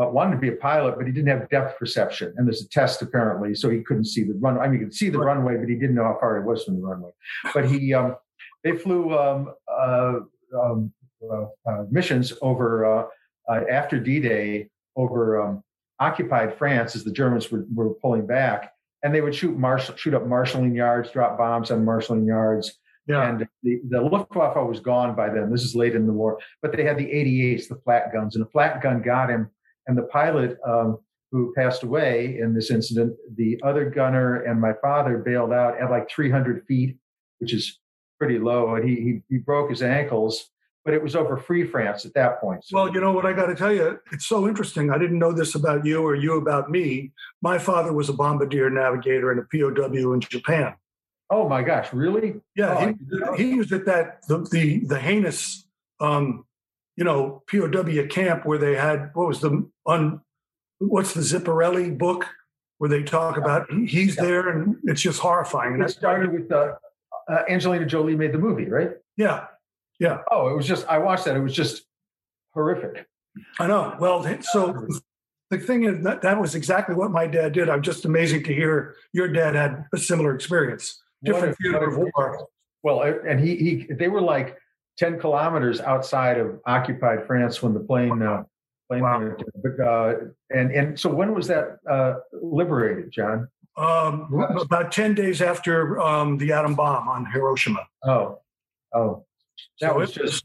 uh, 0.00 0.06
wanted 0.06 0.32
to 0.32 0.40
be 0.40 0.48
a 0.48 0.56
pilot, 0.56 0.96
but 0.96 1.06
he 1.06 1.12
didn't 1.12 1.28
have 1.28 1.48
depth 1.48 1.78
perception, 1.78 2.34
and 2.36 2.46
there's 2.46 2.62
a 2.62 2.68
test 2.68 3.02
apparently, 3.02 3.54
so 3.54 3.70
he 3.70 3.82
couldn't 3.82 4.06
see 4.06 4.24
the 4.24 4.34
runway. 4.34 4.64
I 4.64 4.68
mean, 4.68 4.80
he 4.80 4.84
could 4.84 4.94
see 4.94 5.10
the 5.10 5.18
runway, 5.18 5.56
but 5.56 5.68
he 5.68 5.76
didn't 5.76 5.94
know 5.94 6.04
how 6.04 6.18
far 6.18 6.38
it 6.38 6.44
was 6.44 6.64
from 6.64 6.80
the 6.80 6.86
runway. 6.86 7.10
But 7.54 7.68
he, 7.68 7.94
um, 7.94 8.16
they 8.64 8.76
flew 8.76 9.16
um, 9.16 9.54
uh, 9.68 10.20
um, 10.60 10.92
uh, 11.32 11.84
missions 11.90 12.32
over 12.42 13.08
after 13.48 13.98
D-Day 13.98 14.68
over 14.96 15.40
um, 15.40 15.62
occupied 15.98 16.56
France 16.56 16.96
as 16.96 17.04
the 17.04 17.12
Germans 17.12 17.50
were, 17.50 17.64
were 17.74 17.94
pulling 17.94 18.26
back 18.26 18.72
and 19.02 19.14
they 19.14 19.20
would 19.20 19.34
shoot 19.34 19.58
marshal, 19.58 19.96
shoot 19.96 20.14
up 20.14 20.26
marshalling 20.26 20.74
yards, 20.74 21.10
drop 21.10 21.38
bombs 21.38 21.70
on 21.70 21.84
marshalling 21.84 22.26
yards. 22.26 22.78
Yeah. 23.06 23.28
And 23.28 23.48
the, 23.62 23.80
the 23.88 24.00
Luftwaffe 24.00 24.56
was 24.68 24.80
gone 24.80 25.16
by 25.16 25.30
then. 25.30 25.50
This 25.50 25.64
is 25.64 25.74
late 25.74 25.94
in 25.94 26.06
the 26.06 26.12
war, 26.12 26.38
but 26.62 26.76
they 26.76 26.84
had 26.84 26.98
the 26.98 27.06
88s, 27.06 27.68
the 27.68 27.80
flak 27.84 28.12
guns, 28.12 28.36
and 28.36 28.44
a 28.44 28.48
flak 28.50 28.82
gun 28.82 29.02
got 29.02 29.30
him. 29.30 29.50
And 29.86 29.96
the 29.96 30.02
pilot 30.02 30.58
um, 30.66 30.98
who 31.32 31.52
passed 31.56 31.82
away 31.82 32.38
in 32.38 32.54
this 32.54 32.70
incident, 32.70 33.16
the 33.36 33.60
other 33.64 33.88
gunner 33.88 34.42
and 34.42 34.60
my 34.60 34.74
father 34.82 35.18
bailed 35.18 35.52
out 35.52 35.80
at 35.80 35.90
like 35.90 36.10
300 36.10 36.64
feet, 36.66 36.96
which 37.38 37.54
is 37.54 37.80
pretty 38.18 38.38
low, 38.38 38.74
and 38.74 38.88
he 38.88 38.96
he, 38.96 39.22
he 39.28 39.38
broke 39.38 39.70
his 39.70 39.82
ankles 39.82 40.50
but 40.90 40.96
it 40.96 41.02
was 41.04 41.14
over 41.14 41.36
free 41.36 41.64
France 41.64 42.04
at 42.04 42.12
that 42.14 42.40
point. 42.40 42.64
So 42.64 42.74
well, 42.74 42.92
you 42.92 43.00
know 43.00 43.12
what 43.12 43.24
I 43.24 43.32
got 43.32 43.46
to 43.46 43.54
tell 43.54 43.72
you, 43.72 44.00
it's 44.10 44.26
so 44.26 44.48
interesting. 44.48 44.90
I 44.90 44.98
didn't 44.98 45.20
know 45.20 45.30
this 45.30 45.54
about 45.54 45.86
you 45.86 46.02
or 46.02 46.16
you 46.16 46.36
about 46.36 46.68
me. 46.68 47.12
My 47.42 47.58
father 47.58 47.92
was 47.92 48.08
a 48.08 48.12
bombardier 48.12 48.68
navigator 48.70 49.30
and 49.30 49.38
a 49.38 49.44
POW 49.44 50.12
in 50.14 50.18
Japan. 50.18 50.74
Oh 51.30 51.48
my 51.48 51.62
gosh, 51.62 51.92
really? 51.92 52.40
Yeah, 52.56 52.92
oh, 53.24 53.34
he, 53.36 53.50
he, 53.50 53.54
was 53.54 53.70
at 53.70 53.86
that 53.86 54.26
the 54.26 54.38
the, 54.50 54.78
the 54.80 54.98
heinous, 54.98 55.64
um, 56.00 56.44
you 56.96 57.04
know, 57.04 57.44
POW 57.48 58.08
camp 58.08 58.44
where 58.44 58.58
they 58.58 58.74
had 58.74 59.10
what 59.14 59.28
was 59.28 59.40
the 59.40 59.70
un, 59.86 60.20
what's 60.80 61.14
the 61.14 61.20
Zipparelli 61.20 61.96
book 61.96 62.26
where 62.78 62.90
they 62.90 63.04
talk 63.04 63.36
about 63.36 63.70
he's 63.70 64.16
yeah. 64.16 64.24
there 64.24 64.48
and 64.48 64.74
it's 64.86 65.02
just 65.02 65.20
horrifying. 65.20 65.74
And 65.74 65.82
that 65.84 65.90
started 65.90 66.32
with 66.32 66.50
uh, 66.50 66.74
uh, 67.28 67.42
Angelina 67.48 67.86
Jolie 67.86 68.16
made 68.16 68.32
the 68.32 68.38
movie, 68.38 68.68
right? 68.68 68.90
Yeah, 69.16 69.44
yeah. 70.00 70.22
Oh, 70.30 70.48
it 70.48 70.56
was 70.56 70.66
just, 70.66 70.86
I 70.88 70.98
watched 70.98 71.26
that. 71.26 71.36
It 71.36 71.40
was 71.40 71.54
just 71.54 71.84
horrific. 72.54 73.06
I 73.60 73.66
know. 73.68 73.94
Well, 74.00 74.26
so 74.40 74.88
the 75.50 75.58
thing 75.58 75.84
is 75.84 76.02
that 76.04 76.22
that 76.22 76.40
was 76.40 76.54
exactly 76.54 76.94
what 76.94 77.10
my 77.10 77.26
dad 77.26 77.52
did. 77.52 77.68
I'm 77.68 77.82
just 77.82 78.04
amazing 78.06 78.42
to 78.44 78.54
hear 78.54 78.96
your 79.12 79.28
dad 79.28 79.54
had 79.54 79.84
a 79.92 79.98
similar 79.98 80.34
experience. 80.34 81.00
Different 81.22 81.56
theater 81.58 81.88
of 81.88 81.98
war. 81.98 82.48
Well, 82.82 83.02
and 83.02 83.38
he, 83.38 83.56
he, 83.56 83.86
they 83.92 84.08
were 84.08 84.22
like 84.22 84.58
10 84.98 85.20
kilometers 85.20 85.80
outside 85.80 86.38
of 86.38 86.60
occupied 86.66 87.26
France 87.26 87.62
when 87.62 87.74
the 87.74 87.80
plane, 87.80 88.22
uh, 88.22 88.44
plane, 88.88 89.02
wow. 89.02 89.36
uh, 89.84 90.14
and, 90.48 90.72
and 90.72 90.98
so 90.98 91.10
when 91.10 91.34
was 91.34 91.46
that, 91.48 91.78
uh, 91.88 92.14
liberated, 92.32 93.10
John? 93.10 93.48
Um, 93.76 94.32
about 94.58 94.92
10 94.92 95.14
days 95.14 95.42
after, 95.42 96.00
um, 96.00 96.38
the 96.38 96.52
atom 96.52 96.74
bomb 96.74 97.06
on 97.06 97.26
Hiroshima. 97.26 97.86
Oh, 98.02 98.38
oh, 98.94 99.26
that 99.80 99.92
so 99.92 99.98
was 99.98 100.12
just 100.12 100.44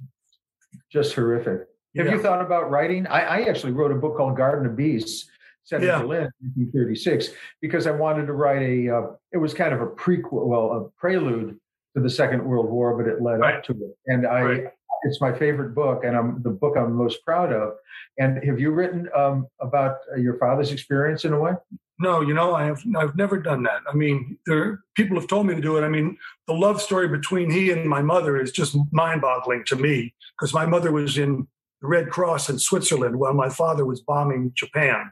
just 0.92 1.14
horrific. 1.14 1.68
Have 1.98 2.08
you 2.08 2.22
thought 2.22 2.42
about 2.42 2.70
writing? 2.70 3.08
I, 3.08 3.22
I, 3.22 3.42
actually 3.44 3.72
wrote 3.72 3.92
a 3.92 3.96
book 3.96 4.18
called 4.18 4.36
Garden 4.36 4.66
of 4.66 4.76
Beasts, 4.76 5.30
set 5.64 5.82
in 5.82 5.88
yeah. 5.88 6.00
Berlin, 6.00 6.30
1936, 6.42 7.30
because 7.62 7.88
I 7.88 7.92
wanted 7.92 8.26
to 8.26 8.34
write 8.34 8.62
a. 8.62 8.90
Uh, 8.90 9.02
it 9.32 9.38
was 9.38 9.54
kind 9.54 9.74
of 9.74 9.82
a 9.82 9.88
prequel, 9.88 10.46
well, 10.46 10.72
a 10.74 10.90
prelude 11.00 11.58
to 11.96 12.04
the 12.04 12.10
Second 12.10 12.44
World 12.44 12.70
War, 12.70 12.98
but 12.98 13.10
it 13.10 13.22
led 13.22 13.40
right. 13.40 13.56
up 13.56 13.64
to 13.66 13.72
it. 13.72 13.98
And 14.08 14.28
I, 14.28 14.42
right. 14.42 14.64
it's 15.04 15.22
my 15.22 15.32
favorite 15.38 15.74
book, 15.74 16.04
and 16.04 16.18
I'm 16.18 16.42
the 16.44 16.50
book 16.50 16.76
I'm 16.78 16.94
most 16.94 17.24
proud 17.24 17.54
of. 17.54 17.76
And 18.18 18.44
have 18.44 18.60
you 18.60 18.72
written 18.72 19.08
um, 19.16 19.48
about 19.62 19.98
your 20.18 20.38
father's 20.38 20.72
experience 20.72 21.24
in 21.24 21.32
a 21.32 21.40
way? 21.40 21.54
No, 21.98 22.20
you 22.20 22.34
know, 22.34 22.54
I 22.54 22.66
have 22.66 22.84
I've 22.98 23.16
never 23.16 23.40
done 23.40 23.64
that. 23.64 23.82
I 23.90 23.96
mean, 23.96 24.38
there 24.46 24.82
people 24.96 25.18
have 25.18 25.30
told 25.30 25.48
me 25.48 25.56
to 25.56 25.62
do 25.62 25.78
it. 25.78 25.84
I 25.84 25.88
mean, 25.88 26.18
the 26.46 26.54
love 26.54 26.82
story 26.82 27.08
between 27.08 27.50
he 27.50 27.72
and 27.72 27.90
my 27.90 28.02
mother 28.02 28.38
is 28.38 28.52
just 28.52 28.76
mind-boggling 28.92 29.64
to 29.68 29.78
me 29.78 30.14
because 30.38 30.54
my 30.54 30.66
mother 30.66 30.92
was 30.92 31.18
in 31.18 31.48
the 31.82 31.88
Red 31.88 32.10
Cross 32.10 32.50
in 32.50 32.60
Switzerland 32.60 33.18
while 33.18 33.34
my 33.34 33.50
father 33.50 33.86
was 33.86 34.02
bombing 34.02 34.52
Japan. 34.56 35.12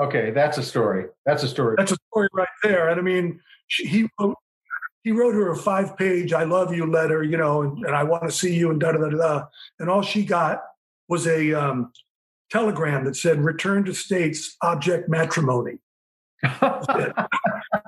Okay, 0.00 0.32
that's 0.32 0.58
a 0.58 0.62
story. 0.64 1.06
That's 1.26 1.44
a 1.44 1.48
story. 1.48 1.76
That's 1.78 1.92
a 1.92 1.98
story 2.10 2.28
right 2.32 2.48
there. 2.64 2.88
And 2.88 2.98
I 2.98 3.02
mean, 3.04 3.38
she, 3.68 3.86
he 3.86 4.08
wrote, 4.18 4.34
he 5.02 5.12
wrote 5.12 5.34
her 5.34 5.52
a 5.52 5.56
five-page 5.56 6.32
"I 6.32 6.42
love 6.42 6.74
you" 6.74 6.90
letter, 6.90 7.22
you 7.22 7.36
know, 7.36 7.62
and, 7.62 7.84
and 7.84 7.94
I 7.94 8.02
want 8.02 8.24
to 8.24 8.32
see 8.32 8.54
you, 8.54 8.70
and 8.70 8.80
da 8.80 8.92
da 8.92 8.98
da 8.98 9.10
da. 9.10 9.44
And 9.78 9.88
all 9.88 10.02
she 10.02 10.24
got 10.24 10.62
was 11.08 11.28
a 11.28 11.52
um, 11.52 11.92
telegram 12.50 13.04
that 13.04 13.14
said 13.14 13.44
"Return 13.44 13.84
to 13.84 13.94
States, 13.94 14.56
object 14.60 15.08
matrimony." 15.08 15.78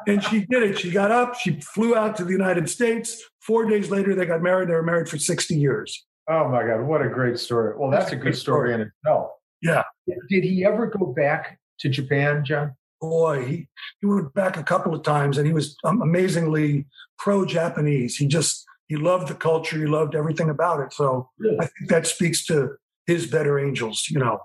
and 0.07 0.22
she 0.24 0.40
did 0.46 0.62
it. 0.62 0.78
She 0.78 0.90
got 0.90 1.11
up, 1.11 1.34
she 1.34 1.61
flew 1.61 1.94
out 1.94 2.16
to 2.16 2.24
the 2.24 2.32
United 2.32 2.68
States. 2.68 3.22
Four 3.40 3.64
days 3.66 3.90
later, 3.90 4.14
they 4.14 4.26
got 4.26 4.42
married. 4.42 4.68
They 4.68 4.74
were 4.74 4.82
married 4.82 5.09
for 5.09 5.18
60 5.18 5.55
years. 5.55 6.07
Oh 6.28 6.48
my 6.48 6.64
God, 6.64 6.82
what 6.82 7.03
a 7.03 7.09
great 7.09 7.38
story. 7.38 7.74
Well, 7.76 7.90
that's 7.90 8.12
a 8.12 8.16
good 8.16 8.36
story 8.36 8.74
in 8.74 8.80
itself. 8.80 9.30
Yeah. 9.61 9.82
Did 10.28 10.44
he 10.44 10.64
ever 10.64 10.86
go 10.86 11.07
back 11.07 11.59
to 11.80 11.88
Japan, 11.88 12.44
John? 12.44 12.74
Boy, 13.00 13.44
he, 13.44 13.68
he 14.00 14.07
went 14.07 14.32
back 14.32 14.57
a 14.57 14.62
couple 14.62 14.94
of 14.94 15.03
times, 15.03 15.36
and 15.36 15.46
he 15.46 15.53
was 15.53 15.76
um, 15.84 16.03
amazingly 16.03 16.86
pro-Japanese. 17.18 18.16
He 18.16 18.26
just 18.26 18.64
he 18.86 18.96
loved 18.96 19.28
the 19.28 19.34
culture. 19.34 19.78
He 19.78 19.86
loved 19.86 20.14
everything 20.14 20.50
about 20.50 20.80
it. 20.80 20.92
So 20.92 21.30
really? 21.38 21.59
I 21.59 21.66
think 21.66 21.90
that 21.90 22.07
speaks 22.07 22.44
to 22.46 22.76
his 23.07 23.26
better 23.26 23.59
angels. 23.59 24.07
You 24.09 24.20
know, 24.20 24.38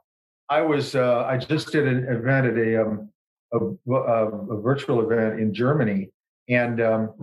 I 0.50 0.62
was 0.62 0.96
uh, 0.96 1.26
I 1.26 1.38
just 1.38 1.72
did 1.72 1.88
an 1.88 2.06
event 2.06 2.48
at 2.48 2.58
a 2.58 2.82
um, 2.82 3.10
a, 3.54 3.92
a, 3.92 4.28
a, 4.56 4.62
virtual 4.62 5.02
event 5.02 5.40
in 5.40 5.54
Germany, 5.54 6.10
and 6.50 6.82
um, 6.82 7.14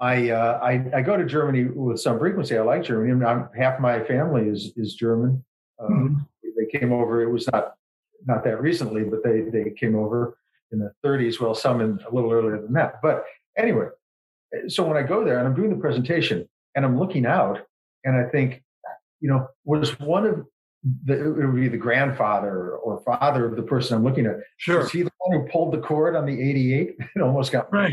I, 0.00 0.30
uh, 0.30 0.60
I, 0.62 0.84
I 0.94 1.02
go 1.02 1.16
to 1.16 1.24
Germany 1.24 1.64
with 1.64 2.00
some 2.00 2.18
frequency. 2.18 2.56
I 2.56 2.62
like 2.62 2.84
Germany. 2.84 3.24
I'm, 3.24 3.48
half 3.56 3.80
my 3.80 4.02
family 4.04 4.48
is 4.48 4.72
is 4.76 4.94
German. 4.94 5.44
Um, 5.78 6.26
mm-hmm. 6.42 6.50
They 6.56 6.78
came 6.78 6.92
over. 6.92 7.22
It 7.22 7.30
was 7.30 7.48
not 7.52 7.74
not 8.26 8.44
that 8.44 8.60
recently, 8.60 9.04
but 9.04 9.22
they 9.24 9.42
they 9.42 9.70
came 9.70 9.96
over 9.96 10.36
in 10.72 10.78
the 10.78 10.92
30s. 11.04 11.40
Well, 11.40 11.54
some 11.54 11.80
in 11.80 11.98
a 12.08 12.14
little 12.14 12.32
earlier 12.32 12.60
than 12.60 12.72
that. 12.74 13.00
But 13.02 13.24
anyway, 13.56 13.86
so 14.68 14.86
when 14.86 14.96
I 14.96 15.02
go 15.02 15.24
there 15.24 15.38
and 15.38 15.46
I'm 15.46 15.54
doing 15.54 15.70
the 15.70 15.76
presentation 15.76 16.48
and 16.74 16.84
I'm 16.84 16.98
looking 16.98 17.26
out, 17.26 17.60
and 18.04 18.16
I 18.16 18.28
think, 18.30 18.62
you 19.20 19.28
know, 19.28 19.48
was 19.64 19.98
one 20.00 20.26
of 20.26 20.46
the, 21.04 21.26
it 21.26 21.46
would 21.46 21.56
be 21.56 21.68
the 21.68 21.76
grandfather 21.76 22.76
or 22.76 23.02
father 23.04 23.46
of 23.46 23.56
the 23.56 23.62
person 23.62 23.96
I'm 23.96 24.04
looking 24.04 24.26
at. 24.26 24.36
Sure. 24.56 24.80
Is 24.80 24.90
he 24.90 25.02
the 25.02 25.10
one 25.18 25.40
who 25.40 25.48
pulled 25.48 25.72
the 25.72 25.78
cord 25.78 26.16
on 26.16 26.26
the 26.26 26.32
88? 26.32 26.96
It 27.16 27.22
almost 27.22 27.52
got 27.52 27.72
right. 27.72 27.92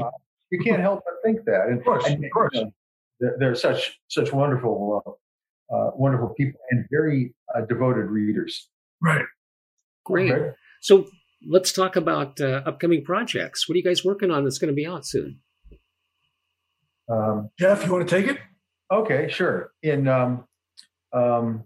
You 0.52 0.60
can't 0.60 0.82
help 0.82 1.04
but 1.04 1.16
think 1.24 1.46
that. 1.46 1.68
And, 1.68 1.80
of 1.80 1.84
course, 1.84 2.06
and, 2.06 2.24
of 2.24 2.32
course. 2.32 2.52
You 2.54 2.66
know, 2.66 2.72
they're, 3.20 3.36
they're, 3.40 3.56
such 3.56 4.00
such 4.08 4.32
wonderful, 4.32 5.02
uh, 5.06 5.76
uh, 5.76 5.92
wonderful 5.96 6.30
people 6.30 6.60
and 6.70 6.86
very 6.90 7.34
uh, 7.54 7.62
devoted 7.62 8.06
readers. 8.06 8.70
Right. 9.02 9.26
Great. 10.06 10.32
Okay. 10.32 10.52
So 10.82 11.08
let's 11.46 11.74
talk 11.74 11.96
about 11.96 12.40
uh, 12.40 12.62
upcoming 12.66 13.04
projects. 13.04 13.68
What 13.68 13.74
are 13.74 13.80
you 13.80 13.84
guys 13.84 14.06
working 14.06 14.32
on 14.32 14.44
that's 14.44 14.60
going 14.60 14.72
to 14.72 14.76
be 14.76 14.86
out 14.86 15.06
soon? 15.06 15.40
Um, 17.10 17.50
Jeff, 17.60 17.86
you 17.86 17.92
want 17.92 18.08
to 18.08 18.16
take 18.16 18.28
it? 18.28 18.38
Okay, 18.92 19.28
sure. 19.30 19.72
In 19.84 20.08
um, 20.08 20.46
um, 21.14 21.64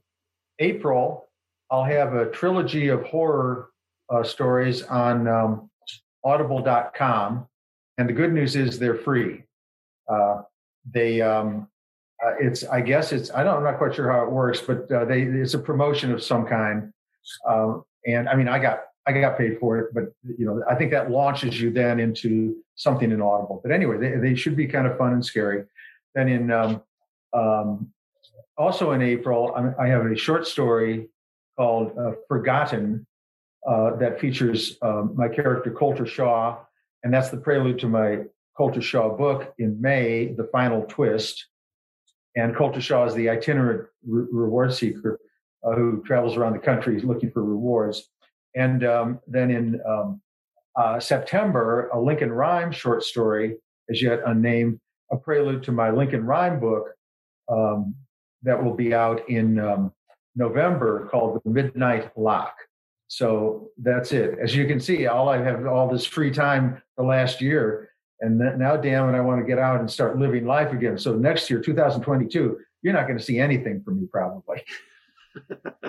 April, 0.62 1.28
I'll 1.70 1.84
have 1.84 2.14
a 2.14 2.30
trilogy 2.30 2.88
of 2.88 3.03
horror 3.03 3.70
uh, 4.09 4.24
stories 4.24 4.84
on 4.84 5.28
um, 5.28 5.70
audible.com. 6.24 7.47
And 7.97 8.07
the 8.07 8.14
good 8.14 8.32
news 8.32 8.55
is 8.55 8.80
they're 8.80 8.95
free. 8.95 9.43
Uh, 10.07 10.43
they, 10.89 11.22
um, 11.22 11.68
uh, 12.26 12.34
it's, 12.39 12.64
I 12.64 12.82
guess 12.82 13.12
it's, 13.12 13.32
I 13.32 13.43
don't, 13.43 13.57
I'm 13.57 13.64
not 13.64 13.78
quite 13.78 13.95
sure 13.95 14.12
how 14.12 14.24
it 14.24 14.32
works, 14.32 14.62
but 14.62 14.91
uh, 14.91 15.05
they, 15.05 15.24
it's 15.24 15.53
a 15.53 15.59
promotion 15.59 16.12
of 16.12 16.24
some 16.24 16.45
kind. 16.45 16.93
Um, 17.47 17.84
and 18.05 18.30
I 18.30 18.36
mean, 18.36 18.47
I 18.47 18.59
got, 18.59 18.84
I 19.07 19.14
got 19.14 19.38
paid 19.38 19.57
for 19.59 19.80
it, 19.80 19.93
but 19.93 20.14
you 20.38 20.45
know, 20.45 20.64
I 20.70 20.76
think 20.76 20.91
that 20.91 21.09
launches 21.09 21.59
you 21.59 21.72
then 21.72 21.99
into 21.99 22.55
something 22.76 23.12
in 23.12 23.22
Audible. 23.22 23.59
But 23.64 23.72
anyway, 23.72 23.97
they, 23.97 24.18
they 24.18 24.36
should 24.36 24.55
be 24.55 24.68
kind 24.68 24.86
of 24.86 24.97
fun 24.97 25.14
and 25.14 25.26
scary. 25.26 25.64
Then 26.14 26.28
in 26.28 26.51
um, 26.51 26.84
um, 27.34 27.91
also 28.58 28.91
in 28.91 29.02
April, 29.02 29.54
I 29.80 29.88
have 29.88 30.06
a 30.06 30.16
short 30.16 30.47
story 30.47 31.10
called 31.58 31.97
uh, 31.97 32.12
Forgotten 32.28 33.06
uh, 33.68 33.95
that 33.97 34.20
features 34.20 34.78
uh, 34.82 35.04
my 35.14 35.28
character 35.28 35.72
Colter 35.72 36.06
Shaw, 36.06 36.58
and 37.04 37.14
that's 37.14 37.30
the 37.30 37.38
prelude 37.38 37.80
to 37.80 37.88
my 37.88 38.24
Colter 38.58 38.82
Shaw 38.82 39.16
book 39.16 39.54
in 39.60 39.80
May, 39.80 40.34
The 40.34 40.49
Final 40.52 40.84
Twist. 40.84 41.47
And 42.36 42.56
Colter 42.56 42.82
Shaw 42.82 43.06
is 43.06 43.14
the 43.14 43.30
itinerant 43.30 43.88
re- 44.06 44.28
reward 44.32 44.74
seeker 44.74 45.20
uh, 45.64 45.74
who 45.74 46.02
travels 46.04 46.38
around 46.38 46.54
the 46.54 46.60
country 46.60 46.99
looking 47.02 47.32
for 47.32 47.43
rewards. 47.43 48.10
And 48.56 48.84
um, 48.84 49.20
then 49.28 49.52
in 49.52 49.80
um, 49.88 50.22
uh, 50.76 50.99
September, 50.99 51.89
a 51.89 51.99
Lincoln 51.99 52.32
Rhyme 52.32 52.72
short 52.72 53.04
story, 53.04 53.58
as 53.89 54.02
yet 54.02 54.22
unnamed, 54.26 54.80
a 55.12 55.18
prelude 55.18 55.64
to 55.64 55.72
my 55.72 55.89
Lincoln 55.91 56.26
Rhyme 56.26 56.60
book, 56.60 56.93
um, 57.49 57.95
that 58.44 58.62
will 58.64 58.74
be 58.74 58.94
out 58.94 59.28
in 59.30 59.60
um, 59.60 59.94
November 60.36 61.08
called 61.10 61.42
The 61.44 61.50
Midnight 61.50 62.12
Lock. 62.18 62.56
So 63.08 63.70
that's 63.78 64.14
it. 64.14 64.38
As 64.42 64.56
you 64.56 64.66
can 64.66 64.80
see, 64.80 65.08
all 65.08 65.28
I 65.30 65.38
have 65.38 65.66
all 65.66 65.89
this 65.89 66.06
free 66.06 66.32
time 66.32 66.82
the 66.98 67.04
last 67.04 67.42
year, 67.42 67.89
and 68.22 68.38
now, 68.38 68.78
damn 68.78 69.10
it, 69.10 69.18
I 69.18 69.22
want 69.22 69.42
to 69.42 69.48
get 69.48 69.58
out 69.58 69.80
and 69.80 69.89
start 69.89 70.18
living 70.18 70.46
life 70.46 70.72
again. 70.72 70.98
So 70.98 71.16
next 71.16 71.50
year, 71.50 71.60
2022, 71.60 72.60
you're 72.84 72.94
not 72.94 73.08
going 73.08 73.18
to 73.18 73.24
see 73.24 73.39
anything 73.39 73.82
from 73.84 74.00
me 74.00 74.08
probably. 74.12 74.64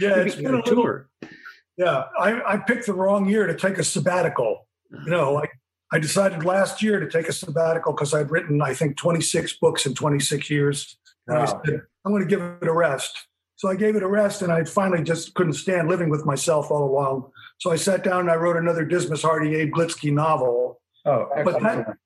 yeah, 0.00 0.20
it's 0.20 0.36
been 0.36 0.54
a 0.54 0.62
tour. 0.62 1.08
Little, 1.20 1.36
yeah, 1.76 2.04
I, 2.18 2.54
I 2.54 2.56
picked 2.58 2.86
the 2.86 2.94
wrong 2.94 3.28
year 3.28 3.46
to 3.46 3.54
take 3.54 3.78
a 3.78 3.84
sabbatical. 3.84 4.66
You 4.92 5.10
know, 5.10 5.32
like 5.32 5.50
I 5.92 5.98
decided 5.98 6.44
last 6.44 6.82
year 6.82 7.00
to 7.00 7.08
take 7.08 7.28
a 7.28 7.32
sabbatical 7.32 7.92
because 7.92 8.14
I'd 8.14 8.30
written, 8.30 8.62
I 8.62 8.72
think, 8.72 8.96
26 8.96 9.54
books 9.54 9.86
in 9.86 9.94
26 9.94 10.48
years. 10.48 10.96
And 11.26 11.38
wow. 11.38 11.42
I 11.42 11.46
said, 11.46 11.80
I'm 12.04 12.12
going 12.12 12.22
to 12.22 12.28
give 12.28 12.40
it 12.40 12.68
a 12.68 12.72
rest. 12.72 13.26
So 13.56 13.70
I 13.70 13.74
gave 13.74 13.96
it 13.96 14.02
a 14.02 14.08
rest 14.08 14.42
and 14.42 14.52
I 14.52 14.64
finally 14.64 15.02
just 15.02 15.34
couldn't 15.34 15.54
stand 15.54 15.88
living 15.88 16.10
with 16.10 16.26
myself 16.26 16.70
all 16.70 16.84
along. 16.84 17.30
So 17.58 17.70
I 17.70 17.76
sat 17.76 18.04
down 18.04 18.20
and 18.20 18.30
I 18.30 18.36
wrote 18.36 18.56
another 18.56 18.84
Dismas 18.84 19.22
Hardy 19.22 19.54
Abe 19.54 19.72
Glitsky 19.72 20.12
novel. 20.12 20.80
Oh, 21.06 21.28
excellent. 21.34 21.62
But 21.62 21.62
that 21.62 21.96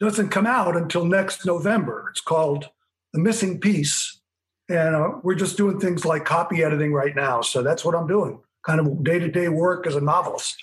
doesn't 0.00 0.28
come 0.28 0.46
out 0.46 0.76
until 0.76 1.04
next 1.06 1.46
November. 1.46 2.08
It's 2.10 2.20
called 2.20 2.68
The 3.14 3.20
Missing 3.20 3.60
Piece. 3.60 4.20
And 4.68 4.94
uh, 4.94 5.10
we're 5.22 5.34
just 5.34 5.56
doing 5.56 5.80
things 5.80 6.04
like 6.04 6.26
copy 6.26 6.62
editing 6.62 6.92
right 6.92 7.16
now. 7.16 7.40
So 7.40 7.62
that's 7.62 7.86
what 7.86 7.94
I'm 7.94 8.06
doing, 8.06 8.40
kind 8.66 8.78
of 8.78 9.02
day 9.02 9.18
to 9.18 9.28
day 9.28 9.48
work 9.48 9.86
as 9.86 9.96
a 9.96 10.00
novelist. 10.02 10.56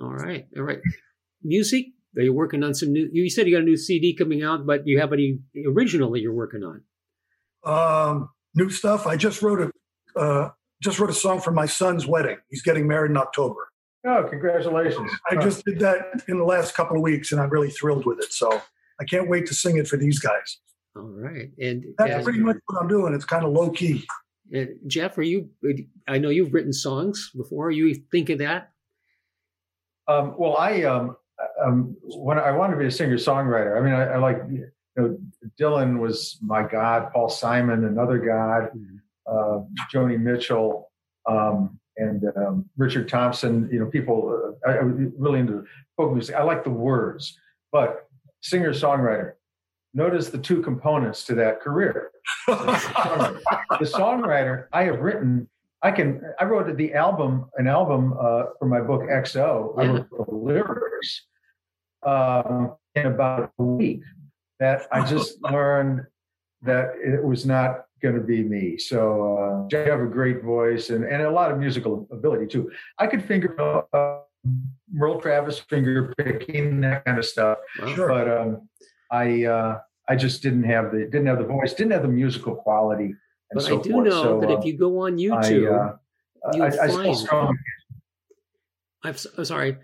All 0.00 0.12
right. 0.12 0.46
All 0.56 0.64
right. 0.64 0.80
Music? 1.44 1.86
Are 2.16 2.22
you 2.22 2.34
working 2.34 2.64
on 2.64 2.74
some 2.74 2.92
new? 2.92 3.08
You 3.12 3.30
said 3.30 3.46
you 3.46 3.54
got 3.54 3.62
a 3.62 3.64
new 3.64 3.76
CD 3.76 4.14
coming 4.14 4.42
out, 4.42 4.66
but 4.66 4.84
you 4.84 4.98
have 4.98 5.12
any 5.12 5.38
original 5.64 6.10
that 6.10 6.20
you're 6.20 6.34
working 6.34 6.64
on? 6.64 6.82
Um, 7.64 8.30
new 8.54 8.70
stuff. 8.70 9.06
I 9.06 9.16
just 9.16 9.42
wrote 9.42 9.60
a 9.60 10.18
uh, 10.18 10.50
just 10.82 10.98
wrote 10.98 11.10
a 11.10 11.14
song 11.14 11.40
for 11.40 11.52
my 11.52 11.66
son's 11.66 12.06
wedding. 12.06 12.38
He's 12.50 12.62
getting 12.62 12.86
married 12.86 13.10
in 13.10 13.16
October. 13.16 13.68
Oh, 14.04 14.26
congratulations! 14.28 15.12
I 15.30 15.36
just 15.36 15.64
did 15.64 15.78
that 15.78 16.24
in 16.28 16.38
the 16.38 16.44
last 16.44 16.74
couple 16.74 16.96
of 16.96 17.02
weeks, 17.02 17.30
and 17.30 17.40
I'm 17.40 17.50
really 17.50 17.70
thrilled 17.70 18.04
with 18.04 18.18
it. 18.18 18.32
So 18.32 18.60
I 19.00 19.04
can't 19.04 19.28
wait 19.28 19.46
to 19.46 19.54
sing 19.54 19.76
it 19.76 19.86
for 19.86 19.96
these 19.96 20.18
guys. 20.18 20.58
All 20.96 21.02
right, 21.02 21.50
and 21.60 21.84
that's 21.96 22.24
pretty 22.24 22.40
much 22.40 22.56
what 22.66 22.82
I'm 22.82 22.88
doing. 22.88 23.14
It's 23.14 23.24
kind 23.24 23.44
of 23.44 23.52
low 23.52 23.70
key. 23.70 24.04
And 24.52 24.70
Jeff, 24.88 25.16
are 25.18 25.22
you? 25.22 25.48
I 26.08 26.18
know 26.18 26.30
you've 26.30 26.52
written 26.52 26.72
songs 26.72 27.30
before. 27.34 27.68
Are 27.68 27.70
you 27.70 27.94
think 27.94 28.28
of 28.28 28.38
that? 28.38 28.72
Um, 30.08 30.34
well, 30.36 30.56
I 30.56 30.82
um, 30.82 31.16
um, 31.64 31.96
when 32.02 32.38
I 32.38 32.50
wanted 32.50 32.74
to 32.74 32.78
be 32.80 32.86
a 32.86 32.90
singer 32.90 33.16
songwriter. 33.16 33.78
I 33.78 33.80
mean, 33.80 33.94
I, 33.94 34.14
I 34.14 34.16
like 34.18 34.38
you 34.50 34.68
know, 34.96 35.16
Dylan 35.58 35.98
was 35.98 36.38
my 36.40 36.62
God, 36.62 37.10
Paul 37.12 37.28
Simon, 37.28 37.84
another 37.84 38.18
God, 38.18 38.70
mm-hmm. 38.76 38.96
uh, 39.26 39.64
Joni 39.92 40.18
Mitchell, 40.18 40.90
um, 41.28 41.78
and 41.96 42.24
um, 42.36 42.68
Richard 42.76 43.08
Thompson. 43.08 43.68
You 43.72 43.80
know, 43.80 43.86
people. 43.86 44.56
Uh, 44.64 44.70
I, 44.70 44.78
I 44.78 44.82
was 44.82 44.94
really 45.18 45.40
into 45.40 45.64
folk 45.96 46.12
music. 46.12 46.36
I 46.36 46.42
like 46.42 46.64
the 46.64 46.70
words, 46.70 47.38
but 47.70 48.08
singer 48.40 48.72
songwriter. 48.72 49.34
Notice 49.94 50.30
the 50.30 50.38
two 50.38 50.62
components 50.62 51.24
to 51.24 51.34
that 51.34 51.60
career. 51.60 52.10
the, 52.46 52.54
songwriter. 52.54 53.40
the 53.78 53.84
songwriter 53.84 54.66
I 54.72 54.84
have 54.84 55.00
written. 55.00 55.48
I 55.82 55.90
can. 55.90 56.22
I 56.38 56.44
wrote 56.44 56.76
the 56.76 56.94
album, 56.94 57.50
an 57.56 57.66
album 57.66 58.14
uh, 58.18 58.44
for 58.58 58.66
my 58.66 58.80
book 58.80 59.02
XO. 59.02 59.78
I 59.78 59.86
wrote 59.86 60.10
the 60.10 60.34
lyrics 60.34 61.26
um, 62.04 62.76
in 62.94 63.06
about 63.06 63.52
a 63.58 63.62
week 63.62 64.02
that 64.62 64.86
I 64.92 65.04
just 65.14 65.42
learned 65.42 66.06
that 66.62 66.92
it 67.02 67.22
was 67.22 67.44
not 67.44 67.86
going 68.00 68.14
to 68.14 68.20
be 68.20 68.42
me. 68.42 68.78
So 68.78 69.68
uh, 69.72 69.76
I 69.76 69.88
have 69.88 70.00
a 70.00 70.06
great 70.06 70.42
voice 70.42 70.90
and, 70.90 71.04
and 71.04 71.22
a 71.22 71.30
lot 71.30 71.50
of 71.50 71.58
musical 71.58 72.08
ability 72.10 72.46
too. 72.46 72.70
I 72.98 73.06
could 73.06 73.24
finger 73.24 73.84
uh, 73.92 74.20
Merle 74.92 75.20
Travis 75.20 75.58
finger 75.58 76.14
picking 76.16 76.80
that 76.82 77.04
kind 77.04 77.18
of 77.18 77.24
stuff, 77.24 77.58
sure. 77.94 78.08
but 78.08 78.28
um, 78.28 78.68
I 79.10 79.44
uh, 79.44 79.78
I 80.08 80.16
just 80.16 80.42
didn't 80.42 80.64
have 80.64 80.92
the 80.92 81.04
didn't 81.04 81.26
have 81.26 81.38
the 81.38 81.44
voice, 81.44 81.74
didn't 81.74 81.92
have 81.92 82.02
the 82.02 82.08
musical 82.08 82.54
quality. 82.56 83.14
but 83.52 83.62
so 83.62 83.78
I 83.78 83.82
do 83.82 83.90
forth. 83.90 84.06
know 84.06 84.22
so, 84.22 84.40
that 84.40 84.50
if 84.50 84.58
uh, 84.60 84.62
you 84.62 84.76
go 84.76 84.98
on 85.00 85.18
YouTube, 85.18 85.70
I, 85.70 86.48
uh, 86.48 86.52
you 86.54 86.64
I, 86.64 86.70
find. 86.88 87.28
I 89.04 89.14
I'm 89.38 89.44
sorry. 89.44 89.78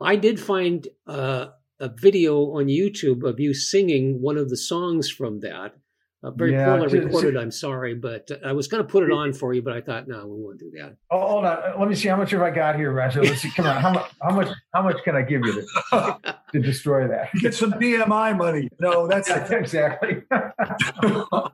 I 0.00 0.16
did 0.16 0.40
find 0.40 0.88
uh, 1.06 1.48
a 1.80 1.88
video 1.88 2.52
on 2.52 2.66
YouTube 2.66 3.24
of 3.24 3.40
you 3.40 3.54
singing 3.54 4.20
one 4.20 4.36
of 4.36 4.50
the 4.50 4.56
songs 4.56 5.10
from 5.10 5.40
that. 5.40 5.74
Uh, 6.22 6.30
very 6.30 6.52
yeah, 6.52 6.66
poorly 6.66 6.98
recorded. 7.00 7.34
I'm 7.34 7.50
sorry, 7.50 7.94
but 7.94 8.30
I 8.44 8.52
was 8.52 8.68
going 8.68 8.84
to 8.84 8.88
put 8.88 9.04
it 9.04 9.10
on 9.10 9.32
for 9.32 9.54
you, 9.54 9.62
but 9.62 9.72
I 9.72 9.80
thought, 9.80 10.06
no, 10.06 10.26
we 10.26 10.42
won't 10.42 10.58
do 10.58 10.70
that. 10.76 10.96
Oh, 11.10 11.26
hold 11.26 11.46
on. 11.46 11.80
Let 11.80 11.88
me 11.88 11.94
see 11.94 12.08
how 12.08 12.16
much 12.16 12.32
have 12.32 12.42
I 12.42 12.50
got 12.50 12.76
here, 12.76 12.92
Roger. 12.92 13.22
Let's 13.22 13.40
see. 13.40 13.50
Come 13.50 13.66
on. 13.66 13.80
How 13.80 13.90
much? 13.90 14.10
How 14.20 14.34
much? 14.34 14.48
How 14.74 14.82
much 14.82 15.02
can 15.02 15.16
I 15.16 15.22
give 15.22 15.40
you 15.46 15.66
to, 15.92 16.36
to 16.52 16.60
destroy 16.60 17.08
that? 17.08 17.32
Get 17.40 17.54
some 17.54 17.72
BMI 17.72 18.36
money. 18.36 18.68
No, 18.78 19.06
that's 19.06 19.30
exactly. 19.50 20.22
oh, 20.30 21.48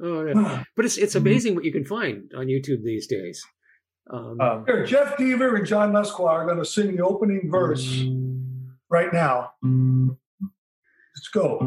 yeah. 0.00 0.64
but 0.74 0.86
it's 0.86 0.96
it's 0.96 1.14
amazing 1.14 1.54
what 1.54 1.66
you 1.66 1.72
can 1.72 1.84
find 1.84 2.32
on 2.34 2.46
YouTube 2.46 2.82
these 2.84 3.06
days. 3.06 3.44
Um, 4.10 4.40
Um, 4.40 4.64
Here, 4.66 4.86
Jeff 4.86 5.18
Deaver 5.18 5.56
and 5.56 5.66
John 5.66 5.92
Lescroart 5.92 6.30
are 6.30 6.46
going 6.46 6.58
to 6.58 6.64
sing 6.64 6.96
the 6.96 7.04
opening 7.04 7.50
verse 7.50 8.02
right 8.92 9.12
now. 9.12 9.52
Let's 9.62 11.28
go. 11.32 11.58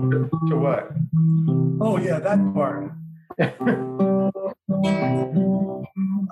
to 0.47 0.55
what? 0.55 0.91
Oh, 1.81 1.97
yeah, 1.97 2.19
that 2.19 2.53
part. 2.53 2.91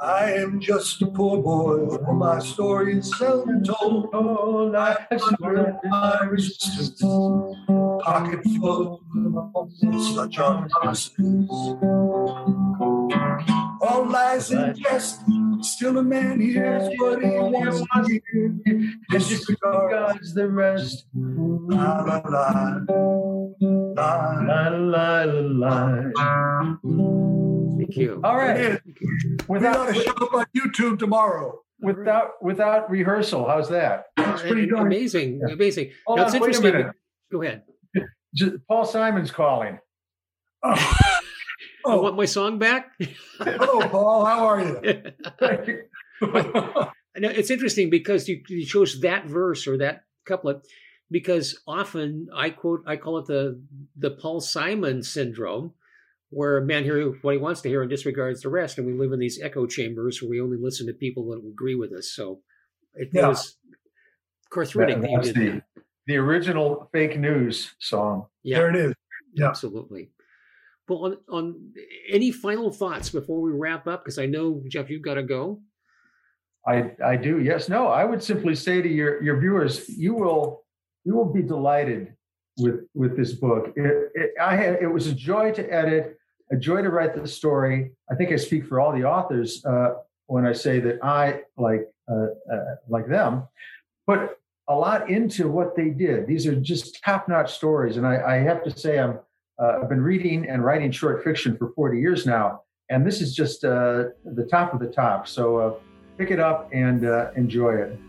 I 0.01 0.33
am 0.33 0.59
just 0.59 1.01
a 1.01 1.07
poor 1.07 1.41
boy. 1.41 1.97
My 2.13 2.39
story 2.39 2.99
is 2.99 3.17
seldom 3.17 3.63
told. 3.63 4.09
Oh, 4.13 4.69
life's 4.71 5.23
My 5.39 6.19
resistance, 6.29 7.01
pocket 7.01 8.43
full 8.59 9.01
of 9.55 9.71
such 10.15 10.37
unpromises. 10.37 11.49
All 14.13 14.19
lies 14.19 14.51
and 14.51 14.75
jest. 14.77 15.21
Still 15.61 15.97
a 15.97 16.03
man 16.03 16.39
hears 16.39 16.83
what 16.99 17.23
he 17.23 17.29
wants 17.31 17.81
to 18.07 18.21
hear. 18.31 18.93
Disregards 19.09 20.33
the 20.33 20.47
rest. 20.49 21.05
la 21.15 22.01
la 22.03 22.21
la. 22.25 22.79
La, 23.95 24.41
La 24.41 24.67
la 24.69 25.23
la 25.23 25.93
la. 26.13 26.75
thank 27.77 27.95
you. 27.97 28.19
All 28.23 28.39
It 28.39 28.81
We 28.85 29.57
Without 29.59 29.75
got 29.87 29.95
to 29.95 30.01
show 30.01 30.11
up 30.13 30.33
on 30.33 30.45
YouTube 30.55 30.99
tomorrow. 30.99 31.59
without 31.81 32.31
without 32.41 32.89
rehearsal, 32.89 33.47
how's 33.47 33.69
that? 33.69 34.05
It's 34.17 34.41
pretty 34.41 34.63
And- 34.63 34.71
darn 34.71 34.87
amazing, 34.87 35.41
amazing. 35.51 35.91
Hold 36.05 36.19
Now, 36.19 36.23
on, 36.25 36.27
it's 36.27 36.33
wait 36.33 36.41
a 36.41 36.45
interesting. 36.57 36.71
minute. 36.73 36.95
Go 37.31 37.41
ahead. 37.41 37.63
Just, 38.35 38.55
Paul 38.67 38.85
Simon's 38.85 39.31
calling. 39.31 39.79
Oh, 40.63 40.95
I 41.85 41.91
oh, 41.93 42.01
want 42.01 42.15
my 42.15 42.25
song 42.25 42.59
back. 42.59 42.91
hello, 43.39 43.87
Paul. 43.89 44.25
How 44.25 44.45
are 44.47 44.61
you? 44.61 45.83
No, 47.15 47.29
it's 47.29 47.51
interesting 47.51 47.91
because 47.91 48.27
you, 48.27 48.41
you 48.49 48.65
chose 48.65 48.99
that 49.01 49.27
verse 49.27 49.67
or 49.67 49.77
that 49.77 50.05
couplet 50.25 50.65
because 51.11 51.61
often 51.67 52.27
I 52.35 52.49
quote 52.49 52.81
I 52.87 52.95
call 52.95 53.19
it 53.19 53.27
the 53.27 53.61
the 53.95 54.09
Paul 54.09 54.41
Simon 54.41 55.03
syndrome, 55.03 55.73
where 56.31 56.57
a 56.57 56.65
man 56.65 56.83
hears 56.83 57.15
what 57.21 57.33
he 57.35 57.37
wants 57.37 57.61
to 57.61 57.69
hear 57.69 57.81
and 57.81 57.89
disregards 57.89 58.41
the 58.41 58.49
rest, 58.49 58.79
and 58.79 58.87
we 58.87 58.93
live 58.93 59.11
in 59.11 59.19
these 59.19 59.39
echo 59.39 59.67
chambers 59.67 60.23
where 60.23 60.29
we 60.31 60.41
only 60.41 60.57
listen 60.57 60.87
to 60.87 60.93
people 60.93 61.29
that 61.29 61.47
agree 61.47 61.75
with 61.75 61.91
us. 61.93 62.07
So 62.09 62.39
it 62.95 63.09
Yeah. 63.13 63.27
was 63.27 63.57
Carthritic 64.51 64.99
that 65.01 65.11
you 65.11 65.21
did 65.21 65.35
the, 65.35 65.49
that. 65.49 65.63
the 66.07 66.17
original 66.17 66.89
fake 66.91 67.19
news 67.19 67.75
song. 67.77 68.25
Yeah, 68.41 68.57
There 68.57 68.69
it 68.71 68.75
is. 68.75 68.93
Yeah. 69.35 69.49
absolutely. 69.49 70.09
Well, 70.87 71.05
on, 71.05 71.17
on 71.29 71.73
any 72.09 72.31
final 72.31 72.71
thoughts 72.71 73.09
before 73.09 73.41
we 73.41 73.51
wrap 73.51 73.87
up, 73.87 74.03
because 74.03 74.19
I 74.19 74.25
know 74.25 74.61
Jeff, 74.67 74.89
you've 74.89 75.01
got 75.01 75.15
to 75.15 75.23
go. 75.23 75.61
I 76.67 76.91
I 77.03 77.15
do. 77.15 77.41
Yes. 77.41 77.69
No. 77.69 77.87
I 77.87 78.05
would 78.05 78.23
simply 78.23 78.55
say 78.55 78.81
to 78.81 78.89
your 78.89 79.21
your 79.23 79.39
viewers, 79.39 79.87
you 79.89 80.13
will 80.13 80.63
you 81.03 81.15
will 81.15 81.31
be 81.31 81.41
delighted 81.41 82.15
with 82.57 82.81
with 82.93 83.17
this 83.17 83.33
book. 83.33 83.73
It, 83.75 84.11
it, 84.13 84.31
I 84.41 84.55
had 84.55 84.75
it 84.81 84.87
was 84.87 85.07
a 85.07 85.13
joy 85.13 85.51
to 85.53 85.73
edit, 85.73 86.17
a 86.51 86.55
joy 86.55 86.81
to 86.81 86.89
write 86.89 87.15
the 87.15 87.27
story. 87.27 87.91
I 88.11 88.15
think 88.15 88.31
I 88.31 88.37
speak 88.37 88.67
for 88.67 88.79
all 88.79 88.93
the 88.93 89.03
authors 89.03 89.63
uh, 89.65 89.95
when 90.27 90.45
I 90.45 90.53
say 90.53 90.79
that 90.79 91.03
I 91.03 91.41
like 91.57 91.87
uh, 92.09 92.27
uh, 92.53 92.75
like 92.87 93.07
them, 93.07 93.43
put 94.07 94.37
a 94.69 94.75
lot 94.75 95.09
into 95.09 95.49
what 95.49 95.75
they 95.75 95.89
did. 95.89 96.27
These 96.27 96.47
are 96.47 96.55
just 96.55 97.03
top 97.03 97.27
notch 97.27 97.53
stories, 97.53 97.97
and 97.97 98.07
I, 98.07 98.21
I 98.21 98.35
have 98.37 98.63
to 98.63 98.71
say 98.71 98.99
I'm 98.99 99.19
uh, 99.59 99.79
I've 99.81 99.89
been 99.89 100.01
reading 100.01 100.47
and 100.49 100.63
writing 100.63 100.91
short 100.91 101.23
fiction 101.23 101.57
for 101.57 101.71
40 101.75 101.99
years 101.99 102.25
now, 102.25 102.61
and 102.89 103.05
this 103.05 103.21
is 103.21 103.35
just 103.35 103.63
uh, 103.63 104.05
the 104.25 104.45
top 104.49 104.73
of 104.73 104.79
the 104.79 104.87
top. 104.87 105.27
So. 105.27 105.57
Uh, 105.57 105.73
pick 106.17 106.31
it 106.31 106.39
up 106.39 106.69
and 106.73 107.05
uh, 107.05 107.31
enjoy 107.35 107.73
it. 107.75 107.99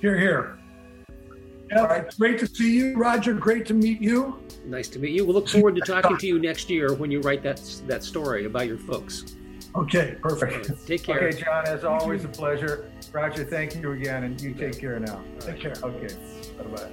Here, 0.00 0.18
here. 0.18 0.58
Yeah, 1.70 1.94
it's 1.94 2.16
great 2.16 2.38
to 2.40 2.46
see 2.46 2.76
you, 2.76 2.94
Roger. 2.94 3.32
Great 3.32 3.66
to 3.66 3.74
meet 3.74 4.00
you. 4.00 4.38
Nice 4.66 4.88
to 4.88 4.98
meet 4.98 5.12
you. 5.12 5.24
We'll 5.24 5.34
look 5.34 5.48
forward 5.48 5.74
to 5.76 5.80
talking 5.80 6.16
to 6.18 6.26
you 6.26 6.38
next 6.38 6.68
year 6.68 6.92
when 6.94 7.10
you 7.10 7.20
write 7.20 7.42
that 7.42 7.60
that 7.86 8.04
story 8.04 8.44
about 8.44 8.66
your 8.66 8.78
folks. 8.78 9.36
Okay, 9.74 10.16
perfect. 10.22 10.86
Take 10.86 11.02
care. 11.02 11.28
Okay, 11.28 11.40
John, 11.40 11.66
as 11.66 11.84
always, 11.84 12.24
a 12.24 12.28
pleasure. 12.28 12.90
Roger, 13.12 13.44
thank 13.44 13.74
you 13.74 13.92
again, 13.92 14.24
and 14.24 14.40
you 14.40 14.54
take 14.54 14.78
care 14.78 15.00
now. 15.00 15.20
Take 15.40 15.60
care. 15.60 15.74
Okay, 15.82 16.14
bye 16.58 16.64
bye. 16.64 16.90